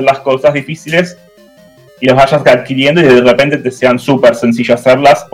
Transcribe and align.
las 0.00 0.20
cosas 0.20 0.54
difíciles 0.54 1.18
y 2.00 2.06
los 2.06 2.16
vayas 2.16 2.40
adquiriendo 2.46 3.02
y 3.02 3.04
de 3.04 3.20
repente 3.20 3.58
te 3.58 3.70
sean 3.70 3.98
súper 3.98 4.34
sencillo 4.34 4.74
hacerlas. 4.74 5.26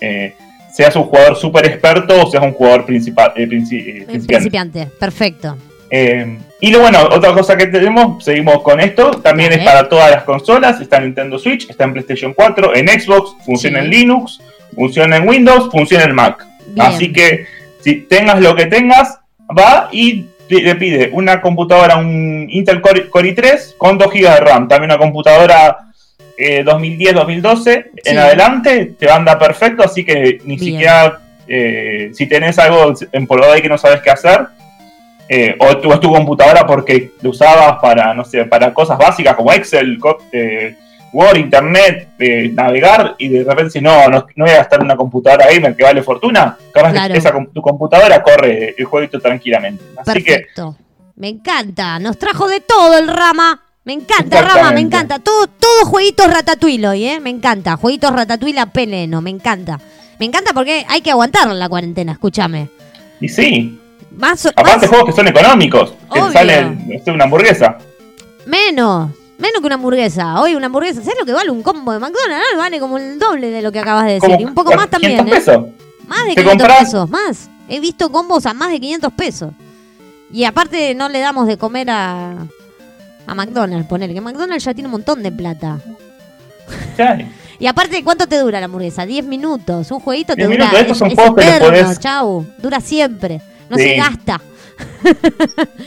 Eh, 0.00 0.34
seas 0.72 0.94
un 0.94 1.02
jugador 1.02 1.36
súper 1.36 1.66
experto 1.66 2.22
o 2.22 2.30
seas 2.30 2.44
un 2.44 2.52
jugador 2.52 2.86
principal, 2.86 3.32
eh, 3.34 3.46
principiante. 3.48 4.06
Principiante, 4.06 4.88
perfecto. 5.00 5.56
Eh, 5.90 6.38
y 6.60 6.70
lo 6.70 6.80
bueno, 6.80 7.00
otra 7.10 7.32
cosa 7.32 7.56
que 7.56 7.66
tenemos, 7.66 8.24
seguimos 8.24 8.62
con 8.62 8.78
esto, 8.78 9.10
también 9.20 9.52
es 9.52 9.64
para 9.64 9.88
todas 9.88 10.12
las 10.12 10.22
consolas, 10.22 10.80
está 10.80 10.98
en 10.98 11.06
Nintendo 11.06 11.36
Switch, 11.36 11.68
está 11.68 11.82
en 11.82 11.92
PlayStation 11.92 12.34
4, 12.34 12.76
en 12.76 12.88
Xbox, 12.88 13.34
funciona 13.44 13.80
en 13.80 13.90
Linux, 13.90 14.40
funciona 14.76 15.16
en 15.16 15.28
Windows, 15.28 15.70
funciona 15.72 16.04
en 16.04 16.14
Mac. 16.14 16.46
Así 16.78 17.12
que 17.12 17.46
si 17.80 17.96
tengas 18.02 18.40
lo 18.40 18.54
que 18.54 18.66
tengas, 18.66 19.18
va 19.56 19.88
y 19.92 20.26
le 20.48 20.74
pide 20.76 21.10
una 21.12 21.40
computadora, 21.40 21.96
un 21.96 22.46
Intel 22.50 22.80
Core, 22.80 23.10
i3 23.10 23.76
con 23.76 23.98
2 23.98 24.12
GB 24.12 24.20
de 24.20 24.40
RAM, 24.40 24.68
también 24.68 24.90
una 24.90 24.98
computadora 24.98 25.78
2010-2012 26.36 27.68
eh, 27.68 27.90
en 28.04 28.18
adelante, 28.18 28.94
te 28.98 29.10
anda 29.10 29.38
perfecto, 29.38 29.82
así 29.84 30.04
que 30.04 30.40
ni 30.44 30.58
siquiera 30.58 31.20
eh, 31.46 32.10
si 32.12 32.26
tenés 32.26 32.58
algo 32.58 32.94
en 33.12 33.28
ahí 33.52 33.62
que 33.62 33.68
no 33.68 33.78
sabes 33.78 34.02
qué 34.02 34.10
hacer, 34.10 34.46
eh, 35.28 35.56
o 35.58 35.92
es 35.92 36.00
tu 36.00 36.12
computadora 36.12 36.66
porque 36.66 37.12
lo 37.22 37.30
usabas 37.30 37.78
para, 37.80 38.12
no 38.12 38.24
sé, 38.24 38.44
para 38.44 38.74
cosas 38.74 38.98
básicas 38.98 39.34
como 39.34 39.52
Excel, 39.52 39.98
Word, 41.14 41.36
Internet, 41.36 42.08
navegar, 42.52 43.14
y 43.18 43.28
de 43.28 43.44
repente 43.44 43.70
si 43.70 43.80
no, 43.80 44.08
no, 44.08 44.26
voy 44.36 44.50
a 44.50 44.56
gastar 44.56 44.82
una 44.82 44.96
computadora 44.96 45.46
gamer 45.50 45.76
que 45.76 45.84
vale 45.84 46.02
fortuna, 46.02 46.58
capaz 46.72 46.92
esa, 47.10 47.32
tu 47.52 47.62
computadora 47.62 48.20
corre 48.20 48.74
el 48.76 48.84
jueguito 48.84 49.20
tranquilamente. 49.20 49.84
Así 49.96 50.20
Perfecto. 50.20 50.76
Me 51.16 51.28
encanta, 51.28 52.00
nos 52.00 52.18
trajo 52.18 52.48
de 52.48 52.60
todo 52.60 52.98
el 52.98 53.06
rama. 53.06 53.60
Me 53.84 53.92
encanta, 53.92 54.40
Rama, 54.40 54.72
me 54.72 54.80
encanta. 54.80 55.18
Todo, 55.18 55.46
todo 55.46 55.84
jueguitos 55.84 56.26
Ratatouille 56.26 56.88
hoy, 56.88 57.04
¿eh? 57.04 57.20
Me 57.20 57.28
encanta. 57.28 57.76
Jueguitos 57.76 58.12
Ratatouille 58.12 58.58
a 58.58 58.66
peleno, 58.66 59.20
me 59.20 59.28
encanta. 59.28 59.78
Me 60.18 60.24
encanta 60.24 60.54
porque 60.54 60.86
hay 60.88 61.02
que 61.02 61.10
aguantar 61.10 61.48
la 61.48 61.68
cuarentena, 61.68 62.12
escúchame. 62.12 62.70
Y 63.20 63.28
sí. 63.28 63.78
Más, 64.16 64.46
Aparte, 64.46 64.86
juegos 64.86 65.06
que 65.06 65.12
son 65.12 65.28
económicos. 65.28 65.92
Que 66.12 66.20
sale 66.32 66.76
una 67.06 67.24
hamburguesa. 67.24 67.78
Menos. 68.46 69.10
Menos 69.38 69.60
que 69.60 69.66
una 69.66 69.74
hamburguesa. 69.74 70.40
Hoy 70.40 70.54
una 70.54 70.66
hamburguesa. 70.66 71.00
¿Sabes 71.00 71.18
lo 71.18 71.26
que 71.26 71.32
vale 71.32 71.50
un 71.50 71.62
combo 71.62 71.92
de 71.92 71.98
McDonald's? 71.98 72.56
Vale 72.56 72.78
como 72.78 72.98
el 72.98 73.18
doble 73.18 73.50
de 73.50 73.62
lo 73.62 73.72
que 73.72 73.80
acabas 73.80 74.06
de 74.06 74.12
decir. 74.14 74.36
Y 74.40 74.44
un 74.44 74.54
poco 74.54 74.74
más 74.74 74.88
también. 74.88 75.26
¿eh? 75.26 75.42
Más 76.06 76.26
de 76.26 76.34
500 76.34 76.68
pesos. 76.78 77.10
Más. 77.10 77.50
He 77.68 77.80
visto 77.80 78.10
combos 78.10 78.46
a 78.46 78.54
más 78.54 78.70
de 78.70 78.80
500 78.80 79.12
pesos. 79.12 79.52
Y 80.32 80.44
aparte 80.44 80.94
no 80.94 81.08
le 81.08 81.20
damos 81.20 81.46
de 81.46 81.56
comer 81.56 81.90
a, 81.90 82.32
a 83.26 83.34
McDonald's, 83.34 83.86
poner 83.86 84.12
que 84.12 84.20
McDonald's 84.20 84.64
ya 84.64 84.74
tiene 84.74 84.88
un 84.88 84.92
montón 84.92 85.22
de 85.22 85.32
plata. 85.32 85.78
y 87.58 87.66
aparte, 87.66 88.02
¿cuánto 88.02 88.26
te 88.26 88.38
dura 88.38 88.58
la 88.60 88.66
hamburguesa? 88.66 89.06
10 89.06 89.24
minutos. 89.26 89.90
Un 89.90 90.00
jueguito 90.00 90.34
te 90.34 90.44
dura. 90.44 90.56
Minutos, 90.56 90.80
estos 90.80 90.98
son 90.98 91.10
es, 91.74 91.98
Chau, 92.00 92.46
dura 92.58 92.80
siempre. 92.80 93.40
No 93.68 93.76
se 93.76 93.96
gasta. 93.96 94.40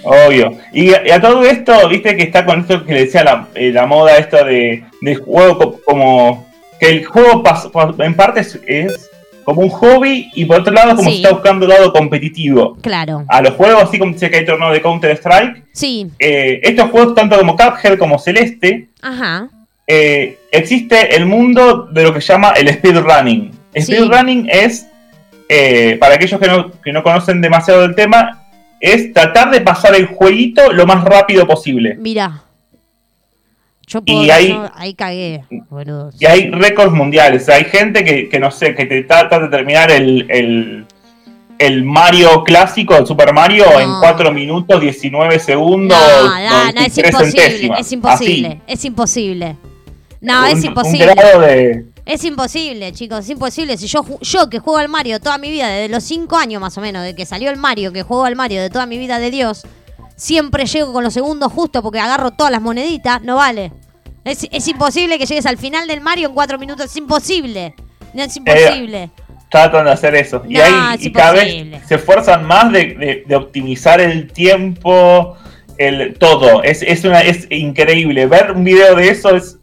Obvio. 0.04 0.58
Y 0.74 0.94
a, 0.94 1.20
todo 1.22 1.44
esto, 1.44 1.88
viste 1.90 2.16
que 2.16 2.24
está 2.24 2.46
con 2.46 2.62
esto 2.62 2.86
que 2.86 2.94
le 2.94 3.06
decía 3.06 3.24
la, 3.24 3.48
eh, 3.56 3.72
la 3.72 3.86
moda, 3.86 4.18
esto 4.18 4.44
de, 4.44 4.84
de 5.02 5.16
juego 5.16 5.80
como. 5.86 6.48
Que 6.80 6.90
el 6.90 7.06
juego 7.06 7.44
en 8.00 8.14
parte 8.14 8.42
es 8.68 9.10
como 9.44 9.62
un 9.62 9.70
hobby 9.70 10.30
y 10.36 10.46
por 10.46 10.60
otro 10.60 10.74
lado 10.74 10.96
como 10.96 11.10
se 11.10 11.16
está 11.16 11.32
buscando 11.32 11.66
el 11.66 11.70
lado 11.70 11.92
competitivo. 11.92 12.78
Claro. 12.82 13.26
A 13.28 13.42
los 13.42 13.54
juegos, 13.54 13.82
así 13.84 13.98
como 13.98 14.12
dice 14.12 14.30
que 14.30 14.38
hay 14.38 14.46
torneo 14.46 14.72
de 14.72 14.82
Counter-Strike. 14.82 15.64
Sí. 15.72 16.08
Eh, 16.20 16.60
estos 16.62 16.92
juegos, 16.92 17.16
tanto 17.16 17.38
como 17.38 17.56
Cuphead 17.56 17.98
como 17.98 18.20
Celeste, 18.20 18.90
Ajá. 19.02 19.50
Eh, 19.90 20.38
existe 20.52 21.16
el 21.16 21.26
mundo 21.26 21.88
de 21.90 22.04
lo 22.04 22.14
que 22.14 22.20
se 22.20 22.34
llama 22.34 22.52
el 22.58 22.68
speedrunning. 22.74 23.52
Speedrunning 23.80 24.50
es, 24.52 24.86
eh, 25.48 25.96
para 25.98 26.16
aquellos 26.16 26.42
que 26.42 26.48
no, 26.48 26.72
que 26.82 26.92
no 26.92 27.02
conocen 27.02 27.40
demasiado 27.40 27.84
del 27.84 27.96
tema, 27.96 28.47
es 28.80 29.14
tratar 29.14 29.52
de 29.52 29.62
pasar 29.62 29.96
el 29.96 30.08
jueguito 30.08 30.72
lo 30.72 30.86
más 30.86 31.04
rápido 31.04 31.48
posible. 31.48 31.96
Mira 32.00 32.44
y 34.06 34.30
hay, 34.30 34.60
ahí 34.76 34.94
cagué, 34.94 35.44
Y 36.20 36.26
hay 36.26 36.52
récords 36.52 36.92
mundiales. 36.92 37.48
Hay 37.48 37.64
gente 37.66 38.04
que, 38.04 38.40
no 38.40 38.52
sé, 38.52 38.76
que 38.76 38.86
te 38.86 39.04
trata 39.04 39.40
de 39.40 39.48
terminar 39.48 39.90
el, 39.92 40.86
el, 41.58 41.84
Mario 41.86 42.44
clásico, 42.44 42.98
el 42.98 43.08
Super 43.08 43.34
Mario, 43.34 43.80
en 43.80 43.90
4 44.02 44.32
minutos, 44.34 44.82
19 44.82 45.40
segundos. 45.40 45.98
No, 45.98 46.72
no, 46.74 46.82
es 46.82 46.98
imposible. 46.98 47.72
Es 47.80 47.92
imposible. 47.94 48.62
Es 48.68 48.86
imposible. 48.86 49.56
No, 50.20 50.46
es 50.46 50.64
imposible. 50.66 51.86
Es 52.08 52.24
imposible, 52.24 52.94
chicos, 52.94 53.20
es 53.20 53.30
imposible. 53.30 53.78
Si 53.78 53.86
yo, 53.88 54.06
yo 54.22 54.50
que 54.50 54.60
juego 54.60 54.80
al 54.80 54.88
Mario 54.88 55.20
toda 55.20 55.38
mi 55.38 55.52
vida, 55.52 55.68
desde 55.68 55.90
los 55.90 56.06
5 56.06 56.38
años 56.38 56.62
más 56.62 56.78
o 56.78 56.82
menos, 56.82 57.04
de 57.04 57.14
que 57.14 57.26
salió 57.26 57.52
el 57.52 57.58
Mario, 57.58 57.92
que 57.92 58.02
juego 58.02 58.24
al 58.24 58.38
Mario 58.38 58.62
de 58.62 58.70
toda 58.70 58.86
mi 58.86 58.98
vida 58.98 59.20
de 59.20 59.30
Dios, 59.30 59.64
siempre 60.16 60.66
llego 60.66 60.94
con 60.94 61.04
los 61.04 61.14
segundos 61.14 61.52
justo 61.52 61.84
porque 61.84 62.00
agarro 62.00 62.32
todas 62.32 62.50
las 62.50 62.62
moneditas, 62.62 63.22
no 63.24 63.36
vale. 63.36 63.74
Es, 64.24 64.68
imposible 64.68 65.18
que 65.18 65.26
llegues 65.26 65.46
al 65.46 65.58
final 65.58 65.86
del 65.86 66.00
Mario 66.00 66.30
en 66.30 66.34
cuatro 66.34 66.58
minutos, 66.58 66.86
es 66.86 66.96
imposible. 66.96 67.74
No 68.14 68.24
es 68.24 68.38
imposible. 68.38 69.04
Eh, 69.04 69.10
tratan 69.50 69.86
de 69.86 69.92
hacer 69.92 70.16
eso. 70.16 70.42
y, 70.48 70.58
ahí, 70.60 71.12
cada 71.12 71.34
vez 71.34 71.86
se 71.88 71.96
esfuerzan 71.96 72.46
más 72.46 72.72
de, 72.72 73.26
optimizar 73.36 74.00
el 74.00 74.32
tiempo, 74.32 75.36
el 75.78 76.18
todo. 76.18 76.64
Es, 76.64 76.82
es, 76.84 77.04
una, 77.04 77.20
es 77.20 77.48
increíble. 77.50 78.28
Ver 78.28 78.52
un 78.52 78.64
video 78.64 78.96
de 78.96 79.10
eso 79.10 79.36
es, 79.36 79.57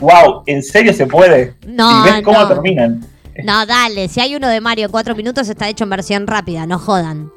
wow, 0.00 0.42
¿en 0.46 0.62
serio 0.62 0.92
se 0.92 1.06
puede? 1.06 1.54
No, 1.66 2.06
y 2.06 2.10
ves 2.10 2.22
cómo 2.22 2.46
terminan. 2.48 3.04
No, 3.44 3.66
dale, 3.66 4.08
si 4.08 4.20
hay 4.20 4.34
uno 4.34 4.48
de 4.48 4.60
Mario 4.60 4.86
en 4.86 4.90
cuatro 4.90 5.14
minutos 5.14 5.48
está 5.48 5.68
hecho 5.68 5.84
en 5.84 5.90
versión 5.90 6.26
rápida, 6.26 6.66
no 6.66 6.78
jodan. 6.78 7.30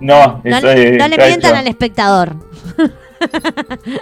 No, 0.00 0.40
no, 0.44 0.60
le 0.60 1.16
mientan 1.16 1.54
al 1.54 1.66
espectador. 1.66 2.36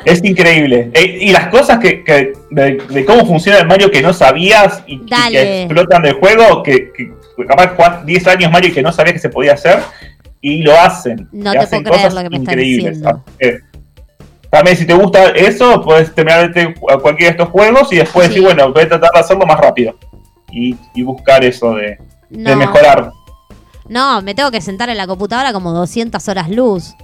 Es 0.04 0.25
increíble. 0.25 0.91
Eh, 0.94 1.19
y 1.20 1.31
las 1.31 1.47
cosas 1.47 1.78
que, 1.78 2.32
de, 2.50 3.04
cómo 3.04 3.25
funciona 3.25 3.59
el 3.59 3.69
Mario 3.69 3.88
que 3.88 4.03
no 4.03 4.12
sabías 4.12 4.82
y, 4.87 4.99
que 5.06 5.62
explotan 5.62 6.03
del 6.03 6.14
juego, 6.14 6.62
que, 6.64 6.91
capaz 7.47 7.76
jugás 7.76 8.04
10 8.04 8.26
años 8.26 8.50
Mario 8.50 8.70
y 8.70 8.72
que 8.72 8.82
no 8.82 8.91
sabías 8.91 9.12
que 9.12 9.20
se 9.20 9.28
podía 9.28 9.53
hacer, 9.53 9.78
y 10.41 10.62
lo 10.62 10.72
hacen. 10.76 11.28
No 11.31 11.53
te 11.53 11.66
puedo 11.69 11.82
creer 11.84 12.12
lo 12.12 12.22
que 12.22 12.31
me 12.31 12.37
increíbles. 12.38 12.97
Están 12.97 13.22
también 14.52 14.76
si 14.76 14.84
te 14.84 14.92
gusta 14.92 15.30
eso, 15.30 15.80
puedes 15.80 16.14
terminar 16.14 16.52
cualquiera 17.00 17.32
de 17.32 17.38
estos 17.38 17.48
juegos 17.48 17.90
y 17.90 17.96
después 17.96 18.28
decir, 18.28 18.42
bueno, 18.42 18.70
voy 18.70 18.82
a 18.82 18.88
tratar 18.88 19.10
de 19.14 19.20
hacerlo 19.20 19.46
más 19.46 19.58
rápido. 19.58 19.96
Y, 20.50 20.76
buscar 21.02 21.42
eso 21.42 21.74
de, 21.74 21.96
de 22.28 22.54
mejorar. 22.54 23.10
No, 23.88 24.20
me 24.20 24.34
tengo 24.34 24.50
que 24.50 24.60
sentar 24.60 24.90
en 24.90 24.98
la 24.98 25.06
computadora 25.06 25.54
como 25.54 25.72
200 25.72 26.28
horas 26.28 26.50
luz. 26.50 26.94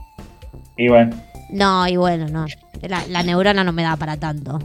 Y 0.76 0.88
bueno. 0.88 1.16
No, 1.48 1.88
y 1.88 1.96
bueno, 1.96 2.28
no. 2.28 2.44
La, 2.82 3.22
neurona 3.22 3.64
no 3.64 3.72
me 3.72 3.82
da 3.82 3.96
para 3.96 4.18
tanto. 4.18 4.58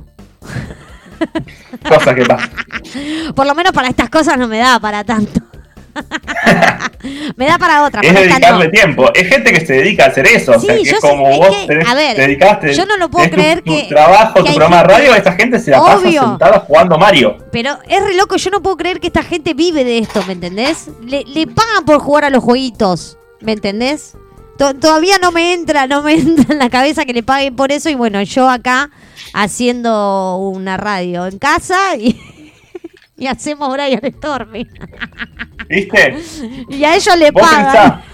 Cosa 1.88 2.14
que 2.14 2.26
pasa. 2.26 2.50
Por 3.34 3.46
lo 3.46 3.56
menos 3.56 3.72
para 3.72 3.88
estas 3.88 4.10
cosas 4.10 4.38
no 4.38 4.50
me 4.50 4.58
da 4.58 4.78
para 4.82 5.06
tanto. 5.06 5.40
me 7.36 7.46
da 7.46 7.58
para 7.58 7.84
otra. 7.84 8.02
Es 8.02 8.14
dedicarle 8.14 8.70
tiempo. 8.70 9.12
Es 9.14 9.28
gente 9.28 9.52
que 9.52 9.66
se 9.66 9.74
dedica 9.74 10.06
a 10.06 10.08
hacer 10.08 10.28
eso. 10.28 10.54
o 10.54 10.60
sea, 10.60 10.76
que 10.76 10.82
es 10.82 11.00
como 11.00 11.38
vos 11.38 11.68
te 11.68 11.76
dedicaste. 11.76 12.74
Yo 12.74 12.86
no 12.86 12.98
lo 12.98 13.10
puedo 13.10 13.30
creer 13.30 13.62
tu, 13.62 13.72
que. 13.72 13.84
Tu 13.84 13.90
trabajo, 13.90 14.44
tu 14.44 14.46
programa 14.46 14.78
de 14.78 14.84
radio, 14.84 15.16
esta 15.16 15.34
gente 15.34 15.60
se 15.60 15.72
la 15.72 15.80
pasa 15.80 16.10
sentada 16.10 16.60
jugando 16.62 16.98
Mario. 16.98 17.38
Pero 17.52 17.78
es 17.88 18.04
re 18.04 18.16
loco. 18.16 18.36
Yo 18.38 18.50
no 18.50 18.62
puedo 18.62 18.78
creer 18.78 19.00
que 19.00 19.08
esta 19.08 19.24
gente 19.24 19.54
vive 19.54 19.84
de 19.84 20.00
esto, 20.00 20.24
¿me 20.26 20.34
entendés? 20.34 20.90
Le, 21.04 21.24
le 21.26 21.48
pagan 21.48 21.86
por 21.86 22.00
jugar 22.00 22.26
a 22.26 22.30
los 22.30 22.44
jueguitos. 22.44 23.18
¿Me 23.42 23.52
entendés? 23.54 24.16
todavía 24.58 25.18
no 25.18 25.32
me 25.32 25.54
entra, 25.54 25.88
no 25.88 26.02
me 26.02 26.14
entra 26.20 26.54
en 26.54 26.60
la 26.60 26.70
cabeza 26.70 27.06
que 27.06 27.14
le 27.14 27.24
paguen 27.24 27.56
por 27.56 27.72
eso. 27.72 27.90
Y 27.90 27.96
bueno, 27.96 28.22
yo 28.24 28.50
acá 28.50 28.90
haciendo 29.34 30.38
una 30.38 30.78
radio 30.78 31.26
en 31.26 31.40
casa 31.40 31.96
y, 31.98 32.20
y 33.18 33.28
hacemos 33.28 33.72
Brian 33.74 34.02
Stormy. 34.18 34.68
¿Viste? 35.74 36.16
Y 36.70 36.84
a 36.84 36.96
ellos 36.96 37.18
le 37.18 37.34
pagan. 37.34 38.04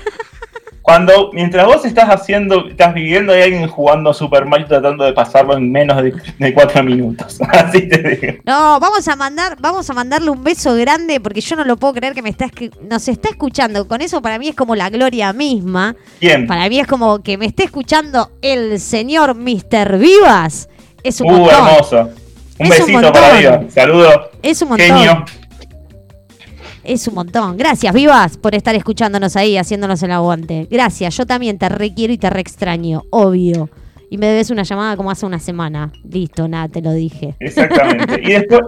Cuando, 0.82 1.30
mientras 1.34 1.68
vos 1.68 1.86
estás 1.86 2.10
haciendo, 2.10 2.68
estás 2.68 2.96
viviendo, 2.96 3.32
hay 3.32 3.44
alguien 3.44 3.68
jugando 3.68 4.12
Super 4.12 4.46
Mario 4.46 4.66
tratando 4.66 5.04
de 5.04 5.14
pasarlo 5.14 5.56
en 5.56 5.72
menos 5.72 6.02
de, 6.02 6.54
cuatro 6.54 6.84
minutos. 6.84 7.40
Así 7.50 7.88
te 7.88 8.02
digo. 8.02 8.42
No, 8.44 8.80
vamos 8.80 9.08
a 9.08 9.16
mandar, 9.16 9.56
vamos 9.60 9.88
a 9.88 9.94
mandarle 9.94 10.32
un 10.32 10.44
beso 10.44 10.74
grande 10.74 11.20
porque 11.20 11.42
yo 11.42 11.56
no 11.58 11.64
lo 11.64 11.78
puedo 11.78 11.94
creer 11.94 12.16
que 12.16 12.24
me 12.24 12.30
está 12.30 12.48
nos 12.82 13.08
está 13.08 13.30
escuchando. 13.30 13.88
Con 13.88 14.02
eso 14.02 14.20
para 14.22 14.40
mí 14.40 14.48
es 14.48 14.56
como 14.56 14.76
la 14.76 14.90
gloria 14.90 15.32
misma. 15.32 15.96
¿Quién? 16.20 16.48
Para 16.48 16.68
mí 16.70 16.80
es 16.80 16.88
como 16.88 17.22
que 17.22 17.38
me 17.38 17.46
esté 17.46 17.66
escuchando 17.66 18.32
el 18.42 18.80
señor 18.80 19.36
Mr. 19.36 20.00
Vivas. 20.00 20.70
Es 21.04 21.22
un 21.22 21.32
uh, 21.32 21.50
hermoso. 21.50 22.10
Un 22.58 22.70
besito 22.70 23.12
para 23.12 23.38
Vivas. 23.38 23.74
Saludos. 23.74 24.16
Es 24.42 24.60
un 24.64 24.70
montón. 24.70 25.26
Es 26.84 27.08
un 27.08 27.16
montón. 27.16 27.58
Gracias, 27.58 27.94
Vivas, 27.94 28.38
por 28.38 28.56
estar 28.56 28.76
escuchándonos 28.76 29.36
ahí, 29.36 29.58
haciéndonos 29.58 30.02
el 30.04 30.12
aguante. 30.12 30.68
Gracias, 30.70 31.18
yo 31.18 31.26
también 31.26 31.58
te 31.58 31.70
requiero 31.70 32.14
y 32.14 32.18
te 32.18 32.30
re 32.30 32.42
extraño, 32.42 33.04
obvio. 33.10 33.70
Y 34.10 34.18
me 34.18 34.28
debes 34.28 34.50
una 34.50 34.64
llamada 34.64 34.98
como 34.98 35.12
hace 35.12 35.26
una 35.26 35.40
semana. 35.40 35.92
Listo, 36.10 36.48
nada, 36.48 36.68
te 36.68 36.82
lo 36.82 36.94
dije. 36.94 37.36
Exactamente. 37.40 38.20
y, 38.24 38.32
después, 38.32 38.62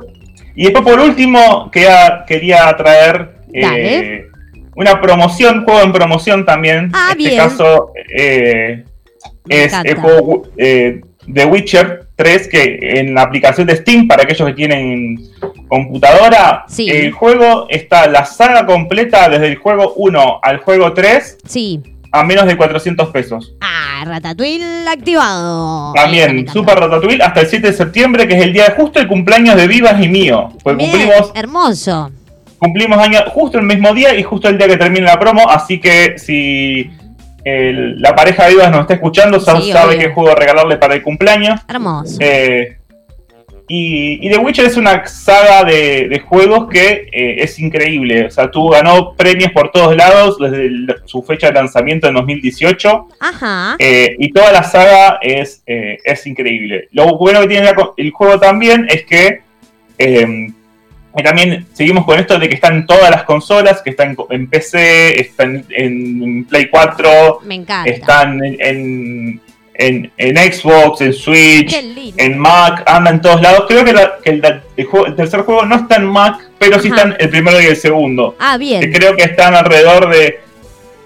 y 0.56 0.64
después, 0.66 0.84
por 0.84 1.00
último, 1.00 1.72
quería, 1.72 2.26
quería 2.28 2.76
traer 2.78 3.38
eh, 3.54 4.28
una 4.76 5.02
promoción, 5.02 5.64
juego 5.64 5.82
en 5.82 5.94
promoción 5.94 6.46
también. 6.46 6.92
Ah, 6.94 7.14
en 7.14 7.22
este 7.22 7.38
caso 7.38 7.92
eh, 8.16 8.84
es 9.50 9.74
el 9.84 9.96
juego 9.96 10.44
eh, 10.58 11.02
The 11.34 11.46
Witcher 11.46 12.08
3, 12.16 12.48
que 12.48 12.80
en 12.82 13.14
la 13.14 13.24
aplicación 13.24 13.68
de 13.68 13.76
Steam, 13.78 14.08
para 14.08 14.24
aquellos 14.24 14.48
que 14.48 14.54
tienen 14.54 15.20
computadora, 15.72 16.66
el 16.78 17.14
juego 17.14 17.66
está 17.70 18.06
la 18.08 18.26
saga 18.26 18.66
completa 18.66 19.30
desde 19.30 19.48
el 19.48 19.56
juego 19.56 19.94
1 19.96 20.40
al 20.44 20.58
juego 20.58 20.92
3. 20.92 21.38
Sí 21.46 21.82
a 22.12 22.24
menos 22.24 22.46
de 22.46 22.58
400 22.58 23.10
pesos. 23.10 23.54
Ah, 23.62 24.04
Ratatouille 24.06 24.86
activado. 24.86 25.94
También, 25.94 26.46
Super 26.50 26.78
Ratatouille 26.78 27.24
hasta 27.24 27.40
el 27.40 27.48
7 27.48 27.68
de 27.68 27.74
septiembre, 27.74 28.28
que 28.28 28.36
es 28.36 28.44
el 28.44 28.52
día 28.52 28.66
de 28.66 28.72
justo 28.72 29.00
el 29.00 29.08
cumpleaños 29.08 29.56
de 29.56 29.66
Vivas 29.66 30.04
y 30.04 30.10
mío. 30.10 30.50
Pues 30.62 30.76
cumplimos. 30.76 31.32
Hermoso. 31.34 32.12
Cumplimos 32.60 32.98
año 32.98 33.20
justo 33.30 33.58
el 33.58 33.64
mismo 33.64 33.94
día 33.94 34.14
y 34.14 34.24
justo 34.24 34.50
el 34.50 34.58
día 34.58 34.68
que 34.68 34.76
termine 34.76 35.06
la 35.06 35.18
promo, 35.18 35.50
así 35.50 35.80
que 35.80 36.20
si 36.20 36.92
la 37.44 38.14
pareja 38.14 38.44
de 38.44 38.52
Vivas 38.52 38.72
nos 38.72 38.82
está 38.82 38.96
escuchando, 38.96 39.40
sabe 39.40 39.98
qué 39.98 40.10
juego 40.10 40.36
regalarle 40.36 40.76
para 40.76 40.96
el 40.96 41.02
cumpleaños. 41.02 41.62
Hermoso. 41.68 42.18
Eh, 42.20 42.81
y, 43.74 44.30
The 44.30 44.38
Witcher 44.38 44.66
es 44.66 44.76
una 44.76 45.08
saga 45.08 45.64
de, 45.64 46.22
juegos 46.28 46.68
que 46.70 47.08
eh, 47.12 47.36
es 47.38 47.58
increíble. 47.58 48.26
O 48.26 48.30
sea, 48.30 48.52
tú 48.52 48.68
ganó 48.68 49.14
premios 49.14 49.52
por 49.54 49.72
todos 49.72 49.96
lados 49.96 50.38
desde 50.40 50.70
su 51.06 51.24
fecha 51.24 51.48
de 51.48 51.54
lanzamiento 51.54 52.08
en 52.08 52.16
2018. 52.16 53.08
Ajá. 53.20 53.78
Eh, 53.80 54.18
y 54.20 54.34
toda 54.34 54.52
la 54.52 54.64
saga 54.64 55.20
es, 55.22 55.64
eh, 55.66 56.00
es 56.04 56.28
increíble. 56.28 56.90
Lo 56.92 57.18
bueno 57.18 57.40
que 57.42 57.48
tiene 57.48 57.72
el 57.96 58.12
juego 58.12 58.40
también 58.40 58.88
es 58.90 59.06
que 59.06 59.42
también 61.24 61.66
seguimos 61.74 62.06
con 62.06 62.20
esto 62.20 62.40
de 62.40 62.50
que 62.50 62.56
están 62.56 62.86
todas 62.86 63.10
las 63.10 63.24
consolas, 63.24 63.82
que 63.82 63.92
están 63.92 64.18
en 64.30 64.48
PC, 64.48 65.20
están 65.20 65.66
en 65.70 66.46
Play 66.46 66.68
4, 66.70 67.40
Me 67.44 67.56
encanta. 67.56 67.90
están 67.90 68.44
en 68.44 68.56
en, 68.60 69.41
Xbox, 69.78 71.02
en 71.02 71.14
Switch, 71.14 71.74
en 72.18 72.38
Mac, 72.38 72.84
anda 72.86 73.12
en 73.12 73.22
todos 73.22 73.42
lados. 73.42 73.66
Creo 73.68 73.84
que, 73.84 73.92
el, 74.30 74.42
tercer 75.16 75.42
juego 75.42 75.66
no 75.66 75.76
está 75.76 75.96
en 75.96 76.06
Mac, 76.06 76.50
pero 76.60 76.80
sí 76.80 76.90
están 76.90 77.16
el 77.20 77.30
primero 77.30 77.60
y 77.62 77.66
el 77.66 77.76
segundo. 77.76 78.36
Ah, 78.40 78.58
bien. 78.58 78.92
creo 78.92 79.16
que 79.16 79.24
están 79.24 79.56
alrededor 79.56 80.10
de, 80.10 80.42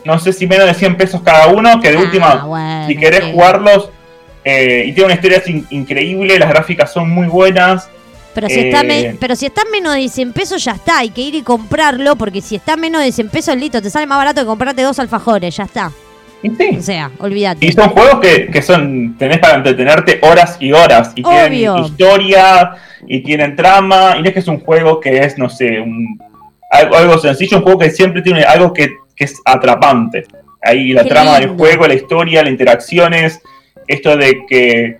no 0.03 0.19
sé 0.19 0.33
si 0.33 0.47
menos 0.47 0.67
de 0.67 0.73
100 0.73 0.97
pesos 0.97 1.21
cada 1.23 1.47
uno, 1.47 1.79
que 1.79 1.91
de 1.91 1.97
ah, 1.97 2.01
última, 2.01 2.88
si 2.88 2.95
querés 2.97 3.31
jugarlos, 3.31 3.89
eh, 4.44 4.83
y 4.88 4.94
tiene 4.94 5.06
una 5.06 5.15
historia 5.15 5.41
increíble, 5.71 6.38
las 6.38 6.50
gráficas 6.50 6.94
son 6.94 7.09
muy 7.09 7.27
buenas. 7.27 7.89
Pero 8.35 8.50
si, 8.50 8.59
está 8.59 8.81
eh, 8.81 9.15
pero 9.17 9.35
si 9.35 9.45
está 9.45 9.63
menos 9.71 9.95
de 9.95 10.09
100 10.09 10.33
pesos 10.33 10.63
ya 10.63 10.73
está, 10.73 11.00
hay 11.00 11.09
que 11.09 11.21
ir 11.21 11.35
y 11.35 11.41
comprarlo, 11.41 12.17
porque 12.17 12.41
si 12.41 12.56
está 12.56 12.75
menos 12.75 13.01
de 13.01 13.12
100 13.12 13.29
pesos, 13.29 13.56
listo, 13.56 13.81
te 13.81 13.89
sale 13.89 14.06
más 14.06 14.17
barato 14.17 14.41
que 14.41 14.47
comprarte 14.47 14.81
dos 14.81 15.00
alfajores, 15.00 15.56
ya 15.56 15.63
está. 15.63 15.91
O 16.78 16.82
sea, 16.82 17.12
olvídate. 17.20 17.66
Y 17.66 17.72
son 17.72 17.90
juegos 17.90 18.20
que, 18.20 18.62
son, 18.62 19.16
tenés 19.18 19.40
para 19.40 19.56
entretenerte 19.56 20.20
horas 20.22 20.58
y 20.60 20.72
horas. 20.72 21.12
Y 21.16 21.24
tienen 21.24 21.78
historia, 21.78 22.76
y 23.08 23.22
tienen 23.22 23.56
trama. 23.56 24.16
Y 24.18 24.22
no 24.22 24.28
es 24.28 24.34
que 24.34 24.40
es 24.40 24.48
un 24.48 24.60
juego 24.60 25.00
que 25.00 25.18
es, 25.18 25.38
no 25.38 25.50
sé, 25.50 25.80
un, 25.80 26.20
algo, 26.70 27.18
sencillo, 27.18 27.58
un 27.58 27.64
juego 27.64 27.80
que 27.80 27.90
siempre 27.90 28.22
tiene 28.22 28.44
algo 28.44 28.74
que, 28.74 28.90
es 29.18 29.42
atrapante. 29.46 30.26
Ahí 30.62 30.92
la 30.92 31.06
trama 31.06 31.40
del 31.40 31.50
juego, 31.50 31.88
la 31.88 31.94
historia, 31.94 32.42
las 32.42 32.52
interacciones, 32.52 33.42
esto 33.88 34.18
de 34.18 34.46
que 34.46 34.98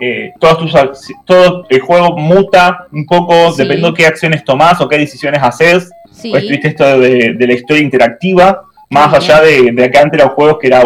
eh, 0.00 0.32
todos 0.40 0.58
tus, 0.58 1.14
todo 1.24 1.64
el 1.68 1.80
juego 1.80 2.16
muta 2.16 2.88
un 2.90 3.06
poco, 3.06 3.52
dependiendo 3.52 3.92
de 3.92 3.94
qué 3.94 4.06
acciones 4.06 4.42
tomás 4.42 4.80
o 4.80 4.88
qué 4.88 4.98
decisiones 4.98 5.40
haces. 5.40 5.90
Sí. 6.10 6.30
Pues 6.30 6.44
esto 6.50 6.98
de, 6.98 7.34
de 7.34 7.46
la 7.46 7.52
historia 7.52 7.82
interactiva 7.82 8.64
más 8.92 9.14
allá 9.14 9.40
de, 9.40 9.72
de, 9.72 9.84
acá 9.84 10.02
antes 10.02 10.22
los 10.22 10.32
juegos 10.32 10.58
que 10.60 10.68
era 10.68 10.82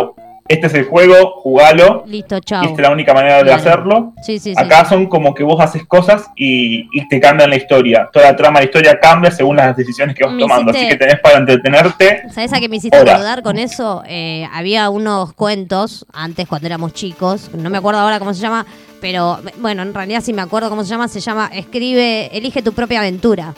este 0.49 0.69
es 0.69 0.75
el 0.75 0.85
juego, 0.85 1.41
jugalo. 1.41 2.05
Listo, 2.06 2.38
chao. 2.41 2.62
esta 2.62 2.75
es 2.75 2.88
la 2.88 2.93
única 2.93 3.12
manera 3.12 3.43
de 3.43 3.53
hacerlo. 3.53 4.12
Sí, 4.23 4.38
sí, 4.38 4.55
Acá 4.56 4.85
son 4.85 5.06
como 5.06 5.35
que 5.35 5.43
vos 5.43 5.61
haces 5.61 5.85
cosas 5.87 6.26
y, 6.37 6.87
te 7.08 7.20
cambian 7.20 7.50
la 7.50 7.56
historia. 7.56 8.08
Toda 8.12 8.26
la 8.26 8.37
trama 8.37 8.58
de 8.58 8.67
la 8.67 8.69
historia 8.69 9.00
cambia 9.00 9.31
según 9.31 9.56
las 9.56 9.76
decisiones 9.76 10.14
que 10.14 10.25
vas 10.25 10.37
tomando. 10.38 10.70
Así 10.70 10.88
que 10.88 10.97
tenés 10.97 11.20
para 11.20 11.38
entretenerte. 11.38 12.23
¿Sabes 12.32 12.53
a 12.53 12.61
qué 12.61 12.69
me 12.69 12.76
hiciste 12.76 12.97
acordar 12.97 13.43
con 13.43 13.58
eso? 13.58 14.03
Eh, 14.06 14.47
había 14.52 14.88
unos 14.91 15.32
cuentos 15.32 16.06
antes 16.12 16.47
cuando 16.47 16.67
éramos 16.67 16.93
chicos, 16.93 17.50
no 17.55 17.70
me 17.70 17.79
acuerdo 17.79 18.00
ahora 18.00 18.19
cómo 18.19 18.35
se 18.35 18.41
llama, 18.41 18.67
pero 19.00 19.38
bueno, 19.59 19.82
en 19.82 19.94
realidad 19.94 20.20
sí 20.23 20.32
me 20.32 20.43
acuerdo 20.43 20.70
cómo 20.70 20.85
se 20.85 20.91
llama. 20.91 21.09
Se 21.09 21.20
llama 21.20 21.50
Escribe, 21.52 22.37
elige 22.37 22.62
tu 22.62 22.73
propia 22.73 23.00
aventura. 23.00 23.55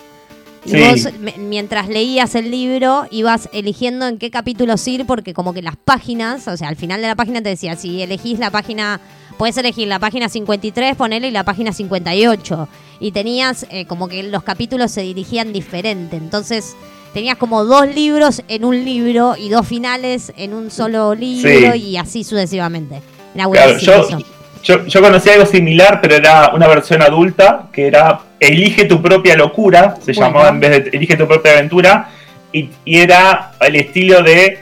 Y 0.69 0.81
vos, 0.81 1.09
mientras 1.39 1.89
leías 1.89 2.35
el 2.35 2.51
libro, 2.51 3.07
ibas 3.11 3.49
eligiendo 3.53 4.07
en 4.07 4.19
qué 4.19 4.31
capítulos 4.31 4.87
ir, 4.87 5.07
porque 5.07 5.35
como 5.35 5.55
que 5.55 5.63
las 5.63 5.77
páginas, 5.77 6.47
o 6.47 6.57
sea, 6.57 6.69
al 6.69 6.77
final 6.77 7.01
de 7.01 7.09
la 7.09 7.17
página 7.17 7.43
te 7.43 7.49
decía, 7.49 7.77
si 7.77 8.03
elegís 8.03 8.39
la 8.39 8.51
página, 8.51 9.01
puedes 9.39 9.57
elegir 9.57 9.89
la 9.89 9.99
página 9.99 10.29
53, 10.29 10.97
ponele, 10.97 11.29
y 11.29 11.31
la 11.31 11.45
página 11.45 11.73
58. 11.73 12.69
Y 13.01 13.13
tenías 13.13 13.67
eh, 13.71 13.87
como 13.87 14.09
que 14.09 14.23
los 14.23 14.43
capítulos 14.43 14.91
se 14.91 15.03
dirigían 15.03 15.53
diferente. 15.53 16.17
Entonces, 16.17 16.77
tenías 17.15 17.39
como 17.39 17.65
dos 17.65 17.87
libros 17.95 18.43
en 18.49 18.65
un 18.65 18.85
libro 18.85 19.37
y 19.37 19.49
dos 19.49 19.67
finales 19.67 20.33
en 20.37 20.55
un 20.55 20.71
solo 20.71 21.15
libro 21.15 21.75
y 21.75 21.97
así 21.97 22.25
sucesivamente. 22.25 23.01
Era 23.35 23.79
yo, 23.79 24.19
yo, 24.63 25.01
conocí 25.01 25.31
algo 25.31 25.47
similar, 25.47 26.01
pero 26.01 26.17
era 26.17 26.51
una 26.55 26.67
versión 26.67 27.03
adulta, 27.03 27.67
que 27.73 27.87
era 27.87 28.21
Elige 28.41 28.85
tu 28.85 29.03
propia 29.03 29.37
locura, 29.37 29.97
se 30.01 30.13
llamaba 30.13 30.49
en 30.49 30.61
vez 30.61 30.85
de 30.85 30.91
Elige 30.97 31.17
tu 31.17 31.27
propia 31.27 31.53
aventura, 31.53 32.09
y, 32.53 32.71
era 32.85 33.53
el 33.61 33.77
estilo 33.77 34.23
de, 34.23 34.59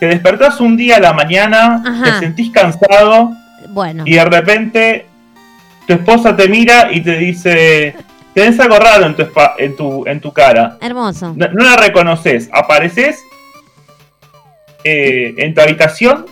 te 0.00 0.06
despertás 0.06 0.60
un 0.60 0.76
día 0.76 0.96
a 0.96 1.00
la 1.00 1.12
mañana, 1.12 1.82
te 2.04 2.26
sentís 2.26 2.50
cansado, 2.50 3.32
bueno. 3.68 4.04
y 4.06 4.14
de 4.14 4.24
repente 4.24 5.06
tu 5.86 5.94
esposa 5.94 6.36
te 6.36 6.48
mira 6.48 6.90
y 6.92 7.00
te 7.00 7.16
dice, 7.18 7.94
tenés 8.34 8.58
algo 8.60 8.78
raro 8.78 9.06
en 9.06 9.16
tu, 9.16 9.26
en 9.58 9.76
tu, 9.76 10.06
en 10.06 10.20
tu 10.20 10.32
cara. 10.32 10.78
Hermoso. 10.80 11.34
No, 11.36 11.48
la 11.48 11.76
reconoces, 11.76 12.48
apareces 12.52 13.22
eh, 14.84 15.34
en 15.38 15.54
tu 15.54 15.60
habitación 15.60 16.26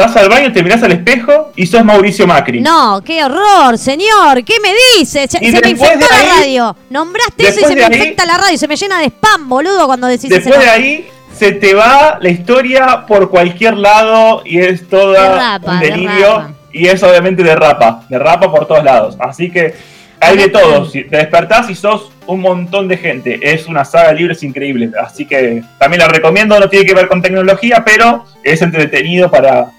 vas 0.00 0.16
al 0.16 0.28
baño, 0.28 0.52
te 0.52 0.62
mirás 0.62 0.82
al 0.82 0.92
espejo 0.92 1.52
y 1.54 1.66
sos 1.66 1.84
Mauricio 1.84 2.26
Macri. 2.26 2.60
No, 2.60 3.00
qué 3.04 3.24
horror, 3.24 3.78
señor. 3.78 4.42
¿Qué 4.44 4.54
me 4.60 4.72
dice? 4.96 5.28
Se, 5.28 5.40
me 5.40 5.70
infecta 5.70 6.06
la 6.10 6.34
radio. 6.36 6.76
Nombraste 6.90 7.48
eso 7.48 7.60
y 7.60 7.64
se 7.64 7.76
me 7.76 7.82
infecta 7.82 8.26
la 8.26 8.38
radio. 8.38 8.58
Se 8.58 8.68
me 8.68 8.76
llena 8.76 8.98
de 8.98 9.06
spam, 9.06 9.48
boludo, 9.48 9.86
cuando 9.86 10.06
decís 10.06 10.30
Después 10.30 10.58
de 10.58 10.68
ahí 10.68 11.08
se 11.36 11.52
te 11.52 11.74
va 11.74 12.18
la 12.20 12.28
historia 12.28 13.06
por 13.06 13.30
cualquier 13.30 13.76
lado 13.76 14.42
y 14.44 14.58
es 14.58 14.88
toda 14.88 15.60
un 15.62 15.80
delirio. 15.80 16.54
y 16.72 16.86
es 16.86 17.02
obviamente 17.02 17.42
de 17.42 17.54
rapa, 17.54 18.04
de 18.08 18.18
rapa 18.18 18.50
por 18.50 18.66
todos 18.66 18.84
lados. 18.84 19.16
Así 19.20 19.50
que 19.50 19.74
hay 20.20 20.36
de 20.36 20.48
todo. 20.48 20.88
te 20.90 21.04
despertás 21.08 21.70
y 21.70 21.74
sos 21.74 22.12
un 22.26 22.40
montón 22.40 22.88
de 22.88 22.96
gente. 22.96 23.40
Es 23.42 23.66
una 23.66 23.84
saga 23.84 24.12
libre, 24.12 24.34
es 24.34 24.42
increíble. 24.42 24.90
Así 25.02 25.26
que 25.26 25.62
también 25.78 26.00
la 26.00 26.08
recomiendo. 26.08 26.58
No 26.60 26.68
tiene 26.68 26.84
que 26.84 26.94
ver 26.94 27.08
con 27.08 27.22
tecnología, 27.22 27.82
pero 27.84 28.24
es 28.44 28.60
entretenido 28.62 29.30
para, 29.30 29.70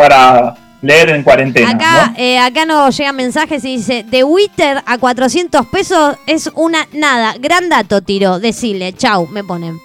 para 0.00 0.54
leer 0.80 1.10
en 1.10 1.22
cuarentena. 1.22 1.68
Acá, 1.68 2.06
¿no? 2.06 2.14
Eh, 2.16 2.38
acá 2.38 2.64
nos 2.64 2.96
llegan 2.96 3.16
mensajes 3.16 3.62
y 3.66 3.76
dice, 3.76 4.02
The 4.10 4.24
Witcher 4.24 4.82
a 4.86 4.96
400 4.96 5.66
pesos 5.66 6.16
es 6.26 6.50
una 6.54 6.88
nada. 6.94 7.34
Gran 7.38 7.68
dato, 7.68 8.00
tiro. 8.00 8.40
Decile, 8.40 8.94
chau, 8.94 9.26
me 9.26 9.44
ponen. 9.44 9.78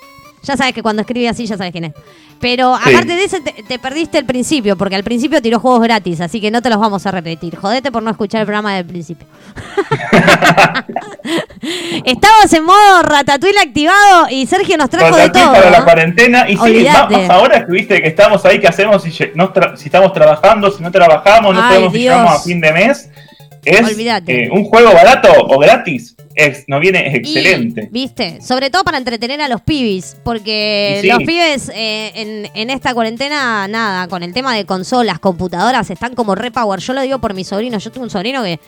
Ya 0.44 0.56
sabes 0.56 0.74
que 0.74 0.82
cuando 0.82 1.02
escribe 1.02 1.28
así 1.28 1.46
ya 1.46 1.58
sabes 1.58 1.74
quién 1.74 1.86
es. 1.86 1.94
Pero 2.40 2.76
aparte 2.76 3.16
de 3.16 3.24
eso, 3.24 3.38
te, 3.68 3.80
perdiste 3.80 4.18
el 4.18 4.26
principio, 4.26 4.76
porque 4.76 4.96
al 4.96 5.04
principio 5.04 5.42
tiró 5.42 5.60
juegos 5.60 5.82
gratis, 5.82 6.22
así 6.22 6.42
que 6.42 6.52
no 6.52 6.62
te 6.62 6.70
los 6.70 6.80
vamos 6.80 7.06
a 7.06 7.12
repetir. 7.12 7.56
Jodete 7.56 7.92
por 7.92 8.04
no 8.04 8.12
escuchar 8.12 8.42
el 8.42 8.46
programa 8.46 8.76
del 8.76 8.86
principio. 8.86 9.26
Estamos 12.06 12.54
en 12.54 12.64
modo 12.64 13.02
Ratatouille 13.04 13.60
activado 13.60 14.28
y 14.30 14.46
Sergio 14.46 14.78
nos 14.78 14.90
trajo 14.90 15.16
de 15.16 15.30
todo. 15.30 15.54
para 15.54 15.70
la 15.70 15.84
cuarentena. 15.84 16.50
Y 16.50 16.58
sí, 16.58 16.86
más 16.86 17.30
ahora 17.30 17.66
que 17.66 17.72
viste 17.72 18.02
que 18.02 18.10
estamos 18.10 18.46
ahí, 18.46 18.60
¿qué 18.60 18.68
hacemos 18.68 19.02
si, 19.02 19.12
si 19.12 19.24
estamos 19.86 20.14
trabajando, 20.14 20.72
si 20.72 20.84
no 20.84 20.92
trabajamos, 20.92 21.56
no 21.56 21.68
podemos 21.68 21.94
llegamos 21.94 22.36
a 22.36 22.40
fin 22.40 22.62
de 22.62 22.72
mes? 22.72 23.10
Es 23.66 23.98
eh, 24.28 24.50
un 24.52 24.66
juego 24.66 24.94
barato 24.94 25.30
o 25.48 25.58
gratis 25.58 26.16
es, 26.36 26.66
nos 26.68 26.82
viene 26.82 27.16
excelente. 27.16 27.88
¿Viste? 27.92 28.42
Sobre 28.42 28.70
todo 28.70 28.84
para 28.84 28.98
entretener 28.98 29.42
a 29.42 29.48
los 29.48 29.62
pibis, 29.62 30.18
porque 30.24 31.02
los 31.06 31.20
pibes 31.20 31.72
eh, 31.74 32.50
en, 32.54 32.70
esta 32.70 32.94
cuarentena, 32.94 33.68
nada, 33.68 34.08
con 34.08 34.22
el 34.22 34.34
tema 34.34 34.56
de 34.56 34.66
consolas, 34.66 35.20
computadoras, 35.20 35.90
están 35.90 36.14
como 36.14 36.36
repower. 36.36 36.80
Yo 36.80 36.94
lo 36.94 37.02
digo 37.02 37.20
por 37.20 37.34
mi 37.34 37.44
sobrino, 37.44 37.80
yo 37.80 37.92
tengo 37.92 38.04
un 38.04 38.10
sobrino 38.10 38.44
que, 38.44 38.60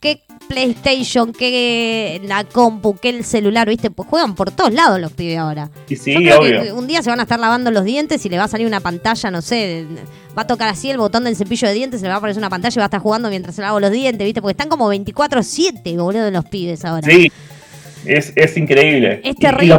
que 0.00 0.22
PlayStation, 0.48 1.32
que 1.32 2.20
la 2.24 2.44
compu, 2.44 2.96
que 2.96 3.10
el 3.10 3.24
celular, 3.24 3.68
¿viste? 3.68 3.90
Pues 3.90 4.08
juegan 4.08 4.34
por 4.34 4.50
todos 4.50 4.72
lados 4.72 5.00
los 5.00 5.12
pibes 5.12 5.38
ahora. 5.38 5.70
Y 5.88 5.96
sí, 5.96 6.16
obvio. 6.16 6.74
un 6.74 6.86
día 6.86 7.02
se 7.02 7.10
van 7.10 7.20
a 7.20 7.24
estar 7.24 7.38
lavando 7.38 7.70
los 7.70 7.84
dientes 7.84 8.24
y 8.26 8.28
le 8.28 8.38
va 8.38 8.44
a 8.44 8.48
salir 8.48 8.66
una 8.66 8.80
pantalla, 8.80 9.30
no 9.30 9.42
sé, 9.42 9.86
va 10.36 10.42
a 10.42 10.46
tocar 10.46 10.68
así 10.68 10.90
el 10.90 10.98
botón 10.98 11.24
del 11.24 11.36
cepillo 11.36 11.68
de 11.68 11.74
dientes, 11.74 12.00
se 12.00 12.06
le 12.06 12.10
va 12.10 12.16
a 12.16 12.20
poner 12.20 12.36
una 12.36 12.50
pantalla 12.50 12.74
y 12.74 12.78
va 12.78 12.84
a 12.84 12.86
estar 12.86 13.00
jugando 13.00 13.28
mientras 13.30 13.54
se 13.54 13.62
lava 13.62 13.78
los 13.78 13.90
dientes, 13.90 14.24
¿viste? 14.24 14.40
Porque 14.40 14.52
están 14.52 14.68
como 14.68 14.92
24-7, 14.92 15.96
boludo, 15.96 16.24
de 16.24 16.30
los 16.30 16.44
pibes 16.46 16.84
ahora. 16.84 17.08
Sí, 17.08 17.30
es, 18.04 18.32
es 18.34 18.56
increíble. 18.56 19.20
Es 19.24 19.36
terrible. 19.36 19.78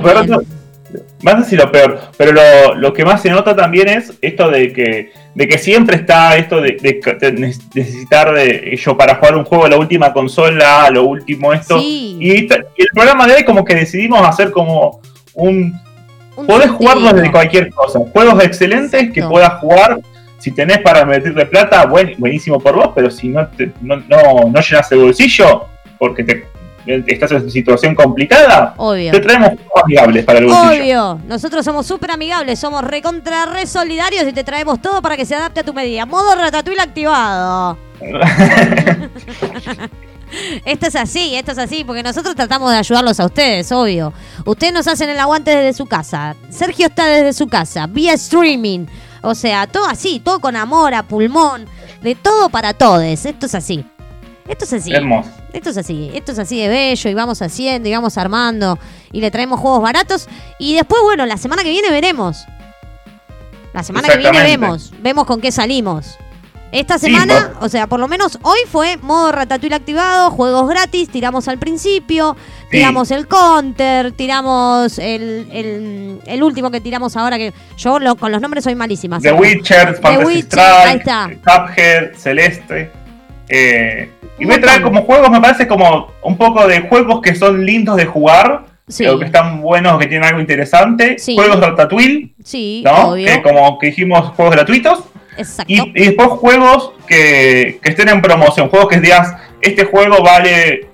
Más 1.21 1.39
decir 1.39 1.60
lo 1.60 1.71
peor, 1.71 2.00
pero 2.17 2.31
lo, 2.31 2.75
lo, 2.75 2.93
que 2.93 3.05
más 3.05 3.21
se 3.21 3.29
nota 3.29 3.55
también 3.55 3.88
es 3.88 4.13
esto 4.21 4.50
de 4.50 4.74
que, 4.74 5.12
de 5.36 5.48
que 5.48 5.57
siempre 5.57 5.95
está 5.98 6.36
esto 6.36 6.60
de, 6.60 6.77
necesitar 7.74 8.33
de 8.33 8.75
yo 8.75 8.98
para 8.98 9.15
jugar 9.15 9.36
un 9.36 9.45
juego 9.45 9.67
la 9.67 9.77
última 9.77 10.12
consola, 10.13 10.89
lo 10.89 11.03
último 11.03 11.53
esto. 11.53 11.77
Y, 11.79 12.48
el 12.50 12.88
programa 12.93 13.27
de 13.27 13.36
hoy 13.36 13.43
como 13.45 13.63
que 13.63 13.75
decidimos 13.75 14.27
hacer 14.27 14.51
como 14.51 15.00
un... 15.33 15.79
podés 16.36 16.71
jugarlo 16.71 17.13
desde 17.13 17.31
cualquier 17.31 17.69
cosa. 17.71 18.00
Juegos 18.12 18.43
excelentes 18.43 19.12
que 19.12 19.24
puedas 19.24 19.60
jugar. 19.60 20.00
Si 20.39 20.51
tenés 20.51 20.79
para 20.79 21.05
meterle 21.05 21.45
plata, 21.45 21.86
buenísimo 21.86 22.60
por 22.60 22.75
vos, 22.75 22.89
pero 22.95 23.12
si 23.12 23.29
no, 23.29 23.48
no, 23.81 23.98
no, 23.98 24.50
no 24.51 24.62
llenas 24.62 24.91
el 24.91 25.00
bolsillo, 25.00 25.65
porque 26.00 26.24
te 26.24 26.45
estás 26.85 27.31
en 27.31 27.50
situación 27.50 27.95
complicada, 27.95 28.73
Obvio. 28.77 29.11
te 29.11 29.19
traemos 29.19 29.51
amigables 29.83 30.25
para 30.25 30.39
el 30.39 30.45
bolsillo. 30.45 30.69
Obvio, 30.69 31.21
nosotros 31.27 31.63
somos 31.63 31.85
súper 31.85 32.11
amigables, 32.11 32.59
somos 32.59 32.83
recontra 32.83 33.45
re 33.45 33.65
solidarios 33.65 34.27
y 34.27 34.33
te 34.33 34.43
traemos 34.43 34.81
todo 34.81 35.01
para 35.01 35.17
que 35.17 35.25
se 35.25 35.35
adapte 35.35 35.61
a 35.61 35.63
tu 35.63 35.73
medida. 35.73 36.05
Modo 36.05 36.35
ratatouille 36.35 36.81
activado. 36.81 37.77
Esto 40.65 40.88
es 40.88 40.95
así, 40.95 41.35
esto 41.35 41.51
es 41.51 41.57
así, 41.57 41.83
porque 41.83 42.03
nosotros 42.03 42.35
tratamos 42.35 42.71
de 42.71 42.77
ayudarlos 42.77 43.19
a 43.19 43.25
ustedes, 43.25 43.71
obvio. 43.71 44.13
Ustedes 44.45 44.73
nos 44.73 44.88
hacen 44.88 45.09
el 45.09 45.19
aguante 45.19 45.51
desde 45.51 45.73
su 45.73 45.85
casa. 45.85 46.35
Sergio 46.50 46.88
está 46.88 47.05
desde 47.05 47.33
su 47.33 47.47
casa, 47.47 47.88
vía 47.88 48.13
streaming. 48.13 48.85
O 49.21 49.35
sea, 49.35 49.67
todo 49.67 49.85
así, 49.85 50.21
todo 50.23 50.39
con 50.39 50.55
amor, 50.55 50.93
a 50.93 51.03
pulmón, 51.03 51.65
de 52.01 52.15
todo 52.15 52.50
para 52.50 52.73
todos. 52.73 53.03
Esto 53.03 53.45
es 53.45 53.55
así. 53.55 53.85
Esto 54.47 54.65
es 54.65 54.73
así. 54.73 54.93
Hermoso. 54.93 55.29
Esto 55.53 55.70
es 55.70 55.77
así, 55.77 56.12
esto 56.13 56.31
es 56.31 56.39
así 56.39 56.60
de 56.60 56.70
bello 56.70 57.10
y 57.10 57.13
vamos 57.13 57.41
haciendo 57.41 57.89
y 57.89 57.91
vamos 57.91 58.17
armando 58.17 58.79
y 59.12 59.20
le 59.20 59.31
traemos 59.31 59.60
juegos 59.60 59.81
baratos 59.81 60.27
y 60.60 60.75
después, 60.75 61.01
bueno, 61.03 61.25
la 61.25 61.38
semana 61.38 61.63
que 61.63 61.70
viene 61.70 61.89
veremos. 61.89 62.46
La 63.74 63.84
semana 63.84 64.10
que 64.10 64.17
viene 64.17 64.41
vemos, 64.43 64.91
vemos 65.01 65.25
con 65.25 65.39
qué 65.41 65.51
salimos. 65.51 66.17
Esta 66.72 66.98
semana, 66.98 67.51
o 67.60 67.67
sea, 67.67 67.88
por 67.88 68.00
lo 68.00 68.08
menos 68.08 68.39
hoy 68.43 68.60
fue 68.72 68.96
modo 68.96 69.34
Ratatouille 69.34 69.75
activado, 69.75 70.31
juegos 70.31 70.70
gratis, 70.70 71.10
tiramos 71.10 71.50
al 71.50 71.58
principio, 71.58 72.38
tiramos 72.70 73.12
el 73.12 73.27
counter, 73.27 74.13
tiramos 74.13 74.98
el, 74.98 76.22
el, 76.25 76.43
último 76.43 76.72
que 76.72 76.79
tiramos 76.79 77.17
ahora, 77.17 77.38
que 77.38 77.53
yo 77.75 78.00
con 78.17 78.31
los 78.31 78.39
nombres 78.39 78.63
soy 78.63 78.75
malísima. 78.75 79.20
The 79.20 79.34
Witcher, 79.34 80.00
Fantasy 80.01 80.39
Strike, 80.39 81.41
Cuphead, 81.41 82.15
Celeste. 82.15 82.89
Eh, 83.50 84.10
y 84.39 84.45
me 84.45 84.57
trae 84.57 84.81
como 84.81 85.03
juegos, 85.03 85.29
me 85.29 85.39
parece 85.39 85.67
como 85.67 86.11
un 86.23 86.38
poco 86.38 86.67
de 86.67 86.81
juegos 86.81 87.21
que 87.21 87.35
son 87.35 87.65
lindos 87.65 87.97
de 87.97 88.05
jugar. 88.05 88.65
que 88.88 89.25
están 89.25 89.61
buenos, 89.61 90.00
que 90.00 90.07
tienen 90.07 90.27
algo 90.27 90.41
interesante. 90.41 91.17
Juegos 91.23 91.59
Ratatouille. 91.59 92.33
Sí, 92.43 92.83
¿no? 92.83 93.13
Que 93.13 93.41
como 93.41 93.77
que 93.79 93.88
dijimos, 93.88 94.29
juegos 94.35 94.55
gratuitos. 94.55 95.03
Exacto. 95.38 95.71
Y, 95.71 95.91
después 95.93 96.27
juegos 96.29 96.93
que, 97.07 97.79
estén 97.83 98.09
en 98.09 98.21
promoción. 98.21 98.69
Juegos 98.69 98.89
que 98.89 99.00
digas, 99.00 99.33
este 99.61 99.85
juego 99.85 100.21
vale 100.23 100.88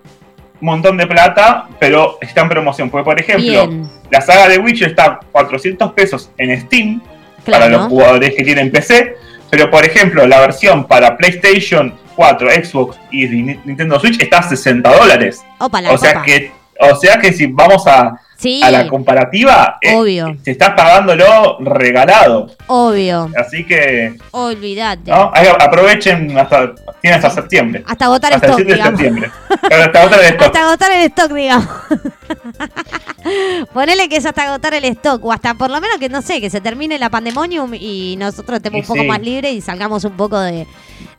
un 0.60 0.65
montón 0.65 0.98
de 0.98 1.08
plata, 1.08 1.67
pero 1.79 2.17
está 2.22 2.41
en 2.41 2.50
promoción. 2.50 2.89
Porque, 2.89 3.06
por 3.06 3.20
ejemplo, 3.20 3.88
la 4.12 4.22
saga 4.22 4.48
de 4.48 4.60
Witcher 4.60 4.89
está 4.89 5.06
a 5.06 5.20
400 5.32 5.94
pesos 5.94 6.32
en 6.38 6.60
Steam 6.62 7.01
para 7.46 7.70
los 7.70 7.88
jugadores 7.88 8.36
que 8.36 8.44
tienen 8.44 8.72
PC. 8.72 9.15
Pero, 9.50 9.70
por 9.72 9.86
ejemplo, 9.86 10.25
la 10.27 10.39
versión 10.39 10.86
para 10.88 11.16
PlayStation 11.18 11.98
4, 12.16 12.50
Xbox 12.63 13.00
y 13.12 13.27
Nintendo 13.27 14.00
Switch 14.00 14.22
está 14.22 14.39
a 14.39 14.44
60 14.44 14.98
dólares. 14.98 15.44
o 15.60 15.98
sea 15.98 16.22
que 16.24 16.51
o 16.80 16.96
sea 16.96 17.18
que 17.18 17.34
si 17.34 17.48
vamos 17.48 17.88
a, 17.88 18.20
a 18.63 18.72
la 18.72 18.88
comparativa, 18.88 19.77
eh, 19.82 19.96
Obvio. 19.96 20.38
te 20.44 20.51
estás 20.51 20.72
pagándolo 20.72 21.58
regalado. 21.60 22.48
Obvio. 22.67 23.29
Así 23.38 23.65
que. 23.65 24.15
Olvídate. 24.32 25.12
Aprovechen 25.12 26.38
hasta. 26.38 26.74
Tienen 27.01 27.17
hasta 27.17 27.41
septiembre. 27.41 27.84
Hasta 27.88 28.06
agotar 28.06 28.34
el 28.34 28.41
stock. 28.41 28.60
hasta 28.60 30.01
agotar 30.01 30.20
el 30.20 30.25
stock. 30.25 30.46
Hasta 30.46 30.67
agotar 30.67 30.91
el 30.91 31.03
stock, 31.06 31.32
digamos. 31.32 31.67
Ponele 33.74 34.08
que 34.08 34.17
es 34.17 34.25
hasta 34.25 34.44
agotar 34.44 34.74
el 34.74 34.86
stock. 34.86 35.24
O 35.25 35.32
hasta 35.32 35.53
por 35.56 35.70
lo 35.70 35.82
menos 35.82 35.98
que 35.98 36.10
no 36.10 36.22
sé, 36.22 36.39
que 36.39 36.50
se 36.50 36.62
termine 36.62 36.98
la 37.00 37.10
pandemonium 37.10 37.74
y 37.74 38.15
nosotros 38.17 38.58
estemos 38.58 38.82
un 38.82 38.88
poco 38.88 39.03
más 39.03 39.22
libres 39.22 39.53
y 39.53 39.62
salgamos 39.62 40.03
un 40.03 40.15
poco 40.15 40.39
de, 40.39 40.67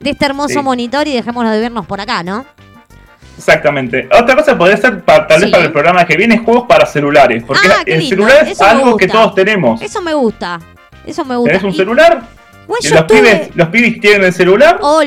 de 0.00 0.10
este 0.10 0.25
hermoso 0.25 0.62
monitor 0.62 1.06
y 1.08 1.14
dejémonos 1.14 1.52
de 1.52 1.60
vernos 1.60 1.87
por 1.87 2.00
acá, 2.00 2.22
¿no? 2.22 2.46
Exactamente. 3.38 4.09
Otra 4.12 4.37
cosa 4.37 4.59
podría 4.59 4.76
ser 4.76 5.02
tal 5.02 5.26
vez 5.40 5.50
para 5.50 5.64
el 5.64 5.73
programa 5.73 6.04
que 6.04 6.16
viene 6.16 6.38
juegos 6.38 6.64
para 6.68 6.85
celulares. 6.85 7.45
Porque 7.47 7.68
ah, 7.68 7.83
el 7.87 8.07
celular 8.07 8.47
es 8.47 8.61
algo 8.61 8.97
que 8.97 9.07
todos 9.07 9.35
tenemos. 9.35 9.80
Eso 9.80 10.02
me 10.02 10.12
gusta. 10.12 10.61
Eso 11.07 11.25
me 11.25 11.37
gusta. 11.37 11.52
¿Tenés 11.52 11.64
un 11.64 11.75
celular? 11.75 12.23
los, 12.68 13.04
pibes, 13.04 13.50
los 13.54 13.68
pibes 13.68 14.00
tienen 14.00 14.25
el 14.25 14.33
celular 14.33 14.78
o, 14.83 15.02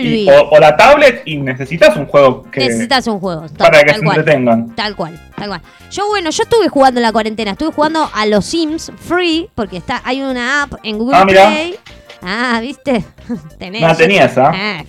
la 0.60 0.76
tablet 0.76 1.22
y 1.26 1.38
necesitas 1.38 1.96
un 1.96 2.08
juego 2.08 2.44
que 2.52 2.60
necesitas 2.60 3.06
un 3.08 3.20
juego 3.20 3.46
para 3.58 3.84
que 3.84 3.94
se 3.94 4.00
entretengan 4.00 4.76
tal 4.76 4.96
cual 4.96 5.20
tal 5.36 5.50
cual 5.50 5.62
yo 5.92 6.08
bueno 6.08 6.32
yo 6.32 6.44
estuve 6.44 6.70
jugando 6.70 7.00
en 7.00 7.04
la 7.04 7.12
cuarentena 7.12 7.52
estuve 7.52 7.72
jugando 7.72 8.10
a 8.14 8.26
los 8.26 8.46
Sims 8.46 8.92
free 8.98 9.50
porque 9.54 9.78
está 9.78 10.02
hay 10.04 10.22
una 10.22 10.64
app 10.64 10.74
en 10.84 10.98
Google 10.98 11.18
ah, 11.18 11.26
Play 11.26 11.76
ah 12.24 12.60
viste 12.62 13.04
tenés 13.60 13.82
no 13.82 13.96
tenías 13.96 14.38
¿ah? 14.38 14.52
ah 14.54 14.84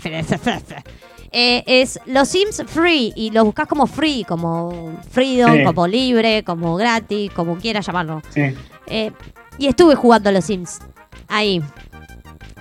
eh, 1.33 1.65
es 1.67 1.99
los 2.07 2.29
Sims 2.29 2.63
Free 2.67 3.13
y 3.17 3.31
lo 3.31 3.45
buscas 3.45 3.67
como 3.67 3.87
free, 3.87 4.25
como 4.25 5.01
freedom, 5.11 5.65
como 5.65 5.87
libre, 5.87 6.45
como 6.45 6.77
gratis, 6.77 7.31
como 7.33 7.57
quieras 7.57 7.87
llamarlo. 7.87 8.21
Sí. 8.29 8.55
Eh, 8.87 9.11
y 9.59 9.67
estuve 9.67 9.95
jugando 9.95 10.29
a 10.29 10.33
los 10.33 10.45
Sims 10.45 10.81
ahí. 11.29 11.63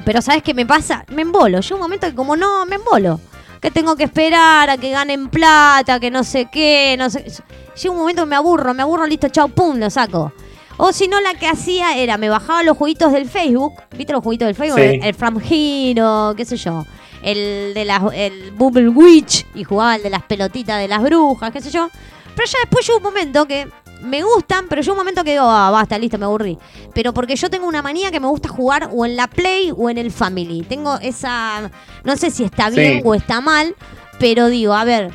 Pero 0.06 0.22
¿sabes 0.22 0.42
qué 0.42 0.54
me 0.54 0.66
pasa? 0.66 1.06
Me 1.10 1.22
embolo. 1.22 1.60
Llega 1.60 1.76
un 1.76 1.82
momento 1.82 2.08
que 2.08 2.16
como 2.16 2.36
no, 2.36 2.66
me 2.66 2.76
embolo. 2.76 3.20
Que 3.60 3.70
tengo 3.70 3.96
que 3.96 4.06
esperar 4.06 4.70
a 4.70 4.78
que 4.78 4.90
ganen 4.90 5.30
plata, 5.30 6.00
que 6.00 6.10
no 6.10 6.24
sé 6.24 6.48
qué, 6.52 6.96
no 6.98 7.10
sé. 7.10 7.26
Llega 7.76 7.92
un 7.92 8.00
momento 8.00 8.24
que 8.24 8.30
me 8.30 8.36
aburro, 8.36 8.74
me 8.74 8.82
aburro, 8.82 9.06
listo, 9.06 9.30
chau, 9.30 9.50
pum, 9.50 9.78
lo 9.78 9.90
saco. 9.90 10.32
O 10.78 10.92
si 10.94 11.08
no, 11.08 11.20
la 11.22 11.34
que 11.34 11.48
hacía 11.48 11.98
era, 11.98 12.18
me 12.18 12.30
bajaba 12.30 12.64
los 12.64 12.78
jueguitos 12.78 13.12
del 13.12 13.30
Facebook. 13.30 13.74
¿Viste 13.96 14.14
los 14.14 14.24
jueguitos 14.24 14.48
del 14.48 14.56
Facebook? 14.56 14.80
El, 14.80 15.14
From 15.14 15.40
Hero, 15.40 16.34
qué 16.36 16.46
sé 16.46 16.58
yo 16.58 16.84
el 17.24 17.76
de 17.76 17.86
las 17.86 18.02
el 18.16 18.52
Bubble 18.52 18.90
Witch 18.90 19.46
y 19.54 19.64
jugaba 19.64 19.96
el 19.96 20.02
de 20.02 20.10
las 20.10 20.24
pelotitas 20.24 20.80
de 20.80 20.88
las 20.88 21.04
brujas, 21.04 21.52
qué 21.52 21.62
sé 21.62 21.70
yo. 21.70 21.90
Pero 22.36 22.48
ya 22.48 22.60
después 22.62 22.86
llegó 22.88 22.98
un 22.98 23.04
momento 23.04 23.46
que 23.46 23.68
me 24.02 24.24
gustan, 24.24 24.66
pero 24.68 24.82
llegó 24.82 24.94
un 24.94 25.00
momento 25.00 25.24
que 25.24 25.32
digo, 25.32 25.44
ah, 25.46 25.70
basta, 25.70 25.98
listo, 25.98 26.18
me 26.18 26.26
aburrí. 26.26 26.58
Pero 26.94 27.14
porque 27.14 27.36
yo 27.36 27.50
tengo 27.50 27.68
una 27.68 27.82
manía 27.82 28.12
que 28.12 28.20
me 28.20 28.28
gusta 28.28 28.50
jugar 28.50 28.90
o 28.92 29.06
en 29.06 29.16
la 29.16 29.28
Play 29.28 29.72
o 29.76 29.90
en 29.90 29.98
el 29.98 30.12
Family. 30.12 30.64
Tengo 30.64 30.98
esa, 31.00 31.70
no 32.04 32.18
sé 32.18 32.32
si 32.32 32.44
está 32.44 32.70
bien 32.70 33.02
o 33.06 33.14
está 33.14 33.42
mal, 33.42 33.76
pero 34.20 34.48
digo, 34.48 34.74
a 34.74 34.84
ver, 34.84 35.12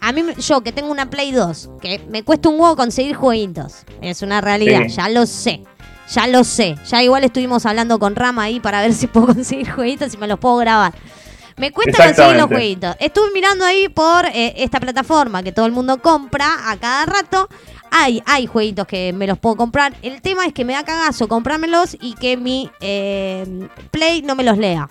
a 0.00 0.12
mí, 0.12 0.22
yo 0.38 0.62
que 0.62 0.72
tengo 0.72 0.90
una 0.90 1.10
Play 1.10 1.32
2, 1.32 1.70
que 1.80 2.00
me 2.08 2.22
cuesta 2.22 2.48
un 2.48 2.58
huevo 2.60 2.76
conseguir 2.76 3.14
jueguitos, 3.16 3.84
es 4.00 4.22
una 4.22 4.40
realidad, 4.40 4.86
ya 4.88 5.08
lo 5.08 5.26
sé. 5.26 5.62
Ya 6.12 6.26
lo 6.26 6.42
sé. 6.42 6.74
Ya 6.88 7.02
igual 7.02 7.22
estuvimos 7.24 7.66
hablando 7.66 7.98
con 7.98 8.16
Rama 8.16 8.42
ahí 8.44 8.58
para 8.58 8.80
ver 8.80 8.92
si 8.94 9.06
puedo 9.06 9.28
conseguir 9.28 9.70
jueguitos 9.70 10.12
y 10.14 10.16
me 10.16 10.26
los 10.26 10.38
puedo 10.38 10.56
grabar. 10.56 10.92
Me 11.56 11.72
cuesta 11.72 12.04
conseguir 12.04 12.36
los 12.36 12.46
jueguitos. 12.46 12.96
Estuve 12.98 13.30
mirando 13.32 13.64
ahí 13.64 13.88
por 13.88 14.26
eh, 14.26 14.54
esta 14.56 14.80
plataforma 14.80 15.42
que 15.42 15.52
todo 15.52 15.66
el 15.66 15.72
mundo 15.72 16.00
compra 16.00 16.70
a 16.70 16.76
cada 16.78 17.06
rato. 17.06 17.48
Hay, 17.90 18.22
hay 18.24 18.46
jueguitos 18.46 18.86
que 18.86 19.12
me 19.12 19.26
los 19.26 19.38
puedo 19.38 19.56
comprar. 19.56 19.94
El 20.02 20.22
tema 20.22 20.46
es 20.46 20.54
que 20.54 20.64
me 20.64 20.72
da 20.72 20.84
cagazo 20.84 21.28
comprármelos 21.28 21.96
y 22.00 22.14
que 22.14 22.36
mi 22.36 22.70
eh, 22.80 23.68
Play 23.90 24.22
no 24.22 24.34
me 24.34 24.42
los 24.42 24.56
lea. 24.56 24.88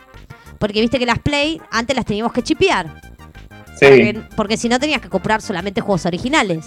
Porque 0.60 0.80
viste 0.82 1.00
que 1.00 1.06
las 1.06 1.20
Play 1.20 1.60
antes 1.72 1.96
las 1.96 2.06
teníamos 2.06 2.34
que 2.34 2.44
chipear. 2.44 3.09
Sí. 3.80 4.14
Porque, 4.36 4.58
si 4.58 4.70
no 4.70 4.80
tenías 4.80 5.02
que 5.02 5.10
comprar 5.10 5.42
solamente 5.42 5.82
juegos 5.82 6.06
originales. 6.06 6.66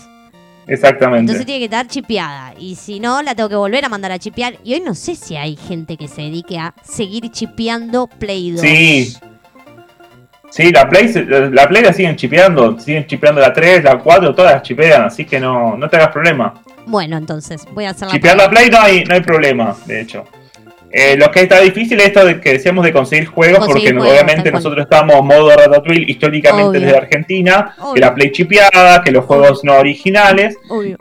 Exactamente. 0.66 1.20
Entonces 1.20 1.44
tiene 1.44 1.58
que 1.58 1.64
estar 1.64 1.86
chipeada. 1.86 2.54
Y 2.58 2.76
si 2.76 3.00
no, 3.00 3.22
la 3.22 3.34
tengo 3.34 3.48
que 3.48 3.56
volver 3.56 3.84
a 3.84 3.88
mandar 3.88 4.12
a 4.12 4.18
chipear. 4.18 4.54
Y 4.64 4.74
hoy 4.74 4.80
no 4.80 4.94
sé 4.94 5.16
si 5.16 5.36
hay 5.36 5.56
gente 5.56 5.96
que 5.96 6.08
se 6.08 6.22
dedique 6.22 6.58
a 6.58 6.74
seguir 6.82 7.30
chipeando 7.30 8.06
Play 8.06 8.52
2. 8.52 8.60
Sí. 8.60 9.16
Sí, 10.50 10.70
la 10.70 10.86
Play, 10.86 11.10
la 11.50 11.66
Play 11.66 11.82
la 11.82 11.94
siguen 11.94 12.14
chipeando, 12.14 12.78
siguen 12.78 13.06
chipeando 13.06 13.40
la 13.40 13.54
3, 13.54 13.84
la 13.84 13.98
4, 13.98 14.34
todas 14.34 14.52
las 14.52 14.62
chipean, 14.62 15.04
así 15.04 15.24
que 15.24 15.40
no, 15.40 15.78
no 15.78 15.88
te 15.88 15.96
hagas 15.96 16.10
problema. 16.10 16.52
Bueno, 16.84 17.16
entonces 17.16 17.66
voy 17.72 17.86
a 17.86 17.90
hacer 17.90 18.08
la 18.08 18.14
Chipear 18.14 18.36
la 18.36 18.50
Play 18.50 18.68
no 18.68 18.78
hay, 18.78 19.02
no 19.04 19.14
hay 19.14 19.22
problema, 19.22 19.74
de 19.86 20.02
hecho. 20.02 20.24
Eh, 20.94 21.16
lo 21.16 21.30
que 21.30 21.40
está 21.40 21.58
difícil 21.60 21.98
es 22.00 22.08
esto 22.08 22.24
de 22.26 22.38
que 22.38 22.52
decíamos 22.52 22.84
de 22.84 22.92
conseguir 22.92 23.26
juegos, 23.26 23.66
porque 23.66 23.96
obviamente 23.96 24.52
nosotros 24.52 24.84
estamos 24.84 25.24
modo 25.24 25.56
Ratatouille 25.56 26.04
históricamente 26.10 26.80
desde 26.80 26.96
Argentina, 26.96 27.74
que 27.94 28.00
la 28.00 28.14
Play 28.14 28.30
chipeada, 28.30 29.02
que 29.02 29.10
los 29.10 29.24
juegos 29.24 29.64
no 29.64 29.76
originales, 29.76 30.56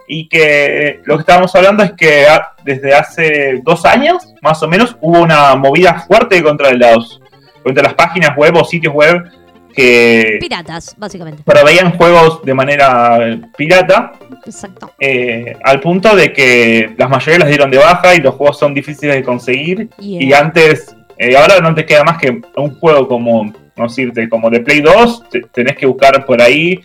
y 0.08 0.30
que 0.30 1.02
lo 1.04 1.18
que 1.18 1.22
estábamos 1.22 1.54
hablando 1.56 1.84
es 1.84 1.92
que 1.92 2.26
desde 2.64 2.94
hace 2.94 3.60
dos 3.64 3.86
años, 3.86 4.34
más 4.42 4.64
o 4.64 4.68
menos, 4.70 4.96
hubo 5.02 5.20
una 5.20 5.56
movida 5.56 6.06
fuerte 6.08 6.42
contra, 6.42 6.72
los, 6.72 7.20
contra 7.62 7.84
las 7.84 7.94
páginas 7.94 8.36
web 8.38 8.56
o 8.56 8.64
sitios 8.64 8.94
web 8.94 9.24
que... 9.72 10.38
Piratas, 10.40 10.96
básicamente. 10.98 11.44
Proveían 11.44 11.98
juegos 11.98 12.44
de 12.44 12.54
manera 12.54 13.40
pirata. 13.58 14.14
Exacto. 14.46 14.92
Eh, 15.00 15.56
al 15.64 15.80
punto 15.80 16.16
de 16.16 16.34
que 16.34 16.94
las 16.98 17.10
mayorías 17.10 17.40
las 17.40 17.50
dieron 17.50 17.72
de 17.72 17.78
baja 17.78 18.16
y 18.16 18.20
los 18.20 18.36
juegos 18.36 18.60
son 18.60 18.74
difíciles 18.74 19.16
de 19.16 19.24
conseguir. 19.24 19.90
Y 20.00 20.32
antes, 20.34 20.96
eh, 21.18 21.36
ahora 21.36 21.60
no 21.60 21.74
te 21.76 21.86
queda 21.86 22.04
más 22.04 22.18
que 22.18 22.42
un 22.56 22.80
juego 22.80 23.08
como, 23.08 23.54
no 23.76 23.84
decirte, 23.84 24.30
como 24.30 24.50
de 24.50 24.62
Play 24.62 24.82
2, 24.82 25.24
tenés 25.52 25.78
que 25.78 25.86
buscar 25.86 26.26
por 26.26 26.42
ahí 26.42 26.80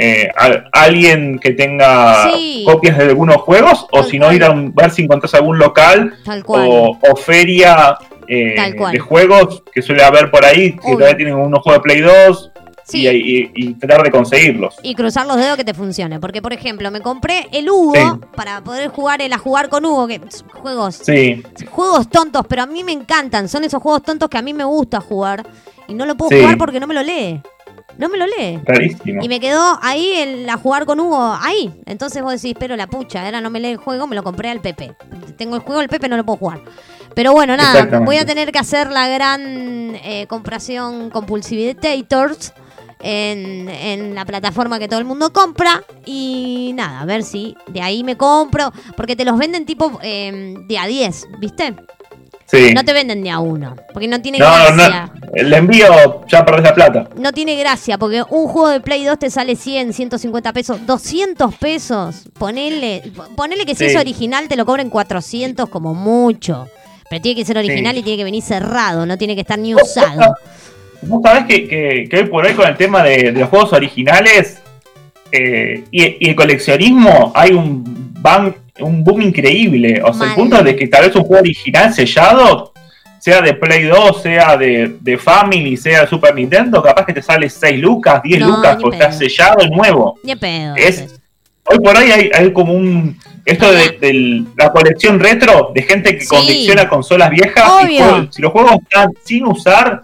eh, 0.00 0.28
alguien 0.72 1.40
que 1.40 1.54
tenga 1.54 2.30
copias 2.64 2.96
de 2.98 3.04
algunos 3.04 3.38
juegos, 3.38 3.84
o 3.90 4.04
si 4.04 4.16
no, 4.16 4.32
ir 4.32 4.44
a 4.44 4.54
ver 4.54 4.92
si 4.92 5.02
encontrás 5.02 5.34
algún 5.34 5.58
local 5.58 6.14
o, 6.46 6.96
o, 7.00 7.16
feria 7.16 7.98
eh, 8.28 8.74
de 8.92 8.98
juegos 8.98 9.62
que 9.72 9.82
suele 9.82 10.02
haber 10.02 10.30
por 10.30 10.44
ahí, 10.44 10.72
que 10.72 10.92
todavía 10.92 11.16
tienen 11.16 11.34
unos 11.34 11.62
juegos 11.62 11.82
de 11.82 11.82
Play 11.82 12.00
2. 12.00 12.52
Y, 12.90 13.74
tratar 13.74 14.02
de 14.02 14.10
conseguirlos. 14.10 14.76
Y 14.82 14.94
cruzar 14.94 15.26
los 15.26 15.36
dedos 15.36 15.56
que 15.56 15.64
te 15.64 15.74
funcione. 15.74 16.20
Porque, 16.20 16.40
por 16.40 16.52
ejemplo, 16.52 16.90
me 16.90 17.00
compré 17.00 17.46
el 17.52 17.68
Hugo 17.68 18.20
para 18.34 18.62
poder 18.62 18.88
jugar 18.88 19.20
el 19.20 19.32
a 19.32 19.38
jugar 19.38 19.68
con 19.68 19.84
Hugo. 19.84 20.06
Que 20.06 20.20
juegos. 20.54 21.02
Juegos 21.70 22.08
tontos, 22.08 22.46
pero 22.48 22.62
a 22.62 22.66
mí 22.66 22.84
me 22.84 22.92
encantan. 22.92 23.48
Son 23.48 23.64
esos 23.64 23.82
juegos 23.82 24.02
tontos 24.02 24.28
que 24.30 24.38
a 24.38 24.42
mí 24.42 24.54
me 24.54 24.64
gusta 24.64 25.00
jugar. 25.00 25.46
Y 25.86 25.94
no 25.94 26.06
lo 26.06 26.16
puedo 26.16 26.40
jugar 26.40 26.56
porque 26.56 26.80
no 26.80 26.86
me 26.86 26.94
lo 26.94 27.02
lee. 27.02 27.42
No 27.98 28.08
me 28.08 28.16
lo 28.16 28.26
lee. 28.26 28.60
Y 29.20 29.28
me 29.28 29.40
quedó 29.40 29.78
ahí 29.82 30.12
el 30.16 30.48
a 30.48 30.56
jugar 30.56 30.86
con 30.86 31.00
Hugo, 31.00 31.36
ahí. 31.40 31.72
Entonces 31.84 32.22
vos 32.22 32.40
decís, 32.40 32.56
pero 32.58 32.76
la 32.76 32.86
pucha, 32.86 33.26
era 33.26 33.40
no 33.40 33.50
me 33.50 33.58
lee 33.58 33.70
el 33.70 33.76
juego, 33.76 34.06
me 34.06 34.14
lo 34.14 34.22
compré 34.22 34.50
al 34.50 34.60
Pepe. 34.60 34.94
Tengo 35.36 35.56
el 35.56 35.62
juego, 35.62 35.80
el 35.80 35.88
Pepe 35.88 36.08
no 36.08 36.16
lo 36.16 36.24
puedo 36.24 36.38
jugar. 36.38 36.60
Pero 37.14 37.32
bueno, 37.32 37.56
nada, 37.56 38.00
voy 38.00 38.16
a 38.16 38.24
tener 38.24 38.52
que 38.52 38.58
hacer 38.58 38.90
la 38.90 39.08
gran 39.08 39.94
eh, 39.96 40.26
compración 40.28 41.10
Compulsivitators 41.10 42.52
en, 43.00 43.68
en 43.68 44.14
la 44.14 44.24
plataforma 44.24 44.78
que 44.78 44.88
todo 44.88 44.98
el 44.98 45.04
mundo 45.04 45.32
compra. 45.32 45.82
Y 46.04 46.72
nada, 46.74 47.00
a 47.00 47.04
ver 47.04 47.22
si 47.22 47.56
de 47.68 47.82
ahí 47.82 48.04
me 48.04 48.16
compro. 48.16 48.72
Porque 48.96 49.16
te 49.16 49.24
los 49.24 49.38
venden 49.38 49.66
tipo 49.66 49.98
eh, 50.02 50.54
de 50.66 50.78
a 50.78 50.86
10, 50.86 51.28
¿viste? 51.38 51.74
Sí. 52.46 52.72
No 52.72 52.82
te 52.82 52.94
venden 52.94 53.22
de 53.22 53.30
a 53.30 53.40
uno, 53.40 53.76
porque 53.92 54.08
no 54.08 54.22
tiene 54.22 54.38
gracia. 54.38 55.10
No, 55.12 55.32
el 55.34 55.52
envío 55.52 56.26
ya 56.28 56.46
perdés 56.46 56.64
la 56.64 56.74
plata. 56.74 57.10
No 57.18 57.30
tiene 57.32 57.56
gracia, 57.56 57.98
porque 57.98 58.22
un 58.22 58.48
juego 58.48 58.70
de 58.70 58.80
Play 58.80 59.04
2 59.04 59.18
te 59.18 59.28
sale 59.28 59.54
100, 59.54 59.92
150 59.92 60.54
pesos, 60.54 60.86
200 60.86 61.54
pesos. 61.56 62.24
Ponele, 62.38 63.02
ponele 63.36 63.66
que 63.66 63.74
si 63.74 63.84
es 63.84 63.96
original 63.96 64.48
te 64.48 64.56
lo 64.56 64.64
cobren 64.64 64.88
400 64.88 65.68
como 65.68 65.92
mucho. 65.92 66.66
Pero 67.10 67.22
tiene 67.22 67.36
que 67.40 67.44
ser 67.44 67.58
original 67.58 67.96
y 67.96 68.02
tiene 68.02 68.18
que 68.18 68.24
venir 68.24 68.42
cerrado, 68.42 69.06
no 69.06 69.16
tiene 69.16 69.34
que 69.34 69.42
estar 69.42 69.58
ni 69.58 69.74
usado. 69.74 70.34
Vos 71.02 71.22
sabés 71.22 71.44
que, 71.44 72.08
que, 72.08 72.16
hoy 72.16 72.24
por 72.24 72.44
hoy 72.44 72.54
con 72.54 72.66
el 72.66 72.76
tema 72.76 73.02
de, 73.02 73.32
los 73.32 73.48
juegos 73.48 73.72
originales 73.72 74.60
eh, 75.30 75.84
y, 75.90 76.28
el 76.28 76.34
coleccionismo 76.34 77.32
hay 77.34 77.52
un, 77.52 78.14
un 78.80 79.04
boom 79.04 79.22
increíble. 79.22 80.02
O 80.04 80.12
sea, 80.12 80.28
el 80.28 80.34
punto 80.34 80.62
de 80.62 80.76
que 80.76 80.88
tal 80.88 81.06
vez 81.06 81.16
un 81.16 81.22
juego 81.22 81.40
original 81.40 81.94
sellado, 81.94 82.72
sea 83.18 83.40
de 83.40 83.54
Play 83.54 83.84
2, 83.84 84.22
sea 84.22 84.56
de, 84.56 84.96
de 85.00 85.18
Family, 85.18 85.76
sea 85.76 86.02
de 86.02 86.06
Super 86.06 86.34
Nintendo, 86.34 86.82
capaz 86.82 87.04
que 87.04 87.12
te 87.12 87.22
sale 87.22 87.48
6 87.48 87.80
lucas, 87.80 88.22
10 88.22 88.40
lucas, 88.42 88.78
porque 88.80 88.96
está 88.96 89.12
sellado 89.12 89.64
y 89.64 89.70
nuevo. 89.70 90.18
Ni 90.22 90.36
pedo. 90.36 90.74
Es, 90.76 91.20
hoy 91.64 91.78
por 91.78 91.96
hoy 91.96 92.10
hay, 92.10 92.52
como 92.52 92.72
un 92.72 93.18
esto 93.48 93.72
de, 93.72 94.44
la 94.56 94.70
colección 94.70 95.18
retro 95.18 95.72
de 95.74 95.82
gente 95.82 96.18
que 96.18 96.26
colecciona 96.26 96.88
consolas 96.88 97.30
viejas 97.30 97.64
y 97.88 97.98
si 98.30 98.42
los 98.42 98.52
juegos 98.52 98.72
están 98.82 99.12
sin 99.24 99.46
usar 99.46 100.02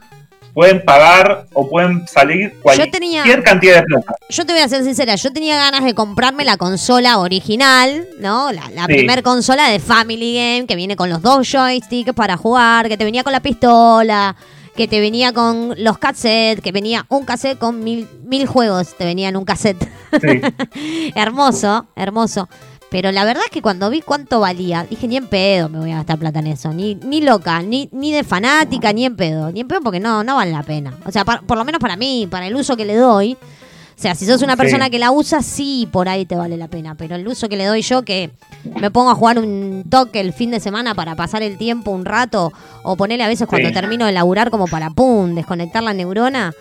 pueden 0.55 0.85
pagar 0.85 1.47
o 1.53 1.69
pueden 1.69 2.07
salir 2.07 2.55
cualquier 2.63 3.43
cantidad 3.43 3.81
de 3.81 3.83
plata. 3.83 4.15
Yo 4.29 4.47
te 4.47 4.53
voy 4.53 4.63
a 4.63 4.69
ser 4.69 4.85
sincera, 4.85 5.17
yo 5.17 5.33
tenía 5.33 5.57
ganas 5.57 5.85
de 5.85 5.95
comprarme 5.95 6.45
la 6.45 6.57
consola 6.57 7.19
original, 7.19 8.07
¿no? 8.21 8.53
La, 8.53 8.71
la 8.71 8.87
primer 8.87 9.23
consola 9.23 9.69
de 9.69 9.81
Family 9.81 10.35
Game 10.35 10.67
que 10.67 10.77
viene 10.77 10.95
con 10.97 11.11
los 11.11 11.21
dos 11.21 11.51
joysticks 11.51 12.13
para 12.15 12.37
jugar, 12.37 12.89
que 12.89 12.97
te 12.97 13.05
venía 13.05 13.25
con 13.25 13.33
la 13.33 13.41
pistola, 13.41 14.37
que 14.77 14.89
te 14.89 15.01
venía 15.01 15.33
con 15.33 15.75
los 15.79 15.99
cassettes, 15.99 16.63
que 16.63 16.73
venía 16.73 17.07
un 17.09 17.25
cassette 17.25 17.59
con 17.59 17.83
mil, 17.83 18.09
mil 18.25 18.47
juegos, 18.47 18.95
te 18.97 19.05
venía 19.05 19.29
en 19.29 19.37
un 19.37 19.45
cassette. 19.45 19.89
hermoso, 21.15 21.87
hermoso. 21.95 22.49
Pero 22.95 23.11
la 23.11 23.25
verdad 23.25 23.43
es 23.45 23.51
que 23.51 23.61
cuando 23.61 23.91
vi 23.91 24.03
cuánto 24.03 24.39
valía, 24.39 24.87
dije, 24.89 25.09
ni 25.09 25.17
en 25.17 25.27
pedo 25.27 25.69
me 25.69 25.81
voy 25.81 25.91
a 25.91 25.97
gastar 25.97 26.17
plata 26.17 26.39
en 26.39 26.47
eso. 26.47 26.73
Ni, 26.73 26.95
ni 26.95 27.23
loca, 27.23 27.61
ni, 27.61 27.89
ni 27.91 28.13
de 28.13 28.23
fanática, 28.23 28.93
ni 28.93 29.05
en 29.05 29.17
pedo. 29.17 29.51
Ni 29.51 29.63
en 29.63 29.67
pedo 29.67 29.81
porque 29.81 29.99
no, 29.99 30.23
no 30.23 30.37
vale 30.37 30.53
la 30.53 30.63
pena. 30.63 30.97
O 31.05 31.11
sea, 31.11 31.25
por 31.25 31.59
lo 31.59 31.65
menos 31.65 31.81
para 31.81 31.97
mí, 31.97 32.29
para 32.31 32.47
el 32.47 32.55
uso 32.55 32.77
que 32.77 32.85
le 32.85 32.95
doy, 32.95 33.33
o 33.33 34.01
sea, 34.01 34.15
si 34.15 34.27
sos 34.27 34.43
una 34.43 34.57
persona 34.57 34.91
que 34.91 35.01
la 35.01 35.11
usa, 35.11 35.43
sí, 35.43 35.89
por 35.91 36.09
ahí 36.09 36.25
te 36.25 36.37
vale 36.37 36.57
la 36.57 36.69
pena. 36.69 36.95
Pero 36.95 37.17
el 37.17 37.27
uso 37.27 37.49
que 37.49 37.57
le 37.57 37.65
doy 37.65 37.83
yo, 37.83 38.03
que 38.03 38.31
me 38.63 38.93
pongo 38.93 39.11
a 39.11 39.17
jugar 39.17 39.41
un 39.41 39.83
toque 39.91 40.21
el 40.21 40.33
fin 40.33 40.53
de 40.53 40.61
semana 40.61 40.95
para 40.95 41.17
pasar 41.17 41.43
el 41.43 41.59
tiempo 41.59 41.91
un 41.91 42.05
rato, 42.05 42.53
o 42.85 42.95
ponerle 42.95 43.25
a 43.25 43.29
veces 43.29 43.49
cuando 43.49 43.73
termino 43.73 44.07
de 44.07 44.13
laburar 44.13 44.51
como 44.51 44.69
para, 44.69 44.91
pum, 44.91 45.35
desconectar 45.35 45.83
la 45.83 45.95
neurona. 45.95 46.53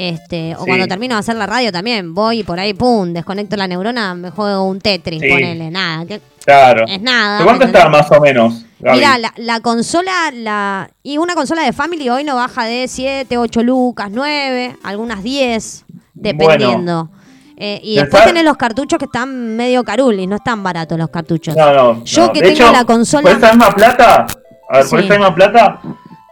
Este, 0.00 0.54
o 0.54 0.64
cuando 0.64 0.86
termino 0.86 1.16
de 1.16 1.18
hacer 1.18 1.34
la 1.34 1.46
radio 1.46 1.72
también, 1.72 2.14
voy 2.14 2.38
y 2.38 2.42
por 2.44 2.60
ahí, 2.60 2.72
pum, 2.72 3.12
desconecto 3.12 3.56
la 3.56 3.66
neurona, 3.66 4.14
me 4.14 4.30
juego 4.30 4.62
un 4.62 4.80
Tetris, 4.80 5.20
ponele, 5.20 5.72
nada. 5.72 6.06
claro. 6.44 6.86
Es 6.86 7.02
nada. 7.02 7.42
¿Cuánto 7.42 7.64
está 7.64 7.88
más 7.88 8.08
o 8.12 8.20
menos? 8.20 8.64
Mira, 8.78 9.18
la, 9.18 9.34
la, 9.36 9.58
consola, 9.58 10.30
la 10.32 10.88
y 11.02 11.18
una 11.18 11.34
consola 11.34 11.64
de 11.64 11.72
Family 11.72 12.08
hoy 12.10 12.22
no 12.22 12.36
baja 12.36 12.64
de 12.64 12.86
7, 12.86 13.38
8 13.38 13.62
lucas, 13.64 14.08
9, 14.12 14.76
algunas 14.84 15.24
10 15.24 15.84
dependiendo. 16.14 17.10
Eh, 17.56 17.80
y 17.82 17.96
después 17.96 18.24
tenés 18.24 18.44
los 18.44 18.56
cartuchos 18.56 19.00
que 19.00 19.06
están 19.06 19.56
medio 19.56 19.82
carulis, 19.82 20.28
no 20.28 20.36
están 20.36 20.62
baratos 20.62 20.96
los 20.96 21.10
cartuchos. 21.10 21.56
No, 21.56 21.72
no. 21.72 22.04
Yo 22.04 22.32
que 22.32 22.40
tengo 22.40 22.70
la 22.70 22.84
consola. 22.84 23.22
Por 23.22 23.32
esa 23.32 23.52
misma 23.52 23.74
plata, 23.74 24.26
a 24.70 24.78
ver, 24.78 24.88
por 24.88 25.00
esa 25.00 25.14
misma 25.14 25.34
plata, 25.34 25.80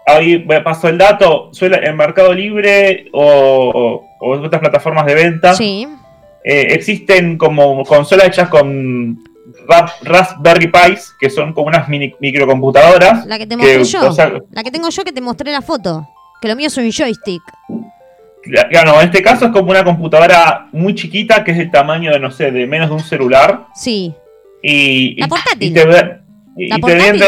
ahí 0.06 0.38
paso 0.64 0.88
el 0.88 0.96
dato, 0.96 1.50
suele 1.52 1.84
en 1.84 1.96
Mercado 1.96 2.32
Libre 2.32 3.06
o, 3.12 4.04
otras 4.20 4.60
plataformas 4.60 5.04
de 5.04 5.14
venta. 5.14 5.54
Sí. 5.54 5.86
Eh, 6.44 6.68
existen 6.70 7.36
como 7.36 7.84
consolas 7.84 8.28
hechas 8.28 8.48
con 8.48 9.18
Raspberry 10.02 10.68
Pis, 10.68 11.12
que 11.18 11.28
son 11.28 11.52
como 11.52 11.66
unas 11.66 11.88
mini, 11.88 12.14
microcomputadoras. 12.20 13.26
La 13.26 13.36
que 13.36 13.46
te 13.46 13.56
mostré 13.56 13.84
yo. 13.84 14.42
la 14.52 14.62
que 14.62 14.70
tengo 14.70 14.88
yo 14.88 15.04
que 15.04 15.12
te 15.12 15.20
mostré 15.20 15.50
la 15.50 15.60
foto. 15.60 16.08
Que 16.40 16.48
lo 16.48 16.56
mío 16.56 16.68
es 16.68 16.76
un 16.76 16.90
joystick. 16.90 17.42
Claro, 18.70 19.00
en 19.00 19.06
este 19.06 19.22
caso 19.22 19.46
es 19.46 19.50
como 19.50 19.70
una 19.70 19.82
computadora 19.82 20.68
muy 20.70 20.94
chiquita 20.94 21.42
que 21.42 21.50
es 21.50 21.58
el 21.58 21.70
tamaño 21.70 22.12
de, 22.12 22.20
no 22.20 22.30
sé, 22.30 22.52
de 22.52 22.64
menos 22.66 22.88
de 22.88 22.94
un 22.94 23.00
celular. 23.00 23.66
Sí. 23.74 24.14
Y, 24.62 25.20
la 25.20 25.26
portátil. 25.26 25.70
Y 25.70 25.74
te, 25.74 25.84
¿La 26.68 26.78
portátil, 26.78 27.22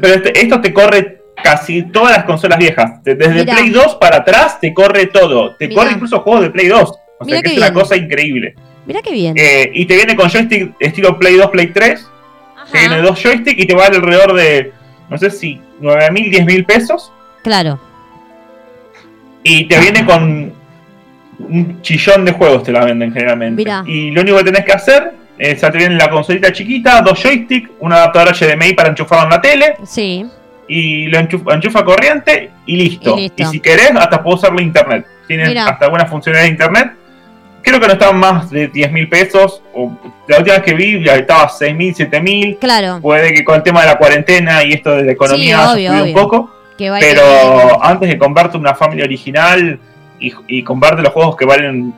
pero 0.00 0.14
este, 0.14 0.40
esto 0.40 0.60
te 0.60 0.72
corre 0.72 1.17
casi 1.42 1.82
todas 1.82 2.16
las 2.16 2.24
consolas 2.24 2.58
viejas. 2.58 3.02
Desde 3.02 3.44
Play 3.44 3.70
2 3.70 3.96
para 3.96 4.18
atrás 4.18 4.60
te 4.60 4.72
corre 4.74 5.06
todo. 5.06 5.54
Te 5.56 5.72
corre 5.72 5.92
incluso 5.92 6.20
juegos 6.20 6.42
de 6.42 6.50
Play 6.50 6.68
2. 6.68 6.98
O 7.20 7.24
sea 7.24 7.42
que 7.42 7.50
es 7.50 7.56
una 7.56 7.72
cosa 7.72 7.96
increíble. 7.96 8.54
Mira 8.86 9.02
qué 9.02 9.12
bien. 9.12 9.34
Eh, 9.36 9.70
y 9.74 9.84
te 9.84 9.96
viene 9.96 10.16
con 10.16 10.30
joystick 10.30 10.74
estilo 10.80 11.18
Play 11.18 11.36
2, 11.36 11.50
Play 11.50 11.66
3. 11.68 12.08
Ajá. 12.56 12.66
Tiene 12.72 13.02
dos 13.02 13.22
joysticks 13.22 13.62
y 13.62 13.66
te 13.66 13.74
vale 13.74 13.96
alrededor 13.96 14.34
de, 14.34 14.72
no 15.08 15.18
sé 15.18 15.30
si, 15.30 15.60
9 15.80 16.10
mil, 16.10 16.30
10 16.30 16.46
mil 16.46 16.64
pesos. 16.64 17.12
Claro. 17.42 17.78
Y 19.42 19.66
te 19.66 19.78
viene 19.78 20.04
con 20.04 20.52
un 21.38 21.82
chillón 21.82 22.24
de 22.24 22.32
juegos, 22.32 22.64
te 22.64 22.72
la 22.72 22.84
venden 22.84 23.12
generalmente. 23.12 23.64
Y 23.86 24.10
lo 24.10 24.22
único 24.22 24.38
que 24.38 24.44
tenés 24.44 24.64
que 24.64 24.72
hacer 24.72 25.12
es, 25.38 25.60
te 25.60 25.70
viene 25.70 25.94
la 25.94 26.10
consolita 26.10 26.52
chiquita, 26.52 27.00
dos 27.00 27.22
joysticks, 27.22 27.70
un 27.78 27.92
adaptador 27.92 28.34
HDMI 28.34 28.74
para 28.74 28.90
enchufarlo 28.90 29.24
en 29.24 29.30
la 29.30 29.40
tele. 29.40 29.76
Sí. 29.84 30.26
Y 30.68 31.06
lo 31.06 31.18
enchufa, 31.18 31.84
corriente 31.84 32.50
y 32.66 32.76
listo. 32.76 33.16
y 33.18 33.44
si 33.50 33.60
querés, 33.60 33.92
hasta 33.92 34.22
puedo 34.22 34.36
usarlo 34.36 34.60
internet. 34.60 35.06
Tienen 35.26 35.56
hasta 35.56 35.86
algunas 35.86 36.08
funciones 36.08 36.42
de 36.42 36.48
internet. 36.48 36.92
Creo 37.62 37.80
que 37.80 37.86
no 37.86 37.92
estaban 37.94 38.18
más 38.18 38.50
de 38.50 38.68
10 38.68 38.92
mil 38.92 39.08
pesos. 39.08 39.62
O, 39.74 39.98
la 40.26 40.38
última 40.38 40.56
vez 40.56 40.64
que 40.64 40.74
vi 40.74 41.02
ya 41.02 41.16
estaba 41.16 41.48
6 41.48 41.74
mil, 41.74 41.94
7 41.94 42.20
mil. 42.20 42.56
Claro. 42.58 43.00
Puede 43.00 43.32
que 43.32 43.44
con 43.44 43.56
el 43.56 43.62
tema 43.62 43.80
de 43.80 43.86
la 43.88 43.98
cuarentena 43.98 44.62
y 44.64 44.74
esto 44.74 44.90
de 44.90 45.04
la 45.04 45.12
economía 45.12 45.74
sí, 45.74 45.88
un 45.88 46.12
poco. 46.12 46.50
Pero 46.76 47.82
antes 47.82 48.08
de 48.08 48.18
comprarte 48.18 48.56
una 48.56 48.74
familia 48.74 49.04
original 49.04 49.80
y, 50.20 50.32
y 50.46 50.62
comprarte 50.62 51.02
los 51.02 51.12
juegos 51.12 51.36
que 51.36 51.44
valen 51.44 51.94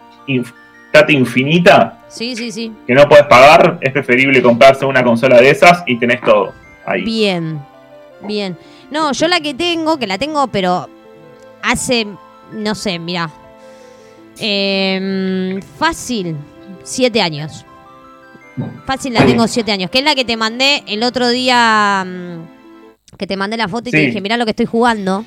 plata 0.91 1.13
infinita, 1.13 1.99
sí, 2.09 2.35
sí, 2.35 2.51
sí. 2.51 2.73
que 2.87 2.95
no 2.95 3.09
puedes 3.09 3.27
pagar, 3.27 3.79
es 3.81 3.93
preferible 3.93 4.43
comprarse 4.43 4.85
una 4.85 5.03
consola 5.05 5.41
de 5.41 5.51
esas 5.51 5.83
y 5.87 5.99
tenés 5.99 6.21
todo 6.21 6.53
ahí. 6.87 7.03
Bien. 7.03 7.61
Bien. 8.23 8.57
No, 8.91 9.13
yo 9.13 9.29
la 9.29 9.41
que 9.41 9.55
tengo, 9.55 9.99
que 9.99 10.07
la 10.07 10.19
tengo, 10.19 10.47
pero 10.49 10.89
hace, 11.63 12.07
no 12.53 12.75
sé, 12.75 12.99
mira. 12.99 13.31
Em, 14.39 15.61
fácil, 15.79 16.37
siete 16.83 17.21
años. 17.21 17.65
Fácil 18.87 19.15
la 19.15 19.25
tengo 19.25 19.47
siete 19.49 19.73
años. 19.73 19.91
Que 19.91 19.99
es 19.99 20.05
la 20.05 20.15
que 20.15 20.25
te 20.25 20.37
mandé 20.37 20.83
el 20.87 21.03
otro 21.03 21.29
día. 21.29 22.05
Mm, 22.07 23.17
que 23.17 23.27
te 23.27 23.37
mandé 23.37 23.57
la 23.57 23.69
foto 23.69 23.89
y 23.89 23.93
te 23.93 23.99
dije, 23.99 24.21
mira 24.21 24.37
lo 24.37 24.45
que 24.45 24.51
estoy 24.51 24.67
jugando. 24.67 25.25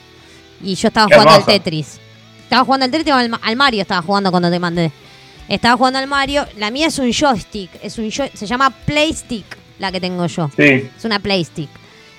Y 0.62 0.76
yo 0.76 0.88
estaba 0.88 1.08
jugando 1.08 1.34
al 1.34 1.46
Tetris. 1.46 2.00
Estaba 2.44 2.64
jugando 2.64 2.86
al 2.86 2.92
Tetris 2.92 3.14
al, 3.14 3.40
al 3.42 3.56
Mario, 3.56 3.82
estaba 3.82 4.02
jugando 4.02 4.32
cuando 4.32 4.50
te 4.50 4.60
mandé. 4.60 4.92
Estaba 5.48 5.78
jugando 5.78 6.00
al 6.00 6.08
Mario. 6.08 6.46
La 6.58 6.72
mía 6.72 6.88
es 6.88 7.00
un 7.00 7.12
joystick. 7.12 7.70
Es 7.82 7.98
un 7.98 8.12
se 8.12 8.46
llama 8.46 8.70
Playstick, 8.70 9.46
la 9.80 9.92
que 9.92 10.00
tengo 10.00 10.26
yo. 10.28 10.50
Sí. 10.56 10.90
Es 10.96 11.06
una 11.06 11.20
Playstick. 11.20 11.70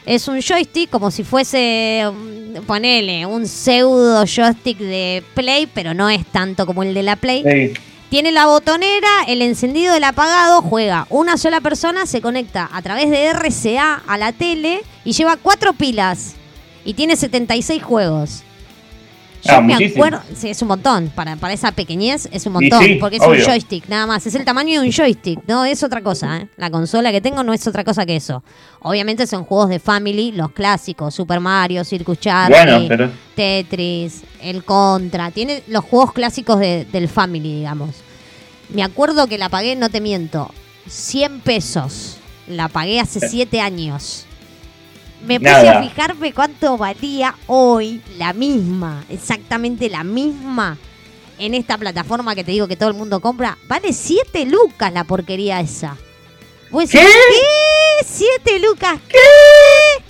Es 0.07 0.29
un 0.29 0.41
joystick 0.41 0.91
como 0.91 1.11
si 1.11 1.25
fuese, 1.25 2.05
mm, 2.13 2.63
ponele, 2.67 3.25
un 3.27 3.47
pseudo 3.47 4.25
joystick 4.27 4.79
de 4.79 5.23
Play, 5.35 5.67
pero 5.73 5.95
no 5.95 6.11
es 6.11 6.27
tanto 6.27 6.67
como 6.67 6.83
el 6.83 6.93
de 6.93 7.03
la 7.03 7.17
Play. 7.17 7.43
Sí. 7.43 7.81
Tiene 8.11 8.31
la 8.31 8.47
botonera, 8.47 9.25
el 9.27 9.43
encendido, 9.43 9.95
el 9.95 10.05
apagado, 10.05 10.63
juega 10.63 11.07
una 11.11 11.37
sola 11.37 11.61
persona, 11.61 12.07
se 12.07 12.21
conecta 12.21 12.69
a 12.73 12.81
través 12.83 13.11
de 13.11 13.33
RCA 13.33 14.03
a 14.07 14.19
la 14.19 14.33
tele 14.33 14.83
y 15.05 15.13
lleva 15.13 15.37
cuatro 15.37 15.73
pilas 15.73 16.35
y 16.85 16.95
tiene 16.95 17.17
76 17.17 17.83
juegos. 17.83 18.45
Yo 19.45 19.57
ah, 19.57 19.61
me 19.61 19.75
acuerdo, 19.75 20.23
sí, 20.35 20.49
es 20.49 20.63
un 20.63 20.69
montón, 20.69 21.13
para, 21.15 21.37
para 21.37 21.53
esa 21.53 21.71
pequeñez 21.73 22.29
es 22.33 22.47
un 22.47 22.55
montón, 22.55 22.83
porque 22.99 23.17
es 23.17 23.23
un 23.23 23.37
joystick, 23.37 23.89
nada 23.89 24.07
más, 24.07 24.27
es 24.27 24.35
el 24.35 24.45
tamaño 24.45 24.81
de 24.81 24.87
un 24.87 24.93
joystick, 24.93 25.41
no 25.47 25.67
es 25.67 25.83
otra 25.83 26.01
cosa, 26.01 26.39
¿eh? 26.39 26.49
la 26.57 26.71
consola 26.71 27.13
que 27.13 27.21
tengo 27.21 27.43
no 27.43 27.53
es 27.53 27.67
otra 27.67 27.85
cosa 27.85 28.07
que 28.07 28.17
eso. 28.17 28.43
Obviamente 28.81 29.27
son 29.27 29.45
juegos 29.45 29.69
de 29.69 29.81
Family, 29.81 30.33
los 30.33 30.53
clásicos, 30.53 31.15
Super 31.15 31.41
Mario, 31.41 31.85
Circus 31.85 32.21
Charlie, 32.21 32.89
Tetris, 33.35 34.23
el 34.41 34.65
Contra, 34.65 35.31
tiene 35.31 35.63
los 35.69 35.85
juegos 35.85 36.13
clásicos 36.13 36.59
del 36.59 37.09
Family, 37.09 37.57
digamos. 37.57 37.91
Me 38.71 38.83
acuerdo 38.83 39.27
que 39.27 39.37
la 39.37 39.51
pagué, 39.51 39.77
no 39.77 39.91
te 39.91 40.01
miento, 40.01 40.51
100 40.89 41.41
pesos, 41.41 42.17
la 42.49 42.69
pagué 42.69 43.01
hace 43.01 43.29
7 43.29 43.61
años. 43.61 44.27
Me 45.27 45.41
puse 45.41 45.69
a 45.69 45.83
fijarme 45.83 46.33
cuánto 46.33 46.77
valía 46.77 47.35
hoy 47.47 48.03
la 48.19 48.33
misma, 48.33 49.05
exactamente 49.09 49.89
la 49.89 50.05
misma, 50.05 50.77
en 51.39 51.55
esta 51.55 51.79
plataforma 51.79 52.35
que 52.35 52.45
te 52.45 52.53
digo 52.53 52.69
que 52.69 52.77
todo 52.77 52.91
el 52.91 52.95
mundo 52.95 53.21
compra. 53.21 53.57
Vale 53.67 53.93
7 53.93 54.45
lucas 54.45 54.93
la 54.93 55.05
porquería 55.05 55.61
esa. 55.61 55.97
¿Qué? 56.71 56.87
¿Qué? 56.89 58.07
¿7 58.07 58.61
lucas? 58.61 58.99
¿Qué? 59.09 60.05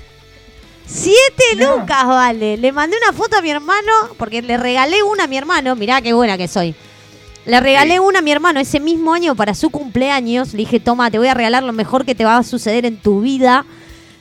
7 0.86 1.56
lucas 1.56 2.06
vale. 2.06 2.56
Le 2.56 2.72
mandé 2.72 2.96
una 2.96 3.16
foto 3.16 3.36
a 3.36 3.42
mi 3.42 3.50
hermano, 3.50 3.92
porque 4.18 4.42
le 4.42 4.56
regalé 4.56 5.02
una 5.02 5.24
a 5.24 5.26
mi 5.28 5.36
hermano. 5.36 5.76
Mirá 5.76 6.02
qué 6.02 6.12
buena 6.12 6.36
que 6.36 6.48
soy. 6.48 6.74
Le 7.46 7.60
regalé 7.60 8.00
una 8.00 8.18
a 8.18 8.22
mi 8.22 8.32
hermano 8.32 8.58
ese 8.58 8.80
mismo 8.80 9.14
año 9.14 9.36
para 9.36 9.54
su 9.54 9.70
cumpleaños. 9.70 10.52
Le 10.52 10.58
dije, 10.58 10.80
toma, 10.80 11.10
te 11.10 11.18
voy 11.18 11.28
a 11.28 11.34
regalar 11.34 11.62
lo 11.62 11.72
mejor 11.72 12.04
que 12.04 12.14
te 12.14 12.24
va 12.24 12.36
a 12.36 12.42
suceder 12.42 12.84
en 12.84 12.96
tu 12.96 13.20
vida 13.20 13.64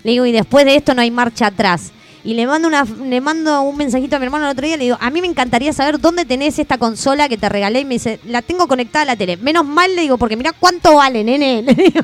le 0.04 0.12
digo, 0.12 0.26
y 0.26 0.32
después 0.32 0.66
de 0.66 0.76
esto 0.76 0.94
no 0.94 1.02
hay 1.02 1.12
marcha 1.12 1.48
atrás. 1.48 1.92
Y 2.26 2.36
le 2.36 2.48
mando, 2.48 2.70
una, 2.70 2.86
le 2.86 3.20
mando 3.20 3.62
un 3.64 3.76
mensajito 3.76 4.16
a 4.16 4.20
mi 4.20 4.26
hermano 4.26 4.46
el 4.46 4.52
otro 4.52 4.66
día. 4.66 4.78
Le 4.78 4.86
digo, 4.86 4.98
a 5.00 5.10
mí 5.10 5.20
me 5.20 5.28
encantaría 5.28 5.74
saber 5.74 6.00
dónde 6.00 6.24
tenés 6.24 6.58
esta 6.58 6.78
consola 6.78 7.28
que 7.28 7.38
te 7.38 7.50
regalé. 7.50 7.82
Y 7.82 7.86
me 7.86 7.96
dice, 7.96 8.20
la 8.26 8.42
tengo 8.42 8.68
conectada 8.68 9.04
a 9.04 9.06
la 9.06 9.16
tele. 9.18 9.36
Menos 9.36 9.66
mal, 9.66 9.94
le 9.94 10.04
digo, 10.04 10.18
porque 10.18 10.38
mira 10.38 10.54
cuánto 10.58 10.96
vale, 10.96 11.24
nene. 11.24 11.62
Le 11.68 11.74
digo, 11.74 12.02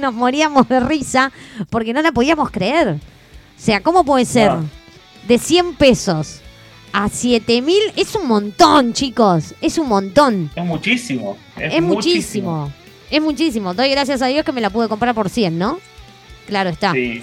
nos 0.00 0.14
moríamos 0.14 0.66
de 0.68 0.80
risa 0.80 1.30
porque 1.68 1.92
no 1.92 2.00
la 2.00 2.12
podíamos 2.12 2.50
creer. 2.50 2.88
O 2.88 3.60
sea, 3.60 3.82
¿cómo 3.82 4.02
puede 4.02 4.24
ser? 4.24 4.52
De 5.26 5.38
100 5.38 5.74
pesos 5.74 6.40
a 6.92 7.10
7 7.10 7.60
mil 7.60 7.82
es 7.96 8.14
un 8.14 8.26
montón, 8.26 8.94
chicos. 8.94 9.54
Es 9.60 9.76
un 9.76 9.88
montón. 9.88 10.50
Es 10.56 10.64
muchísimo. 10.64 11.36
Es, 11.58 11.82
muchísimo. 11.82 12.72
Es 13.10 13.20
muchísimo. 13.20 13.74
Doy 13.74 13.90
gracias 13.90 14.22
a 14.22 14.26
Dios 14.26 14.42
que 14.44 14.52
me 14.52 14.62
la 14.62 14.70
pude 14.70 14.88
comprar 14.88 15.14
por 15.14 15.28
100, 15.28 15.58
¿no? 15.58 15.78
Claro 16.48 16.70
está. 16.70 16.92
Sí. 16.92 17.22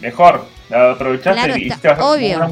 Mejor, 0.00 0.46
la 0.70 0.92
aprovechaste 0.92 1.60
y 1.60 1.70
Obvio. 2.00 2.48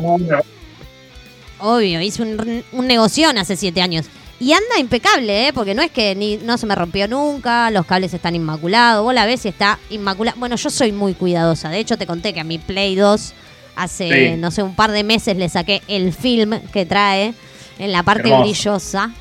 Obvio, 1.60 2.00
hice 2.00 2.22
un, 2.22 2.64
un 2.72 2.86
negocio 2.86 3.28
hace 3.36 3.56
siete 3.56 3.80
años. 3.80 4.06
Y 4.40 4.52
anda 4.52 4.78
impecable, 4.78 5.48
¿eh? 5.48 5.52
Porque 5.52 5.74
no 5.74 5.82
es 5.82 5.90
que 5.90 6.14
ni, 6.14 6.36
no 6.38 6.58
se 6.58 6.66
me 6.66 6.74
rompió 6.74 7.06
nunca, 7.06 7.70
los 7.70 7.86
cables 7.86 8.12
están 8.12 8.34
inmaculados, 8.34 9.04
vos 9.04 9.14
la 9.14 9.26
ves 9.26 9.44
y 9.44 9.48
está 9.48 9.78
inmaculado. 9.90 10.38
Bueno, 10.38 10.56
yo 10.56 10.70
soy 10.70 10.92
muy 10.92 11.14
cuidadosa. 11.14 11.70
De 11.70 11.78
hecho, 11.78 11.96
te 11.96 12.06
conté 12.06 12.34
que 12.34 12.40
a 12.40 12.44
mi 12.44 12.58
Play 12.58 12.96
2 12.96 13.32
hace, 13.76 14.36
no 14.36 14.50
sé, 14.50 14.62
un 14.62 14.74
par 14.74 14.90
de 14.90 15.04
meses 15.04 15.36
le 15.36 15.48
saqué 15.48 15.82
el 15.88 16.12
film 16.12 16.60
que 16.72 16.84
trae 16.84 17.34
en 17.78 17.92
la 17.92 18.02
parte 18.02 18.36
brillosa. 18.36 19.12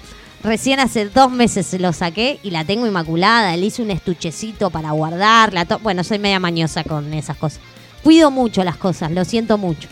Recién 0.43 0.81
hace 0.81 1.05
dos 1.05 1.31
meses 1.31 1.65
se 1.65 1.79
lo 1.79 1.93
saqué 1.93 2.37
y 2.43 2.51
la 2.51 2.65
tengo 2.65 2.85
inmaculada. 2.85 3.55
Le 3.55 3.67
hice 3.67 3.81
un 3.81 3.91
estuchecito 3.91 4.69
para 4.69 4.91
guardarla. 4.91 5.65
Bueno, 5.81 6.03
soy 6.03 6.19
media 6.19 6.39
mañosa 6.39 6.83
con 6.83 7.13
esas 7.13 7.37
cosas. 7.37 7.61
Cuido 8.03 8.29
mucho 8.29 8.61
las 8.65 8.75
cosas, 8.75 9.11
lo 9.11 9.23
siento 9.23 9.57
mucho. 9.57 9.87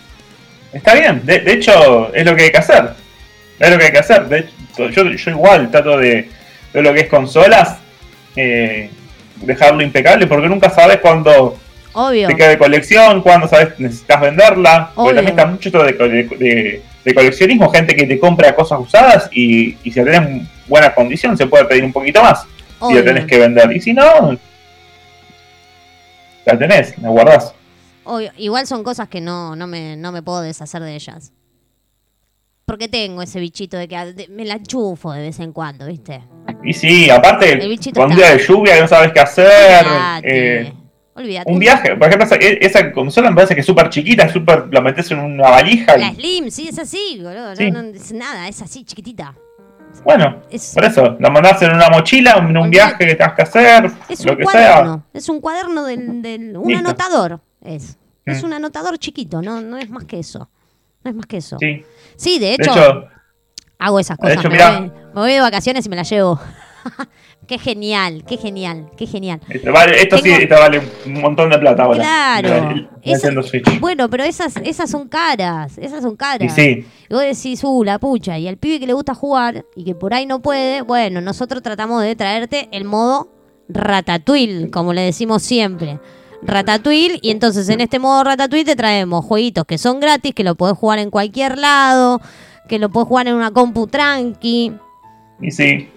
Está 0.74 0.94
bien, 0.96 1.22
de, 1.26 1.44
hecho 1.48 2.14
es 2.14 2.26
lo 2.26 2.36
que 2.36 2.44
hay 2.44 2.52
que 2.52 2.58
hacer. 2.58 2.90
Es 3.60 3.70
lo 3.70 3.78
que 3.78 3.86
hay 3.86 3.92
que 3.94 4.00
hacer. 4.00 4.28
De 4.28 4.40
hecho, 4.40 4.90
yo, 4.90 5.32
igual 5.32 5.72
trato 5.72 5.98
de, 5.98 6.30
de, 6.74 6.82
lo 6.82 6.94
que 6.94 7.02
es 7.02 7.08
consolas, 7.08 7.78
eh, 8.36 8.90
dejarlo 9.38 9.82
impecable 9.82 10.28
porque 10.28 10.50
nunca 10.50 10.70
sabes 10.70 10.98
cuándo 10.98 11.58
te 11.94 12.36
queda 12.36 12.50
de 12.50 12.58
colección, 12.58 13.22
cuándo 13.22 13.48
sabes 13.48 13.80
necesitas 13.80 14.20
venderla. 14.20 14.92
Porque 14.94 15.14
también 15.14 15.38
está 15.38 15.46
mucho 15.46 15.70
esto 15.70 15.84
de 15.84 16.82
de 17.04 17.14
coleccionismo, 17.14 17.70
gente 17.70 17.96
que 17.96 18.06
te 18.06 18.20
compra 18.20 18.56
cosas 18.56 18.80
usadas 18.80 19.30
y, 19.32 19.78
y 19.84 19.92
si 19.92 20.00
la 20.00 20.06
tenés 20.06 20.48
buena 20.68 20.94
condición 20.94 21.38
se 21.38 21.48
puede 21.48 21.66
pedir 21.66 21.84
un 21.84 21.94
poquito 21.94 22.22
más. 22.22 22.46
Si 22.88 22.94
la 22.94 23.04
tenés 23.04 23.26
que 23.26 23.38
vender. 23.38 23.72
Y 23.76 23.80
si 23.80 23.94
no, 23.94 24.38
la 26.46 26.58
tenés, 26.58 26.98
la 26.98 27.10
guardás. 27.10 27.54
Igual 28.38 28.66
son 28.66 28.84
cosas 28.84 29.08
que 29.08 29.22
no, 29.22 29.56
no, 29.56 29.68
me, 29.68 29.96
no 29.96 30.12
me 30.12 30.24
puedo 30.24 30.42
deshacer 30.42 30.82
de 30.82 30.96
ellas. 30.96 31.32
Porque 32.66 32.88
tengo 32.88 33.22
ese 33.22 33.40
bichito 33.40 33.78
de 33.78 33.88
que 33.88 34.28
me 34.30 34.46
la 34.46 34.56
enchufo 34.56 35.12
de 35.12 35.22
vez 35.22 35.40
en 35.40 35.52
cuando, 35.52 35.86
¿viste? 35.86 36.24
Y 36.64 36.74
sí, 36.74 37.10
aparte, 37.10 37.60
cuando 37.94 38.16
día 38.16 38.32
de 38.32 38.40
lluvia 38.40 38.80
no 38.80 38.88
sabes 38.88 39.12
qué 39.12 39.20
hacer. 39.20 39.86
Eh, 40.24 40.74
un 41.14 41.60
viaje, 41.60 41.96
por 41.96 42.08
ejemplo, 42.08 42.38
esa 42.40 42.92
consola 42.92 43.30
me 43.30 43.36
parece 43.36 43.54
que 43.54 43.62
es 43.62 43.66
súper 43.66 43.90
chiquita, 43.90 44.26
es 44.26 44.32
super, 44.32 44.68
la 44.72 44.82
metes 44.82 45.12
en 45.12 45.20
una 45.20 45.50
valija. 45.50 45.98
La 45.98 46.14
Slim, 46.14 46.50
sí, 46.50 46.70
es 46.70 46.80
así, 46.80 47.20
boludo. 47.22 47.54
No, 47.72 47.80
es 47.94 48.14
nada, 48.14 48.48
es 48.48 48.62
así, 48.62 48.86
chiquitita. 48.86 49.36
Bueno, 50.06 50.42
por 50.74 50.86
eso, 50.86 51.18
la 51.20 51.30
mandás 51.30 51.62
en 51.62 51.74
una 51.74 51.90
mochila, 51.90 52.38
en 52.38 52.58
un 52.58 52.70
viaje 52.70 53.06
que 53.06 53.16
tengas 53.16 53.34
que 53.34 53.42
hacer, 53.42 53.92
es 54.08 54.26
lo 54.26 54.32
un 54.32 54.38
que 54.38 54.44
cuaderno, 54.46 55.06
Es 55.14 55.28
un 55.28 55.42
cuaderno 55.42 55.84
del, 55.84 56.56
un 56.58 56.74
anotador, 56.74 57.42
es. 57.62 57.98
Es 58.26 58.42
mm. 58.42 58.46
un 58.46 58.54
anotador 58.54 58.98
chiquito, 58.98 59.42
no, 59.42 59.62
no 59.62 59.78
es 59.78 59.90
más 59.90 60.06
que 60.06 60.20
eso. 60.20 60.50
No 61.04 61.10
es 61.10 61.16
más 61.16 61.26
que 61.26 61.38
eso. 61.38 61.58
Sí, 61.60 61.84
sí 62.16 62.40
de, 62.40 62.54
hecho, 62.54 63.08
hago 63.80 64.00
esas 64.00 64.18
cosas. 64.18 64.44
me 64.44 64.92
voy 65.14 65.34
de 65.34 65.42
vacaciones 65.42 65.86
y 65.86 65.90
me 65.90 65.96
las 65.96 66.10
llevo. 66.10 66.40
Qué 67.48 67.58
genial, 67.58 68.24
qué 68.26 68.38
genial, 68.38 68.90
qué 68.96 69.06
genial. 69.06 69.42
esto 69.52 70.18
sí, 70.20 70.30
esto 70.30 70.56
vale 70.56 70.82
un 71.06 71.22
montón 71.22 71.50
de 71.50 71.58
plata 71.58 71.84
ahora. 71.84 72.00
Claro. 72.00 72.88
bueno, 73.82 74.10
pero 74.10 74.24
esas, 74.24 74.56
esas 74.64 74.90
son 74.90 75.10
caras, 75.10 75.78
esas 75.78 76.02
son 76.02 76.16
caras. 76.16 76.46
Y 76.46 76.50
sí. 76.50 76.86
Y 77.10 77.14
vos 77.14 77.24
decís, 77.24 77.62
uh, 77.64 77.84
la 77.84 78.00
pucha, 78.00 78.38
y 78.38 78.48
al 78.48 78.58
pibe 78.58 78.80
que 78.80 78.88
le 78.88 78.94
gusta 78.94 79.14
jugar 79.14 79.66
y 79.76 79.84
que 79.84 79.96
por 79.96 80.14
ahí 80.14 80.26
no 80.26 80.42
puede, 80.42 80.82
bueno, 80.82 81.20
nosotros 81.20 81.62
tratamos 81.62 82.04
de 82.04 82.16
traerte 82.16 82.70
el 82.72 82.86
modo 82.86 83.30
ratatouille, 83.68 84.70
como 84.72 84.94
le 84.94 85.02
decimos 85.02 85.44
siempre. 85.44 86.00
Ratatouille, 86.44 87.20
y 87.22 87.32
entonces 87.32 87.68
en 87.70 87.82
este 87.82 88.00
modo 88.00 88.24
ratatouille 88.24 88.66
te 88.66 88.76
traemos 88.76 89.26
jueguitos 89.26 89.66
que 89.66 89.78
son 89.78 90.00
gratis, 90.00 90.34
que 90.34 90.44
lo 90.44 90.56
podés 90.56 90.78
jugar 90.78 91.00
en 91.00 91.10
cualquier 91.10 91.58
lado, 91.58 92.22
que 92.70 92.80
lo 92.80 92.90
podés 92.90 93.10
jugar 93.10 93.28
en 93.28 93.36
una 93.36 93.52
compu 93.52 93.88
tranqui. 93.88 94.74
Y 95.42 95.52
sí 95.52 95.90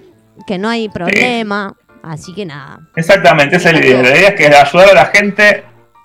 que 0.46 0.58
no 0.58 0.68
hay 0.68 0.88
problema. 0.88 1.74
Así 2.02 2.34
que 2.34 2.44
nada. 2.44 2.80
Exactamente, 2.96 3.56
esa 3.56 3.70
es 3.70 3.80
la 3.80 3.86
idea. 3.86 4.02
La 4.02 4.10
idea 4.10 4.28
es 4.28 4.34
que 4.34 4.46
ayudar 4.46 4.90
a 4.90 4.94
la 4.94 5.06
gente 5.06 5.64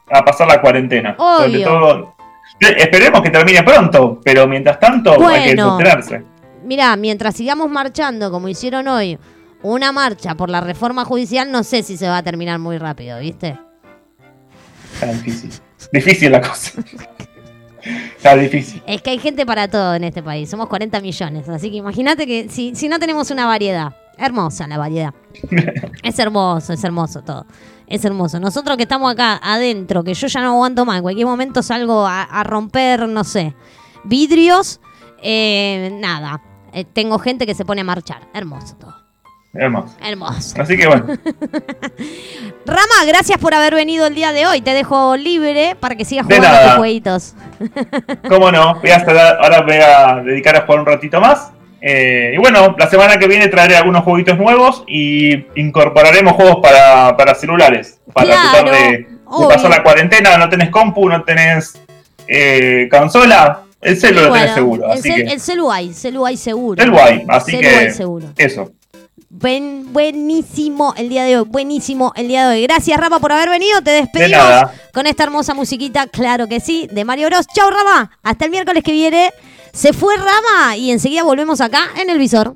a 0.10 0.24
pasar 0.24 0.48
la 0.48 0.62
cuarentena. 0.62 1.16
Sobre 1.18 1.60
todo. 1.60 2.16
Esperemos 2.60 3.22
que 3.22 3.30
termine 3.30 3.64
pronto, 3.64 4.20
pero 4.24 4.48
mientras 4.48 4.80
tanto 4.80 5.28
hay 5.28 5.56
que 5.56 5.62
enterarse. 5.62 6.24
Mira, 6.64 6.96
mientras 6.96 7.36
sigamos 7.36 7.70
marchando 7.70 8.32
como 8.32 8.48
hicieron 8.48 8.88
hoy, 8.88 9.18
una 9.62 9.92
marcha 9.92 10.36
por 10.36 10.50
la 10.50 10.62
reforma 10.62 11.06
judicial, 11.06 11.52
no 11.52 11.64
sé 11.64 11.84
si 11.84 11.98
se 11.98 12.08
va 12.08 12.18
a 12.18 12.24
terminar 12.24 12.60
muy 12.60 12.78
rápido, 12.78 13.20
¿viste? 13.20 13.58
Está 14.94 15.08
difícil. 15.08 15.52
Difícil 15.92 16.32
la 16.32 16.42
cosa. 16.42 16.82
Está 18.18 18.36
difícil. 18.36 18.84
Es 18.86 19.02
que 19.02 19.12
hay 19.12 19.20
gente 19.20 19.46
para 19.46 19.68
todo 19.68 19.96
en 19.96 20.04
este 20.04 20.22
país. 20.22 20.50
Somos 20.50 20.68
40 20.68 21.00
millones. 21.00 21.48
Así 21.48 21.72
que 21.72 21.78
imagínate 21.78 22.28
que 22.28 22.50
si, 22.50 22.76
si 22.76 22.90
no 22.90 23.00
tenemos 23.00 23.32
una 23.32 23.46
variedad. 23.46 23.96
Hermosa 24.20 24.68
la 24.68 24.78
variedad. 24.78 25.14
es 26.04 26.20
hermoso, 26.20 26.74
es 26.74 26.84
hermoso 26.84 27.22
todo. 27.22 27.46
Es 27.88 28.06
hermoso. 28.06 28.40
Nosotros 28.40 28.78
que 28.78 28.84
estamos 28.84 29.12
acá 29.12 29.40
adentro, 29.42 30.04
que 30.04 30.14
yo 30.14 30.28
ya 30.28 30.42
no 30.42 30.50
aguanto 30.50 30.86
más, 30.86 30.98
en 30.98 31.04
cualquier 31.04 31.26
momento 31.26 31.64
salgo 31.64 32.06
a, 32.06 32.44
romper, 32.44 33.08
no 33.08 33.24
sé, 33.24 33.56
vidrios, 34.04 34.80
eh, 35.24 35.98
nada. 36.00 36.42
Eh, 36.74 36.86
tengo 36.86 37.18
gente 37.18 37.48
que 37.48 37.56
se 37.56 37.66
pone 37.66 37.82
a 37.82 37.84
marchar. 37.84 38.28
Hermoso 38.34 38.76
todo. 38.76 38.96
Hermoso. 39.54 39.96
Hermoso. 40.02 40.62
Así 40.62 40.78
que 40.78 40.86
bueno. 40.86 41.08
Rama, 42.66 43.06
gracias 43.08 43.40
por 43.40 43.56
haber 43.56 43.74
venido 43.74 44.06
el 44.06 44.14
día 44.14 44.32
de 44.32 44.46
hoy. 44.46 44.62
Te 44.62 44.72
dejo 44.72 45.18
libre 45.18 45.76
para 45.80 45.96
que 45.96 46.06
sigas 46.06 46.28
jugando 46.28 46.48
tus 46.48 46.78
jueguitos. 46.78 47.36
Cómo 48.28 48.52
no. 48.52 48.76
Voy 48.76 48.92
a 48.92 48.98
ahora 49.42 49.62
voy 49.62 49.78
a 49.78 50.22
dedicar 50.24 50.56
a 50.56 50.66
jugar 50.66 50.82
un 50.82 50.86
ratito 50.86 51.20
más. 51.20 51.52
Eh, 51.82 52.34
y 52.36 52.38
bueno, 52.38 52.76
la 52.78 52.90
semana 52.90 53.18
que 53.18 53.28
viene 53.28 53.48
traeré 53.48 53.78
algunos 53.78 54.04
jueguitos 54.04 54.38
nuevos 54.38 54.84
y 54.88 55.46
incorporaremos 55.56 56.34
juegos 56.34 56.58
para, 56.62 57.36
celulares. 57.36 58.00
Para 58.14 58.30
tratar 58.30 58.72
de, 58.72 59.08
pasar 59.48 59.70
la 59.70 59.84
cuarentena. 59.84 60.38
No 60.38 60.50
tenés 60.50 60.70
compu, 60.70 61.08
no 61.08 61.24
tenés 61.24 61.80
eh, 62.28 62.88
consola. 62.92 63.64
El 63.82 63.98
celu 63.98 64.22
lo 64.22 64.34
tenés 64.34 64.54
seguro. 64.54 64.94
El, 64.94 65.30
el 65.30 65.40
celu 65.40 65.72
hay, 65.72 65.94
celu 65.94 66.26
hay 66.26 66.38
seguro. 66.38 66.82
Celu 66.82 67.00
hay, 67.00 67.26
así 67.30 67.58
que 67.58 67.86
eso. 68.36 68.72
buenísimo 69.30 70.94
el 70.98 71.08
día 71.08 71.24
de 71.24 71.38
hoy, 71.38 71.46
buenísimo 71.48 72.12
el 72.18 72.28
día 72.28 72.50
de 72.50 72.56
hoy. 72.56 72.64
Gracias, 72.64 73.00
Rama, 73.00 73.20
por 73.20 73.32
haber 73.32 73.48
venido. 73.48 73.82
Te 73.82 73.92
despedimos 73.92 74.44
con 74.94 75.08
esta 75.08 75.24
hermosa 75.24 75.54
musiquita, 75.54 76.08
claro 76.08 76.48
que 76.48 76.60
sí, 76.60 76.90
de 76.92 77.06
Mario 77.06 77.30
Bros. 77.30 77.48
Chau, 77.48 77.70
Rama. 77.70 78.12
Hasta 78.22 78.46
el 78.46 78.52
miércoles 78.52 78.84
que 78.84 78.92
viene. 78.92 79.32
Se 79.74 79.94
fue 79.94 80.16
Rama 80.18 80.78
y 80.78 80.92
enseguida 80.92 81.24
volvemos 81.24 81.62
acá 81.62 81.90
en 81.98 82.10
el 82.10 82.18
visor. 82.18 82.56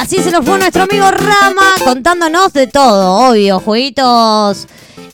Así 0.00 0.22
se 0.22 0.30
nos 0.30 0.44
fue 0.44 0.58
nuestro 0.58 0.84
amigo 0.84 1.10
Rama 1.10 1.74
contándonos 1.84 2.52
de 2.52 2.66
todo, 2.66 3.30
obvio, 3.30 3.60
jueguitos 3.60 4.66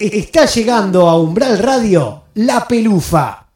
Está 0.00 0.46
llegando 0.46 1.08
a 1.08 1.20
Umbral 1.20 1.58
Radio 1.58 2.24
La 2.34 2.66
Pelufa. 2.66 3.46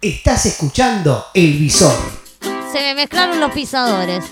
Estás 0.00 0.44
escuchando 0.44 1.26
El 1.32 1.54
Visor. 1.54 1.96
Se 2.70 2.80
me 2.80 2.94
mezclaron 2.94 3.40
los 3.40 3.50
pisadores. 3.52 4.24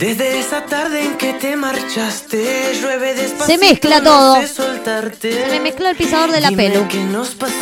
Desde 0.00 0.40
esa 0.40 0.66
tarde 0.66 1.04
en 1.04 1.16
que 1.16 1.34
te 1.34 1.54
marchaste, 1.54 2.72
llueve 2.80 3.14
despacito. 3.14 3.46
Se 3.46 3.58
mezcla 3.58 4.02
todo. 4.02 4.42
Se 4.42 5.46
me 5.50 5.60
mezcló 5.60 5.88
el 5.88 5.96
pisador 5.96 6.32
de 6.32 6.40
la 6.40 6.50
pelu. 6.50 6.86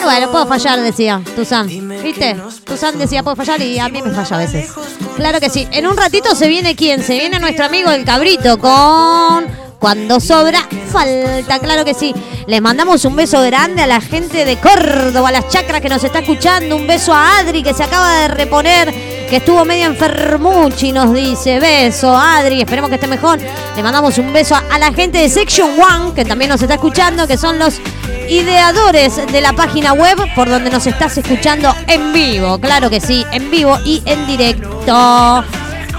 bueno, 0.02 0.30
puedo 0.30 0.46
fallar, 0.46 0.80
decía 0.80 1.20
Tuzán. 1.36 1.68
¿Viste? 2.02 2.36
Tuzán 2.64 2.98
decía 2.98 3.22
puedo 3.22 3.36
fallar 3.36 3.60
y 3.60 3.78
a 3.78 3.88
mí 3.88 4.00
me 4.00 4.12
falla 4.12 4.36
a 4.36 4.38
veces. 4.38 4.72
Claro 5.16 5.40
que 5.40 5.50
sí. 5.50 5.68
En 5.72 5.86
un 5.86 5.96
ratito 5.96 6.34
se 6.34 6.48
viene 6.48 6.74
quién? 6.74 7.02
Se 7.02 7.18
viene 7.18 7.38
nuestro 7.38 7.66
amigo 7.66 7.90
el 7.90 8.04
cabrito 8.04 8.58
con 8.58 9.63
cuando 9.84 10.18
sobra, 10.18 10.66
falta, 10.90 11.58
claro 11.58 11.84
que 11.84 11.92
sí. 11.92 12.14
Les 12.46 12.62
mandamos 12.62 13.04
un 13.04 13.16
beso 13.16 13.42
grande 13.42 13.82
a 13.82 13.86
la 13.86 14.00
gente 14.00 14.46
de 14.46 14.56
Córdoba, 14.56 15.28
a 15.28 15.32
las 15.32 15.48
chacras 15.48 15.82
que 15.82 15.90
nos 15.90 16.02
está 16.02 16.20
escuchando. 16.20 16.74
Un 16.74 16.86
beso 16.86 17.12
a 17.12 17.40
Adri 17.40 17.62
que 17.62 17.74
se 17.74 17.84
acaba 17.84 18.20
de 18.20 18.28
reponer, 18.28 18.90
que 19.28 19.36
estuvo 19.36 19.62
medio 19.66 19.84
enfermuchi, 19.84 20.90
nos 20.90 21.12
dice. 21.12 21.60
Beso, 21.60 22.16
Adri, 22.16 22.62
esperemos 22.62 22.88
que 22.88 22.94
esté 22.94 23.06
mejor. 23.06 23.38
Le 23.76 23.82
mandamos 23.82 24.16
un 24.16 24.32
beso 24.32 24.54
a, 24.54 24.78
la 24.78 24.90
gente 24.90 25.18
de 25.18 25.28
Section 25.28 25.78
One, 25.78 26.14
que 26.14 26.24
también 26.24 26.48
nos 26.48 26.62
está 26.62 26.76
escuchando, 26.76 27.26
que 27.26 27.36
son 27.36 27.58
los 27.58 27.78
ideadores 28.30 29.20
de 29.30 29.40
la 29.42 29.52
página 29.52 29.92
web 29.92 30.16
por 30.34 30.48
donde 30.48 30.70
nos 30.70 30.86
estás 30.86 31.18
escuchando 31.18 31.74
en 31.88 32.10
vivo. 32.14 32.58
Claro 32.58 32.88
que 32.88 33.02
sí, 33.02 33.22
en 33.32 33.50
vivo 33.50 33.78
y 33.84 34.02
en 34.06 34.26
directo 34.26 35.44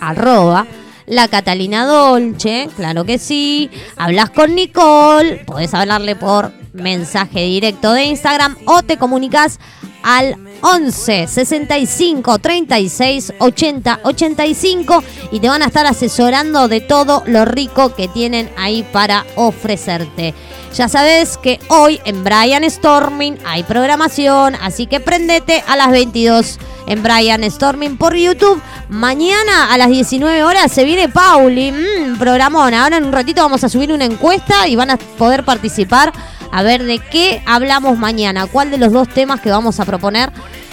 arroba, 0.00 0.66
la 1.06 1.28
Catalina 1.28 1.86
Dolce, 1.86 2.68
claro 2.76 3.04
que 3.04 3.18
sí. 3.18 3.70
Hablas 3.96 4.30
con 4.30 4.54
Nicole, 4.54 5.42
podés 5.46 5.74
hablarle 5.74 6.16
por 6.16 6.59
mensaje 6.72 7.40
directo 7.40 7.92
de 7.92 8.04
Instagram 8.04 8.56
o 8.66 8.82
te 8.82 8.96
comunicas 8.96 9.58
al 10.02 10.36
11 10.62 11.26
65 11.26 12.38
36 12.38 13.32
80 13.38 14.00
85 14.04 15.04
y 15.32 15.40
te 15.40 15.48
van 15.48 15.62
a 15.62 15.66
estar 15.66 15.86
asesorando 15.86 16.68
de 16.68 16.80
todo 16.80 17.22
lo 17.26 17.44
rico 17.44 17.94
que 17.94 18.08
tienen 18.08 18.50
ahí 18.56 18.82
para 18.92 19.24
ofrecerte. 19.36 20.34
Ya 20.74 20.88
sabes 20.88 21.36
que 21.36 21.58
hoy 21.68 22.00
en 22.04 22.22
Brian 22.22 22.68
Storming 22.68 23.38
hay 23.44 23.64
programación, 23.64 24.54
así 24.54 24.86
que 24.86 25.00
prendete 25.00 25.64
a 25.66 25.76
las 25.76 25.90
22 25.90 26.58
en 26.86 27.02
Brian 27.02 27.48
Storming 27.50 27.96
por 27.96 28.14
YouTube. 28.14 28.60
Mañana 28.88 29.72
a 29.72 29.78
las 29.78 29.88
19 29.88 30.44
horas 30.44 30.70
se 30.70 30.84
viene 30.84 31.08
Pauli, 31.08 31.72
mmm, 31.72 32.18
programón. 32.18 32.74
Ahora 32.74 32.98
en 32.98 33.04
un 33.04 33.12
ratito 33.12 33.42
vamos 33.42 33.64
a 33.64 33.68
subir 33.68 33.92
una 33.92 34.04
encuesta 34.04 34.68
y 34.68 34.76
van 34.76 34.90
a 34.90 34.96
poder 34.96 35.44
participar 35.44 36.12
a 36.52 36.62
ver 36.62 36.84
de 36.84 36.98
qué 36.98 37.42
hablamos 37.46 37.98
mañana, 37.98 38.46
cuál 38.46 38.70
de 38.70 38.78
los 38.78 38.92
dos 38.92 39.08
temas 39.08 39.40
que 39.40 39.50
vamos 39.50 39.80
a 39.80 39.84
proponer 39.84 40.30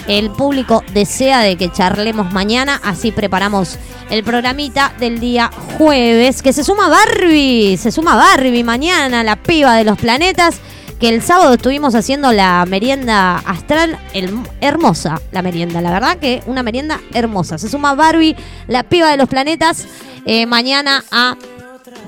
el 0.07 0.31
público 0.31 0.83
desea 0.93 1.41
de 1.41 1.57
que 1.57 1.71
charlemos 1.71 2.31
mañana, 2.31 2.79
así 2.83 3.11
preparamos 3.11 3.77
el 4.09 4.23
programita 4.23 4.93
del 4.99 5.19
día 5.19 5.51
jueves, 5.77 6.41
que 6.41 6.53
se 6.53 6.63
suma 6.63 6.87
Barbie, 6.87 7.77
se 7.77 7.91
suma 7.91 8.15
Barbie 8.15 8.63
mañana, 8.63 9.23
la 9.23 9.35
piba 9.35 9.75
de 9.75 9.83
los 9.83 9.97
planetas, 9.97 10.61
que 10.99 11.09
el 11.09 11.21
sábado 11.21 11.53
estuvimos 11.53 11.93
haciendo 11.93 12.31
la 12.31 12.65
merienda 12.65 13.37
astral, 13.37 13.99
hermosa 14.61 15.21
la 15.31 15.41
merienda, 15.41 15.81
la 15.81 15.91
verdad 15.91 16.17
que 16.17 16.41
una 16.47 16.63
merienda 16.63 16.99
hermosa. 17.13 17.57
Se 17.57 17.69
suma 17.69 17.93
Barbie, 17.93 18.35
la 18.67 18.83
piba 18.83 19.11
de 19.11 19.17
los 19.17 19.29
planetas, 19.29 19.87
eh, 20.25 20.45
mañana 20.47 21.03
a 21.11 21.37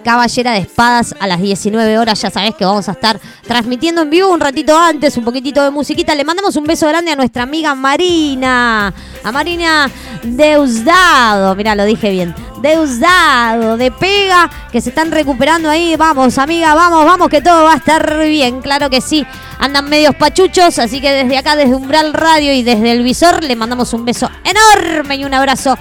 Caballera 0.03 0.53
de 0.53 0.59
Espadas 0.59 1.15
a 1.19 1.27
las 1.27 1.41
19 1.41 1.97
horas. 1.97 2.21
Ya 2.21 2.29
sabés 2.29 2.55
que 2.55 2.65
vamos 2.65 2.89
a 2.89 2.93
estar 2.93 3.19
transmitiendo 3.43 4.01
en 4.01 4.09
vivo 4.09 4.29
un 4.29 4.39
ratito 4.39 4.77
antes, 4.77 5.15
un 5.17 5.23
poquitito 5.23 5.63
de 5.63 5.69
musiquita. 5.69 6.15
Le 6.15 6.23
mandamos 6.23 6.55
un 6.55 6.65
beso 6.65 6.87
grande 6.87 7.11
a 7.11 7.15
nuestra 7.15 7.43
amiga 7.43 7.75
Marina, 7.75 8.93
a 9.23 9.31
Marina 9.31 9.89
Deusdado. 10.23 11.55
Mirá, 11.55 11.75
lo 11.75 11.85
dije 11.85 12.09
bien. 12.09 12.33
Deusdado, 12.61 13.77
de 13.77 13.91
pega, 13.91 14.49
que 14.71 14.81
se 14.81 14.89
están 14.89 15.11
recuperando 15.11 15.69
ahí. 15.69 15.95
Vamos, 15.95 16.37
amiga, 16.37 16.73
vamos, 16.75 17.05
vamos, 17.05 17.29
que 17.29 17.41
todo 17.41 17.63
va 17.63 17.73
a 17.73 17.77
estar 17.77 18.19
bien. 18.19 18.61
Claro 18.61 18.89
que 18.89 19.01
sí. 19.01 19.25
Andan 19.59 19.89
medios 19.89 20.15
pachuchos, 20.15 20.79
así 20.79 21.01
que 21.01 21.11
desde 21.11 21.37
acá, 21.37 21.55
desde 21.55 21.75
Umbral 21.75 22.13
Radio 22.13 22.53
y 22.53 22.63
desde 22.63 22.91
el 22.91 23.03
visor, 23.03 23.43
le 23.43 23.55
mandamos 23.55 23.93
un 23.93 24.05
beso 24.05 24.29
enorme 24.43 25.17
y 25.17 25.25
un 25.25 25.33
abrazo 25.33 25.77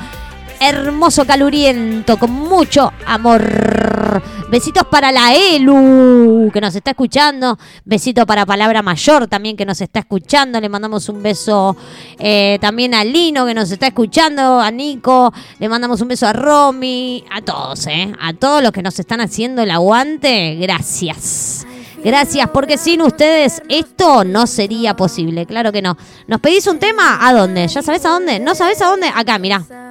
hermoso, 0.61 1.25
caluriento, 1.25 2.17
con 2.19 2.31
mucho 2.31 2.93
amor. 3.07 4.23
Besitos 4.51 4.85
para 4.87 5.13
la 5.13 5.35
Elu, 5.35 6.51
que 6.53 6.61
nos 6.61 6.75
está 6.75 6.93
escuchando. 6.93 7.59
Besito 7.85 8.25
para 8.25 8.47
Palabra 8.47 8.83
Mayor 8.83 9.27
también, 9.27 9.57
que 9.57 9.67
nos 9.67 9.81
está 9.81 10.01
escuchando. 10.01 10.61
Le 10.61 10.69
mandamos 10.69 11.09
un 11.09 11.23
beso 11.23 11.77
eh, 12.19 12.59
también 12.61 12.95
a 12.95 13.05
Lino, 13.05 13.45
que 13.45 13.55
nos 13.55 13.71
está 13.71 13.89
escuchando. 13.89 14.61
A 14.61 14.71
Nico. 14.71 15.33
Le 15.59 15.69
mandamos 15.69 16.01
un 16.01 16.09
beso 16.09 16.27
a 16.27 16.33
Romy. 16.33 17.25
A 17.31 17.43
todos, 17.43 17.87
¿eh? 17.87 18.13
A 18.21 18.33
todos 18.33 18.63
los 18.63 18.73
que 18.73 18.83
nos 18.83 18.99
están 18.99 19.21
haciendo 19.21 19.63
el 19.63 19.71
aguante. 19.71 20.57
Gracias. 20.57 21.67
Gracias, 22.03 22.49
porque 22.51 22.79
sin 22.79 23.03
ustedes 23.03 23.61
esto 23.69 24.25
no 24.25 24.47
sería 24.47 24.97
posible. 24.97 25.47
Claro 25.47 25.73
que 25.73 25.83
no. 25.83 25.97
¿Nos 26.27 26.41
pedís 26.41 26.67
un 26.67 26.79
tema? 26.79 27.19
¿A 27.27 27.35
dónde? 27.35 27.67
¿Ya 27.69 27.83
sabes 27.83 28.05
a 28.07 28.11
dónde? 28.11 28.39
¿No 28.39 28.55
sabes 28.55 28.81
a 28.81 28.87
dónde? 28.87 29.09
Acá, 29.15 29.39
mira 29.39 29.88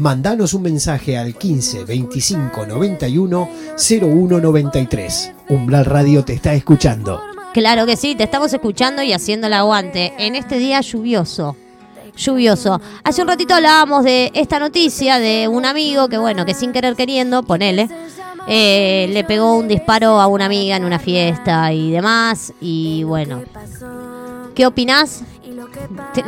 mandanos 0.00 0.54
un 0.54 0.62
mensaje 0.62 1.16
al 1.18 1.34
15 1.34 1.84
25 1.84 2.66
91 2.66 3.48
01 3.76 4.40
93. 4.40 5.32
Umbral 5.48 5.84
Radio 5.84 6.24
te 6.24 6.32
está 6.32 6.54
escuchando. 6.54 7.20
Claro 7.52 7.84
que 7.86 7.96
sí, 7.96 8.14
te 8.14 8.24
estamos 8.24 8.52
escuchando 8.52 9.02
y 9.02 9.12
haciendo 9.12 9.48
el 9.48 9.54
aguante 9.54 10.12
en 10.18 10.36
este 10.36 10.58
día 10.58 10.80
lluvioso. 10.80 11.56
Lluvioso. 12.16 12.80
Hace 13.04 13.22
un 13.22 13.28
ratito 13.28 13.54
hablábamos 13.54 14.04
de 14.04 14.30
esta 14.34 14.58
noticia 14.58 15.18
de 15.18 15.48
un 15.48 15.64
amigo 15.64 16.08
que, 16.08 16.18
bueno, 16.18 16.44
que 16.44 16.54
sin 16.54 16.72
querer 16.72 16.94
queriendo, 16.94 17.42
ponele, 17.42 17.88
eh, 18.46 19.08
le 19.12 19.24
pegó 19.24 19.56
un 19.56 19.68
disparo 19.68 20.20
a 20.20 20.26
una 20.26 20.46
amiga 20.46 20.76
en 20.76 20.84
una 20.84 20.98
fiesta 20.98 21.72
y 21.72 21.90
demás. 21.90 22.52
Y 22.60 23.04
bueno, 23.04 23.42
¿qué 24.54 24.66
opinás? 24.66 25.22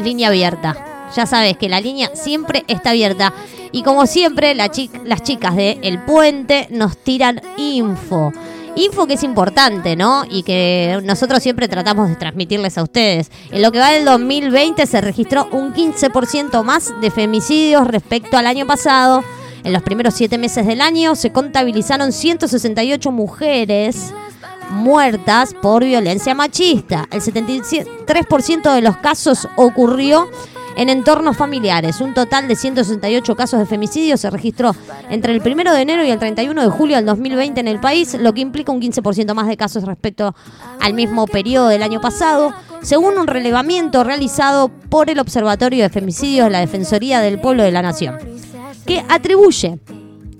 Línea 0.03 0.29
abierta. 0.29 1.02
Ya 1.15 1.27
sabes 1.27 1.57
que 1.57 1.69
la 1.69 1.81
línea 1.81 2.11
siempre 2.15 2.65
está 2.69 2.91
abierta. 2.91 3.33
Y 3.71 3.83
como 3.83 4.07
siempre, 4.07 4.55
las 4.55 4.71
chicas 5.23 5.57
de 5.57 5.79
El 5.83 6.01
Puente 6.05 6.69
nos 6.71 6.97
tiran 6.97 7.41
info. 7.57 8.33
Info 8.75 9.07
que 9.07 9.15
es 9.15 9.23
importante, 9.23 9.97
¿no? 9.97 10.25
Y 10.31 10.43
que 10.43 11.01
nosotros 11.05 11.43
siempre 11.43 11.69
tratamos 11.69 12.09
de 12.09 12.17
transmitirles 12.17 12.79
a 12.79 12.83
ustedes. 12.83 13.31
En 13.51 13.61
lo 13.61 13.71
que 13.71 13.79
va 13.79 13.91
del 13.91 14.05
2020 14.05 14.87
se 14.87 15.01
registró 15.01 15.49
un 15.53 15.75
15% 15.75 16.63
más 16.65 16.99
de 17.01 17.11
femicidios 17.11 17.87
respecto 17.87 18.37
al 18.37 18.47
año 18.47 18.67
pasado. 18.67 19.23
En 19.65 19.73
los 19.73 19.83
primeros 19.83 20.15
siete 20.15 20.39
meses 20.39 20.67
del 20.67 20.81
año 20.81 21.15
se 21.15 21.31
contabilizaron 21.31 22.13
168 22.13 23.13
mujeres 23.13 24.13
muertas 24.71 25.55
por 25.61 25.85
violencia 25.85 26.35
machista. 26.35 27.07
El 27.11 27.21
73% 27.21 28.75
de 28.75 28.81
los 28.81 28.97
casos 28.97 29.49
ocurrió 29.57 30.29
en 30.77 30.89
entornos 30.89 31.37
familiares. 31.37 32.01
Un 32.01 32.15
total 32.15 32.49
de 32.49 32.57
168 32.57 33.37
casos 33.37 33.61
de 33.61 33.67
femicidio 33.67 34.17
se 34.17 34.31
registró 34.31 34.75
entre 35.11 35.33
el 35.33 35.41
1 35.41 35.73
de 35.73 35.81
enero 35.81 36.05
y 36.05 36.11
el 36.11 36.19
31 36.19 36.63
de 36.63 36.69
julio 36.69 36.97
del 36.97 37.07
2020 37.07 37.61
en 37.61 37.69
el 37.69 37.81
país, 37.81 38.15
lo 38.15 38.33
que 38.33 38.41
implica 38.41 38.73
un 38.73 38.81
15% 38.81 39.35
más 39.35 39.47
de 39.49 39.57
casos 39.57 39.85
respecto 39.85 40.35
al 40.81 40.95
mismo 40.95 41.27
periodo 41.27 41.69
del 41.69 41.83
año 41.83 42.01
pasado, 42.01 42.55
según 42.83 43.19
un 43.19 43.27
relevamiento 43.27 44.05
realizado 44.05 44.69
por 44.69 45.11
el 45.11 45.19
Observatorio 45.19 45.83
de 45.85 45.91
Femicidios 45.91 46.47
de 46.47 46.51
la 46.51 46.61
Defensoría 46.61 47.21
del 47.21 47.41
Pueblo 47.41 47.63
de 47.63 47.73
la 47.73 47.83
Nación, 47.83 48.19
que 48.87 49.05
atribuye 49.09 49.79